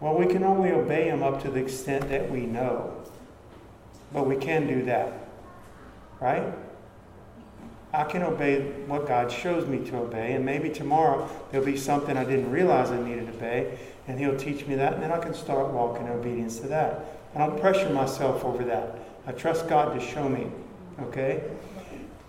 Well, 0.00 0.14
we 0.14 0.26
can 0.26 0.44
only 0.44 0.70
obey 0.70 1.08
Him 1.08 1.22
up 1.22 1.42
to 1.42 1.50
the 1.50 1.60
extent 1.60 2.08
that 2.10 2.30
we 2.30 2.40
know, 2.40 2.94
but 4.12 4.26
we 4.26 4.36
can 4.36 4.66
do 4.66 4.84
that, 4.84 5.12
right? 6.20 6.52
I 7.92 8.04
can 8.04 8.22
obey 8.22 8.60
what 8.86 9.08
God 9.08 9.32
shows 9.32 9.66
me 9.66 9.78
to 9.88 9.96
obey, 9.96 10.34
and 10.34 10.44
maybe 10.44 10.68
tomorrow 10.68 11.28
there'll 11.50 11.66
be 11.66 11.76
something 11.76 12.16
I 12.16 12.24
didn't 12.24 12.50
realize 12.50 12.90
I 12.90 13.02
needed 13.02 13.26
to 13.26 13.32
obey, 13.32 13.78
and 14.06 14.18
He'll 14.18 14.36
teach 14.36 14.66
me 14.66 14.74
that, 14.74 14.94
and 14.94 15.02
then 15.02 15.10
I 15.10 15.18
can 15.18 15.34
start 15.34 15.68
walking 15.68 16.06
in 16.06 16.12
obedience 16.12 16.58
to 16.60 16.68
that. 16.68 17.17
I 17.38 17.46
don't 17.46 17.60
pressure 17.60 17.88
myself 17.90 18.44
over 18.44 18.64
that. 18.64 18.98
I 19.24 19.30
trust 19.30 19.68
God 19.68 19.96
to 19.96 20.04
show 20.04 20.28
me, 20.28 20.48
okay? 21.00 21.44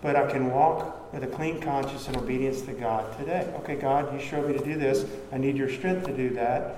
But 0.02 0.14
I 0.14 0.30
can 0.30 0.52
walk 0.52 1.12
with 1.12 1.24
a 1.24 1.26
clean 1.26 1.60
conscience 1.60 2.06
and 2.06 2.16
obedience 2.16 2.62
to 2.62 2.72
God 2.72 3.18
today. 3.18 3.52
Okay, 3.58 3.74
God, 3.74 4.14
you 4.14 4.24
showed 4.24 4.46
me 4.46 4.56
to 4.56 4.64
do 4.64 4.78
this. 4.78 5.04
I 5.32 5.38
need 5.38 5.56
your 5.56 5.68
strength 5.68 6.06
to 6.06 6.16
do 6.16 6.30
that. 6.34 6.76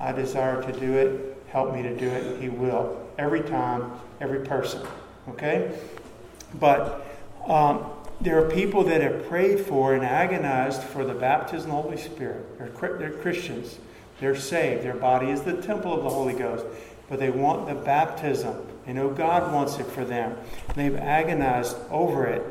I 0.00 0.10
desire 0.10 0.60
to 0.60 0.80
do 0.80 0.92
it. 0.94 1.40
Help 1.50 1.72
me 1.72 1.82
to 1.82 1.96
do 1.96 2.08
it. 2.08 2.42
He 2.42 2.48
will. 2.48 3.08
Every 3.16 3.42
time, 3.42 3.92
every 4.20 4.40
person. 4.40 4.84
Okay? 5.28 5.78
But 6.58 7.06
um, 7.46 7.90
there 8.20 8.44
are 8.44 8.50
people 8.50 8.82
that 8.84 9.02
have 9.02 9.28
prayed 9.28 9.60
for 9.60 9.94
and 9.94 10.04
agonized 10.04 10.82
for 10.82 11.04
the 11.04 11.14
baptism 11.14 11.70
of 11.70 11.76
the 11.76 11.82
Holy 11.90 12.02
Spirit. 12.02 12.58
They're, 12.58 12.98
they're 12.98 13.12
Christians. 13.12 13.78
They're 14.18 14.34
saved. 14.34 14.82
Their 14.82 14.94
body 14.94 15.30
is 15.30 15.42
the 15.42 15.62
temple 15.62 15.94
of 15.94 16.02
the 16.02 16.10
Holy 16.10 16.34
Ghost. 16.34 16.66
But 17.08 17.18
they 17.18 17.30
want 17.30 17.66
the 17.66 17.74
baptism. 17.74 18.66
They 18.86 18.92
know 18.92 19.10
God 19.10 19.52
wants 19.52 19.78
it 19.78 19.86
for 19.86 20.04
them. 20.04 20.36
They've 20.74 20.96
agonized 20.96 21.76
over 21.90 22.26
it. 22.26 22.42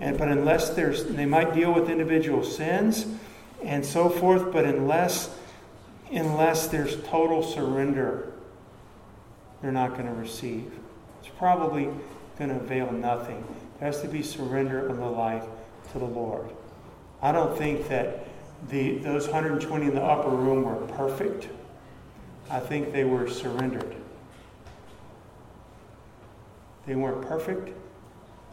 And, 0.00 0.18
but 0.18 0.28
unless 0.28 0.70
there's, 0.70 1.04
they 1.04 1.26
might 1.26 1.54
deal 1.54 1.72
with 1.72 1.88
individual 1.88 2.44
sins 2.44 3.06
and 3.62 3.84
so 3.84 4.08
forth, 4.08 4.52
but 4.52 4.64
unless, 4.64 5.30
unless 6.10 6.66
there's 6.68 7.00
total 7.04 7.42
surrender, 7.42 8.32
they're 9.62 9.72
not 9.72 9.92
going 9.92 10.06
to 10.06 10.12
receive. 10.14 10.70
It's 11.20 11.30
probably 11.38 11.88
going 12.38 12.50
to 12.50 12.56
avail 12.56 12.92
nothing. 12.92 13.44
There 13.78 13.86
has 13.86 14.02
to 14.02 14.08
be 14.08 14.22
surrender 14.22 14.86
of 14.86 14.98
the 14.98 15.06
life 15.06 15.44
to 15.92 15.98
the 15.98 16.04
Lord. 16.04 16.50
I 17.22 17.32
don't 17.32 17.56
think 17.56 17.88
that 17.88 18.26
the, 18.68 18.98
those 18.98 19.26
120 19.26 19.86
in 19.86 19.94
the 19.94 20.02
upper 20.02 20.28
room 20.28 20.64
were 20.64 20.86
perfect. 20.94 21.48
I 22.50 22.60
think 22.60 22.92
they 22.92 23.04
were 23.04 23.28
surrendered. 23.28 23.94
They 26.86 26.94
weren't 26.94 27.26
perfect. 27.26 27.70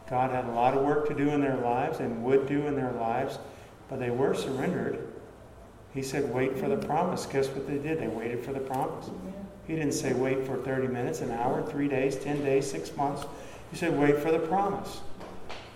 God 0.09 0.31
had 0.31 0.45
a 0.45 0.51
lot 0.51 0.73
of 0.73 0.83
work 0.83 1.07
to 1.07 1.13
do 1.13 1.29
in 1.29 1.41
their 1.41 1.57
lives 1.57 1.99
and 1.99 2.23
would 2.23 2.47
do 2.47 2.67
in 2.67 2.75
their 2.75 2.91
lives, 2.91 3.39
but 3.89 3.99
they 3.99 4.09
were 4.09 4.33
surrendered. 4.33 5.07
He 5.93 6.01
said, 6.01 6.33
wait 6.33 6.57
for 6.57 6.69
the 6.69 6.77
promise. 6.77 7.25
Guess 7.25 7.49
what 7.49 7.67
they 7.67 7.77
did? 7.77 7.99
They 7.99 8.07
waited 8.07 8.43
for 8.43 8.53
the 8.53 8.59
promise. 8.59 9.09
He 9.67 9.75
didn't 9.75 9.93
say 9.93 10.13
wait 10.13 10.45
for 10.45 10.57
30 10.57 10.87
minutes, 10.87 11.21
an 11.21 11.31
hour, 11.31 11.63
three 11.63 11.87
days, 11.87 12.15
10 12.17 12.43
days, 12.43 12.69
six 12.69 12.95
months. 12.95 13.25
He 13.71 13.77
said, 13.77 13.97
wait 13.97 14.17
for 14.17 14.31
the 14.31 14.39
promise. 14.39 15.01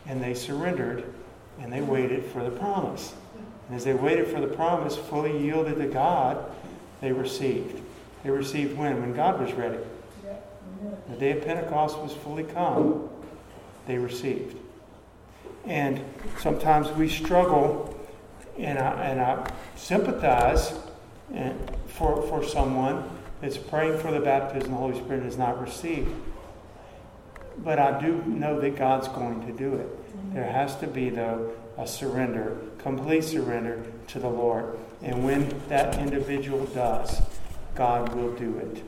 And 0.05 0.21
they 0.21 0.33
surrendered 0.33 1.05
and 1.61 1.71
they 1.71 1.81
waited 1.81 2.25
for 2.25 2.43
the 2.43 2.51
promise. 2.51 3.13
And 3.67 3.75
as 3.75 3.83
they 3.83 3.93
waited 3.93 4.27
for 4.27 4.39
the 4.39 4.47
promise, 4.47 4.95
fully 4.95 5.37
yielded 5.37 5.77
to 5.77 5.87
God, 5.87 6.51
they 7.01 7.11
received. 7.11 7.81
They 8.23 8.29
received 8.29 8.77
when? 8.77 8.99
When 9.01 9.13
God 9.13 9.39
was 9.39 9.53
ready. 9.53 9.77
The 11.09 11.15
day 11.17 11.37
of 11.37 11.45
Pentecost 11.45 11.97
was 11.99 12.13
fully 12.13 12.43
come, 12.43 13.09
they 13.87 13.97
received. 13.97 14.57
And 15.65 16.01
sometimes 16.39 16.91
we 16.91 17.09
struggle, 17.09 17.97
and 18.57 18.77
I, 18.77 19.05
and 19.05 19.21
I 19.21 19.51
sympathize 19.75 20.73
eh, 21.33 21.53
for, 21.87 22.21
for 22.23 22.43
someone 22.43 23.09
that's 23.41 23.57
praying 23.57 23.97
for 23.99 24.11
the 24.11 24.19
baptism 24.19 24.65
of 24.65 24.69
the 24.69 24.75
Holy 24.75 24.95
Spirit 24.95 25.17
and 25.17 25.25
has 25.25 25.37
not 25.37 25.61
received. 25.61 26.11
But 27.57 27.79
I 27.79 27.99
do 27.99 28.23
know 28.25 28.59
that 28.59 28.75
God's 28.75 29.07
going 29.07 29.45
to 29.47 29.53
do 29.53 29.75
it. 29.75 30.33
There 30.33 30.43
has 30.43 30.75
to 30.77 30.87
be, 30.87 31.09
though, 31.09 31.51
a 31.77 31.87
surrender, 31.87 32.57
complete 32.79 33.23
surrender 33.23 33.85
to 34.07 34.19
the 34.19 34.29
Lord. 34.29 34.77
And 35.01 35.23
when 35.23 35.49
that 35.67 35.97
individual 35.97 36.65
does, 36.67 37.21
God 37.75 38.13
will 38.13 38.33
do 38.35 38.57
it. 38.57 38.83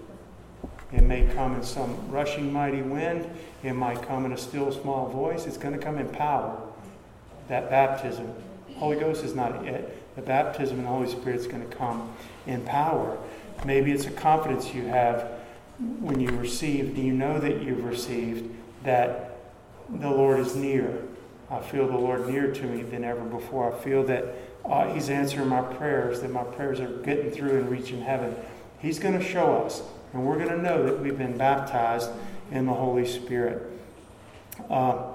It 0.92 1.04
may 1.04 1.28
come 1.34 1.56
in 1.56 1.64
some 1.64 2.10
rushing 2.10 2.52
mighty 2.52 2.82
wind. 2.82 3.30
It 3.64 3.74
might 3.74 4.02
come 4.02 4.26
in 4.26 4.32
a 4.32 4.38
still 4.38 4.72
small 4.72 5.10
voice. 5.10 5.46
It's 5.46 5.58
going 5.58 5.78
to 5.78 5.84
come 5.84 5.98
in 5.98 6.08
power. 6.10 6.62
That 7.50 7.70
baptism. 7.70 8.34
Holy 8.76 8.98
Ghost 8.98 9.24
is 9.24 9.36
not 9.36 9.66
it. 9.66 10.16
The 10.16 10.22
baptism 10.22 10.78
in 10.78 10.84
the 10.84 10.90
Holy 10.90 11.10
Spirit 11.10 11.40
is 11.40 11.48
going 11.48 11.68
to 11.68 11.76
come 11.76 12.14
in 12.46 12.62
power. 12.62 13.18
Maybe 13.66 13.92
it's 13.92 14.06
a 14.06 14.12
confidence 14.12 14.74
you 14.74 14.86
have 14.88 15.32
when 16.00 16.20
you 16.20 16.30
receive, 16.30 16.96
Do 16.96 17.02
you 17.02 17.14
know 17.14 17.40
that 17.40 17.62
you've 17.62 17.84
received, 17.84 18.50
that 18.84 19.38
the 19.90 20.10
Lord 20.10 20.40
is 20.40 20.56
near. 20.56 21.04
I 21.50 21.60
feel 21.62 21.88
the 21.88 21.98
Lord 21.98 22.28
near 22.28 22.52
to 22.52 22.64
me 22.64 22.84
than 22.84 23.04
ever 23.04 23.22
before. 23.22 23.74
I 23.74 23.80
feel 23.80 24.04
that 24.06 24.26
uh, 24.66 24.94
He's 24.94 25.10
answering 25.10 25.48
my 25.48 25.62
prayers, 25.62 26.22
that 26.22 26.32
my 26.32 26.44
prayers 26.44 26.80
are 26.80 26.98
getting 27.04 27.32
through 27.32 27.60
and 27.60 27.70
reaching 27.70 28.02
heaven. 28.02 28.36
He's 28.80 29.00
going 29.00 29.18
to 29.18 29.24
show 29.24 29.64
us, 29.64 29.82
and 30.14 30.26
we're 30.26 30.38
going 30.38 30.50
to 30.50 30.62
know 30.62 30.84
that 30.84 31.00
we've 31.00 31.18
been 31.18 31.38
baptized 31.38 32.10
in 32.52 32.66
the 32.66 32.74
Holy 32.74 33.06
Spirit. 33.06 33.72
Uh, 34.70 35.14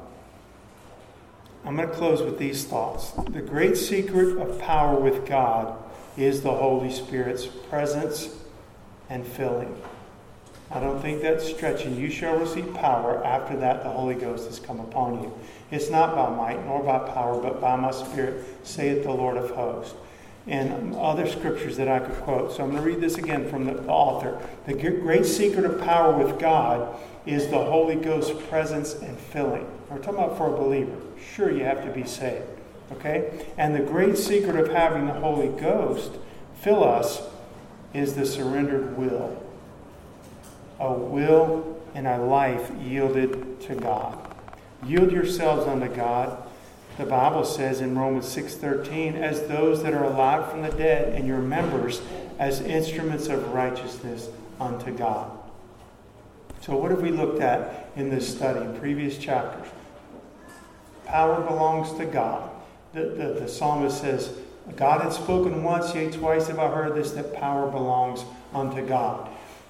I'm 1.64 1.76
going 1.76 1.88
to 1.88 1.95
close 1.95 2.22
with 2.22 2.38
these 2.38 2.64
thoughts. 2.64 3.12
The 3.30 3.40
great 3.40 3.76
secret 3.76 4.36
of 4.38 4.59
power 4.59 4.99
with 4.99 5.26
God 5.26 5.76
is 6.16 6.43
the 6.43 6.53
Holy 6.53 6.90
Spirit's 6.90 7.47
presence 7.47 8.28
and 9.09 9.26
filling. 9.26 9.74
I 10.70 10.80
don't 10.80 11.01
think 11.01 11.20
that's 11.20 11.49
stretching. 11.49 11.97
You 11.97 12.11
shall 12.11 12.38
receive 12.38 12.72
power. 12.74 13.22
After 13.24 13.57
that, 13.59 13.82
the 13.82 13.90
Holy 13.90 14.14
Ghost 14.14 14.47
has 14.47 14.59
come 14.59 14.80
upon 14.80 15.22
you. 15.22 15.32
It's 15.70 15.90
not 15.90 16.16
by 16.16 16.34
might 16.34 16.64
nor 16.64 16.82
by 16.82 16.99
power, 17.11 17.40
but 17.40 17.61
by 17.61 17.76
my 17.76 17.90
Spirit, 17.90 18.45
saith 18.62 19.05
the 19.05 19.12
Lord 19.12 19.36
of 19.36 19.51
hosts. 19.51 19.95
And 20.47 20.95
other 20.97 21.28
scriptures 21.28 21.76
that 21.76 21.88
I 21.88 22.01
could 22.01 22.16
quote. 22.22 22.53
So 22.53 22.64
I'm 22.64 22.70
going 22.70 22.82
to 22.82 22.88
read 22.88 23.01
this 23.01 23.16
again 23.16 23.49
from 23.49 23.64
the 23.64 23.80
author. 23.86 24.40
The 24.66 24.74
great 24.74 25.24
secret 25.24 25.64
of 25.64 25.80
power 25.80 26.16
with 26.16 26.40
God 26.40 26.97
is 27.26 27.49
the 27.49 27.64
Holy 27.64 27.95
Ghost's 27.95 28.43
presence 28.49 28.95
and 28.95 29.16
filling. 29.16 29.66
We're 29.88 29.99
talking 29.99 30.14
about 30.14 30.36
for 30.36 30.53
a 30.53 30.57
believer. 30.57 30.97
Sure, 31.34 31.51
you 31.51 31.64
have 31.64 31.84
to 31.84 31.93
be 31.93 32.05
saved. 32.05 32.43
Okay? 32.90 33.47
And 33.57 33.74
the 33.74 33.80
great 33.80 34.18
secret 34.18 34.57
of 34.57 34.72
having 34.72 35.07
the 35.07 35.14
Holy 35.14 35.49
Ghost 35.61 36.12
fill 36.57 36.82
us 36.82 37.22
is 37.95 38.14
the 38.14 38.26
surrendered 38.26 38.97
will 38.97 39.43
a 40.82 40.93
will 40.93 41.80
and 41.95 42.07
a 42.07 42.18
life 42.18 42.70
yielded 42.82 43.61
to 43.61 43.74
God. 43.74 44.18
Yield 44.84 45.12
yourselves 45.12 45.66
unto 45.66 45.88
God. 45.88 46.43
The 46.99 47.07
Bible 47.07 47.45
says 47.45 47.80
in 47.80 47.99
Romans 47.99 48.26
6:13, 48.26 49.16
as 49.16 49.47
those 49.49 49.82
that 49.82 49.95
are 49.95 50.05
alive 50.05 50.51
from 50.51 50.62
the 50.62 50.70
dead, 50.70 51.14
and 51.14 51.26
your 51.26 51.38
members 51.38 52.03
as 52.38 52.61
instruments 52.61 53.28
of 53.28 53.53
righteousness 53.53 54.28
unto 54.61 54.90
God. 54.90 55.30
So, 56.61 56.76
what 56.76 56.90
have 56.90 57.03
we 57.03 57.11
looked 57.11 57.40
at 57.40 57.88
in 57.97 58.11
this 58.11 58.28
study 58.28 58.61
in 58.61 58.78
previous 58.78 59.18
chapters? 59.18 59.66
Power 61.07 61.40
belongs 61.40 61.97
to 61.99 62.05
God. 62.05 62.51
The, 62.93 63.07
the, 63.07 63.40
the 63.40 63.49
psalmist 63.49 64.01
says, 64.01 64.32
God 64.76 65.01
had 65.01 65.12
spoken 65.12 65.64
once, 65.64 65.95
yea, 65.95 66.11
twice 66.11 66.47
have 66.49 66.59
I 66.59 66.68
heard 66.68 66.95
this, 66.95 67.12
that 67.12 67.34
power 67.34 67.70
belongs 67.70 68.24
unto 68.55 68.86
God. 68.86 69.28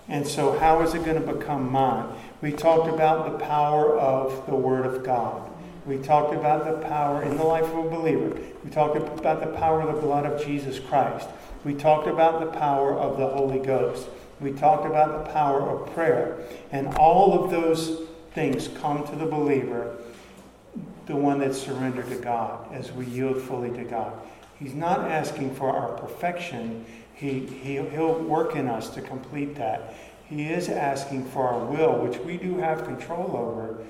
And 0.09 0.27
so, 0.27 0.59
how 0.59 0.83
is 0.83 0.95
it 0.95 1.05
going 1.05 1.25
to 1.25 1.33
become 1.33 1.71
mine? 1.71 2.07
We 2.43 2.53
talked 2.53 2.93
about 2.93 3.33
the 3.33 3.45
power 3.45 3.97
of 3.97 4.47
the 4.47 4.57
Word 4.57 4.85
of 4.85 5.05
God. 5.05 5.52
We 5.85 5.99
talked 5.99 6.35
about 6.35 6.65
the 6.65 6.87
power 6.87 7.23
in 7.23 7.37
the 7.37 7.43
life 7.43 7.65
of 7.65 7.87
a 7.87 7.91
believer. 7.91 8.39
We 8.65 8.71
talked 8.71 8.97
about 8.97 9.41
the 9.41 9.59
power 9.59 9.81
of 9.81 9.95
the 9.95 10.01
blood 10.01 10.27
of 10.27 10.45
Jesus 10.45 10.79
Christ. 10.79 11.29
We 11.65 11.75
talked 11.75 12.07
about 12.07 12.41
the 12.41 12.59
power 12.59 12.95
of 12.95 13.19
the 13.19 13.29
Holy 13.29 13.59
Ghost. 13.59 14.09
We 14.41 14.53
talked 14.53 14.87
about 14.87 15.25
the 15.25 15.33
power 15.33 15.61
of 15.61 15.93
prayer. 15.95 16.39
And 16.71 16.95
all 16.97 17.45
of 17.45 17.51
those 17.51 18.03
things 18.33 18.69
come 18.69 19.07
to 19.09 19.17
the 19.17 19.27
believer 19.27 19.97
the 21.07 21.17
one 21.17 21.39
that's 21.39 21.59
surrendered 21.61 22.09
to 22.09 22.17
God 22.17 22.73
as 22.73 22.93
we 22.93 23.07
yield 23.07 23.41
fully 23.43 23.71
to 23.71 23.85
God. 23.85 24.13
He's 24.59 24.75
not 24.75 25.01
asking 25.11 25.55
for 25.55 25.75
our 25.75 25.97
perfection. 25.99 26.85
He, 27.15 27.41
he, 27.41 27.77
he'll 27.83 28.21
work 28.21 28.55
in 28.55 28.69
us 28.69 28.91
to 28.91 29.03
complete 29.03 29.57
that. 29.57 29.95
He 30.29 30.45
is 30.45 30.69
asking 30.69 31.27
for 31.27 31.49
our 31.49 31.65
will, 31.65 31.99
which 31.99 32.19
we 32.19 32.37
do 32.37 32.57
have 32.59 32.85
control 32.85 33.37
over, 33.37 33.85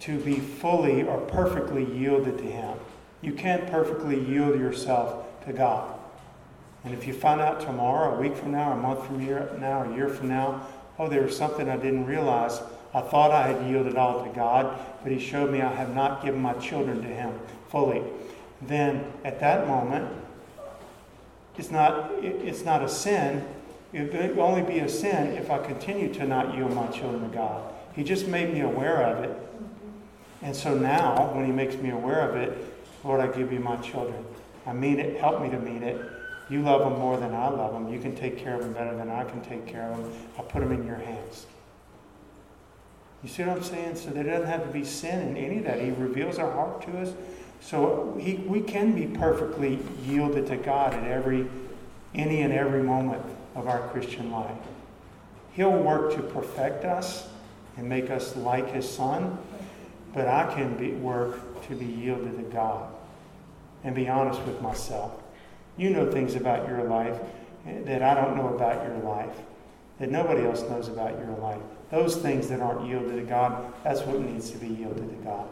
to 0.00 0.18
be 0.18 0.36
fully 0.36 1.02
or 1.02 1.18
perfectly 1.18 1.84
yielded 1.84 2.38
to 2.38 2.44
Him. 2.44 2.76
You 3.22 3.32
can't 3.32 3.70
perfectly 3.70 4.18
yield 4.18 4.58
yourself 4.58 5.26
to 5.46 5.52
God. 5.52 5.94
And 6.84 6.94
if 6.94 7.06
you 7.06 7.12
find 7.12 7.40
out 7.40 7.60
tomorrow, 7.60 8.16
a 8.16 8.20
week 8.20 8.34
from 8.34 8.52
now, 8.52 8.72
a 8.72 8.76
month 8.76 9.06
from 9.06 9.20
here 9.20 9.50
now, 9.60 9.82
a 9.82 9.94
year 9.94 10.08
from 10.08 10.28
now, 10.28 10.66
oh, 10.98 11.08
there 11.08 11.22
was 11.22 11.36
something 11.36 11.68
I 11.68 11.76
didn't 11.76 12.06
realize. 12.06 12.60
I 12.94 13.02
thought 13.02 13.30
I 13.30 13.46
had 13.46 13.70
yielded 13.70 13.96
all 13.96 14.24
to 14.24 14.30
God, 14.30 14.78
but 15.02 15.12
He 15.12 15.18
showed 15.18 15.50
me 15.50 15.60
I 15.60 15.72
have 15.74 15.94
not 15.94 16.24
given 16.24 16.40
my 16.40 16.54
children 16.54 17.02
to 17.02 17.08
Him 17.08 17.38
fully. 17.68 18.02
Then 18.62 19.04
at 19.24 19.40
that 19.40 19.66
moment, 19.66 20.10
it's 21.58 21.70
not, 21.70 22.10
it's 22.22 22.64
not 22.64 22.82
a 22.82 22.88
sin. 22.88 23.46
It 23.92 24.12
would 24.12 24.38
only 24.38 24.62
be 24.62 24.78
a 24.78 24.88
sin 24.88 25.36
if 25.36 25.50
I 25.50 25.58
continue 25.58 26.12
to 26.14 26.26
not 26.26 26.54
yield 26.54 26.72
my 26.74 26.86
children 26.86 27.28
to 27.28 27.36
God. 27.36 27.70
He 27.94 28.02
just 28.02 28.26
made 28.28 28.52
me 28.54 28.60
aware 28.60 29.02
of 29.02 29.24
it. 29.24 29.36
And 30.42 30.54
so 30.56 30.74
now, 30.74 31.32
when 31.34 31.44
He 31.44 31.52
makes 31.52 31.76
me 31.76 31.90
aware 31.90 32.28
of 32.28 32.36
it, 32.36 32.56
Lord, 33.04 33.20
I 33.20 33.26
give 33.26 33.52
you 33.52 33.60
my 33.60 33.76
children. 33.76 34.24
I 34.66 34.72
mean 34.72 34.98
it. 34.98 35.18
Help 35.18 35.42
me 35.42 35.50
to 35.50 35.58
mean 35.58 35.82
it. 35.82 36.00
You 36.48 36.62
love 36.62 36.80
them 36.80 36.98
more 36.98 37.16
than 37.16 37.32
I 37.32 37.48
love 37.48 37.72
them. 37.72 37.92
You 37.92 38.00
can 38.00 38.16
take 38.16 38.38
care 38.38 38.54
of 38.54 38.60
them 38.60 38.72
better 38.72 38.96
than 38.96 39.10
I 39.10 39.24
can 39.24 39.40
take 39.42 39.66
care 39.66 39.90
of 39.90 39.98
them. 39.98 40.12
I 40.38 40.42
put 40.42 40.60
them 40.60 40.72
in 40.72 40.84
your 40.84 40.96
hands. 40.96 41.46
You 43.22 43.28
see 43.28 43.44
what 43.44 43.58
I'm 43.58 43.62
saying? 43.62 43.96
So 43.96 44.10
there 44.10 44.24
doesn't 44.24 44.48
have 44.48 44.66
to 44.66 44.72
be 44.72 44.84
sin 44.84 45.28
in 45.28 45.36
any 45.36 45.58
of 45.58 45.64
that. 45.64 45.80
He 45.80 45.90
reveals 45.90 46.38
our 46.38 46.50
heart 46.50 46.82
to 46.82 46.98
us. 46.98 47.12
So 47.60 48.16
he, 48.18 48.34
we 48.34 48.60
can 48.62 48.92
be 48.92 49.06
perfectly 49.06 49.78
yielded 50.04 50.46
to 50.46 50.56
God 50.56 50.94
at 50.94 51.04
every, 51.04 51.46
any 52.14 52.40
and 52.40 52.52
every 52.52 52.82
moment 52.82 53.22
of 53.54 53.68
our 53.68 53.86
Christian 53.88 54.30
life. 54.32 54.56
He'll 55.52 55.70
work 55.70 56.14
to 56.14 56.22
perfect 56.22 56.84
us 56.84 57.28
and 57.76 57.88
make 57.88 58.10
us 58.10 58.34
like 58.36 58.72
His 58.72 58.88
Son, 58.88 59.38
but 60.12 60.26
I 60.26 60.52
can 60.54 60.76
be, 60.76 60.92
work 60.92 61.66
to 61.68 61.74
be 61.74 61.86
yielded 61.86 62.36
to 62.36 62.42
God 62.44 62.92
and 63.84 63.94
be 63.94 64.08
honest 64.08 64.40
with 64.42 64.60
myself. 64.60 65.12
You 65.76 65.90
know 65.90 66.10
things 66.10 66.34
about 66.34 66.68
your 66.68 66.84
life 66.84 67.18
that 67.64 68.02
I 68.02 68.14
don't 68.14 68.36
know 68.36 68.54
about 68.54 68.84
your 68.86 68.98
life, 68.98 69.36
that 69.98 70.10
nobody 70.10 70.44
else 70.44 70.62
knows 70.62 70.88
about 70.88 71.18
your 71.18 71.36
life. 71.38 71.60
Those 71.90 72.16
things 72.16 72.48
that 72.48 72.60
aren't 72.60 72.86
yielded 72.86 73.16
to 73.16 73.22
God, 73.22 73.72
that's 73.84 74.00
what 74.02 74.20
needs 74.20 74.50
to 74.50 74.58
be 74.58 74.68
yielded 74.68 75.08
to 75.08 75.24
God. 75.24 75.48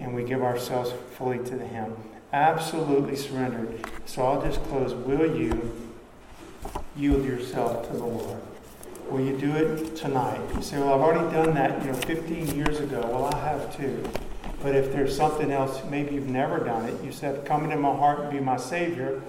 And 0.00 0.14
we 0.14 0.24
give 0.24 0.42
ourselves 0.42 0.92
fully 1.16 1.38
to 1.38 1.58
Him. 1.58 1.94
Absolutely 2.32 3.16
surrendered. 3.16 3.84
So 4.06 4.22
I'll 4.22 4.42
just 4.42 4.62
close. 4.64 4.92
Will 4.92 5.36
you 5.36 5.72
yield 6.96 7.24
yourself 7.24 7.88
to 7.88 7.96
the 7.96 8.04
Lord? 8.04 8.40
Will 9.10 9.20
you 9.20 9.36
do 9.36 9.54
it 9.54 9.96
tonight? 9.96 10.40
You 10.56 10.62
say, 10.62 10.78
well, 10.78 10.94
I've 10.94 11.00
already 11.00 11.30
done 11.34 11.54
that, 11.54 11.80
you 11.82 11.92
know, 11.92 11.94
15 11.94 12.56
years 12.56 12.80
ago. 12.80 13.00
Well, 13.00 13.26
I 13.26 13.38
have 13.38 13.76
too. 13.76 14.02
But 14.62 14.74
if 14.74 14.92
there's 14.92 15.14
something 15.14 15.52
else, 15.52 15.82
maybe 15.90 16.14
you've 16.14 16.30
never 16.30 16.58
done 16.58 16.86
it. 16.86 17.04
You 17.04 17.12
said, 17.12 17.44
Come 17.44 17.64
into 17.64 17.76
my 17.76 17.94
heart 17.94 18.20
and 18.20 18.30
be 18.30 18.40
my 18.40 18.56
Savior, 18.56 19.20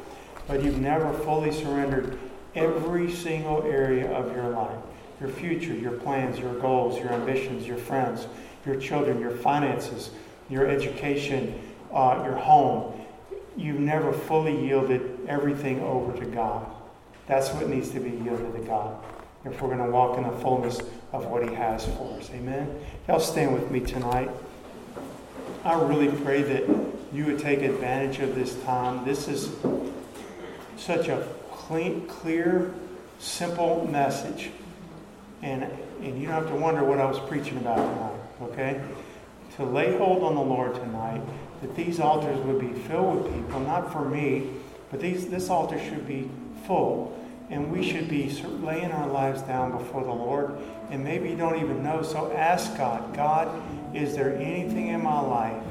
but 0.47 0.63
you've 0.63 0.79
never 0.79 1.11
fully 1.11 1.51
surrendered 1.51 2.17
every 2.55 3.11
single 3.11 3.63
area 3.63 4.09
of 4.11 4.33
your 4.33 4.49
life 4.49 4.77
your 5.19 5.29
future, 5.29 5.73
your 5.73 5.93
plans, 5.93 6.39
your 6.39 6.53
goals, 6.59 6.99
your 6.99 7.11
ambitions, 7.13 7.65
your 7.65 7.77
friends, 7.77 8.27
your 8.65 8.75
children, 8.75 9.19
your 9.19 9.31
finances, 9.31 10.11
your 10.49 10.67
education, 10.67 11.57
uh, 11.93 12.21
your 12.25 12.35
home. 12.35 12.93
You've 13.55 13.79
never 13.79 14.11
fully 14.11 14.65
yielded 14.65 15.19
everything 15.27 15.79
over 15.81 16.17
to 16.19 16.25
God. 16.25 16.65
That's 17.27 17.49
what 17.51 17.69
needs 17.69 17.91
to 17.91 17.99
be 17.99 18.09
yielded 18.09 18.53
to 18.53 18.67
God 18.67 19.01
if 19.45 19.61
we're 19.61 19.67
going 19.67 19.85
to 19.85 19.91
walk 19.91 20.17
in 20.17 20.23
the 20.23 20.31
fullness 20.39 20.79
of 21.13 21.25
what 21.27 21.47
He 21.47 21.53
has 21.55 21.85
for 21.85 22.17
us. 22.17 22.29
Amen. 22.31 22.79
Y'all 23.07 23.19
stand 23.19 23.53
with 23.53 23.69
me 23.71 23.79
tonight. 23.79 24.29
I 25.63 25.81
really 25.81 26.09
pray 26.21 26.41
that 26.41 26.63
you 27.13 27.25
would 27.25 27.39
take 27.39 27.61
advantage 27.61 28.19
of 28.19 28.35
this 28.35 28.61
time. 28.63 29.05
This 29.05 29.27
is 29.27 29.51
such 30.77 31.07
a 31.07 31.27
clean, 31.51 32.07
clear, 32.07 32.73
simple 33.19 33.87
message. 33.89 34.49
And, 35.41 35.63
and 36.01 36.19
you 36.19 36.27
don't 36.27 36.43
have 36.43 36.47
to 36.49 36.55
wonder 36.55 36.83
what 36.83 36.99
I 36.99 37.05
was 37.05 37.19
preaching 37.19 37.57
about 37.57 37.77
tonight, 37.77 38.51
okay? 38.51 38.81
To 39.57 39.63
lay 39.63 39.95
hold 39.97 40.23
on 40.23 40.35
the 40.35 40.41
Lord 40.41 40.75
tonight, 40.75 41.21
that 41.61 41.75
these 41.75 41.99
altars 41.99 42.39
would 42.45 42.59
be 42.59 42.73
filled 42.81 43.23
with 43.23 43.33
people, 43.33 43.59
not 43.61 43.91
for 43.91 44.03
me, 44.03 44.49
but 44.91 44.99
these, 44.99 45.27
this 45.27 45.49
altar 45.49 45.79
should 45.79 46.07
be 46.07 46.29
full. 46.67 47.17
And 47.49 47.71
we 47.71 47.87
should 47.87 48.09
be 48.09 48.29
laying 48.61 48.91
our 48.91 49.07
lives 49.07 49.41
down 49.43 49.71
before 49.71 50.03
the 50.03 50.11
Lord. 50.11 50.57
And 50.89 51.03
maybe 51.03 51.29
you 51.29 51.35
don't 51.35 51.61
even 51.61 51.83
know, 51.83 52.01
so 52.01 52.31
ask 52.31 52.75
God 52.77 53.15
God, 53.15 53.49
is 53.95 54.15
there 54.15 54.35
anything 54.35 54.87
in 54.87 55.03
my 55.03 55.19
life, 55.19 55.63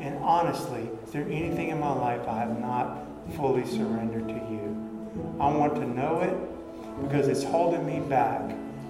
and 0.00 0.18
honestly, 0.18 0.88
is 1.04 1.12
there 1.12 1.22
anything 1.22 1.68
in 1.68 1.80
my 1.80 1.92
life 1.92 2.26
I 2.28 2.40
have 2.40 2.60
not 2.60 3.06
fully 3.36 3.64
surrendered 3.64 4.28
to 4.28 4.34
you? 4.34 4.74
I 5.40 5.50
want 5.50 5.76
to 5.76 5.86
know 5.86 6.20
it 6.20 7.02
because 7.02 7.28
it's 7.28 7.44
holding 7.44 7.86
me 7.86 8.00
back 8.08 8.42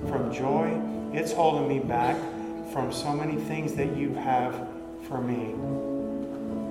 from 0.08 0.32
joy. 0.32 0.80
It's 1.12 1.32
holding 1.32 1.68
me 1.68 1.78
back 1.78 2.16
from 2.72 2.92
so 2.92 3.12
many 3.12 3.36
things 3.44 3.74
that 3.74 3.96
you 3.96 4.14
have 4.14 4.68
for 5.08 5.20
me. 5.20 5.52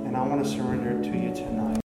And 0.05 0.17
I 0.17 0.23
want 0.23 0.43
to 0.43 0.49
surrender 0.49 0.99
it 0.99 1.03
to 1.03 1.17
you 1.17 1.33
tonight. 1.33 1.79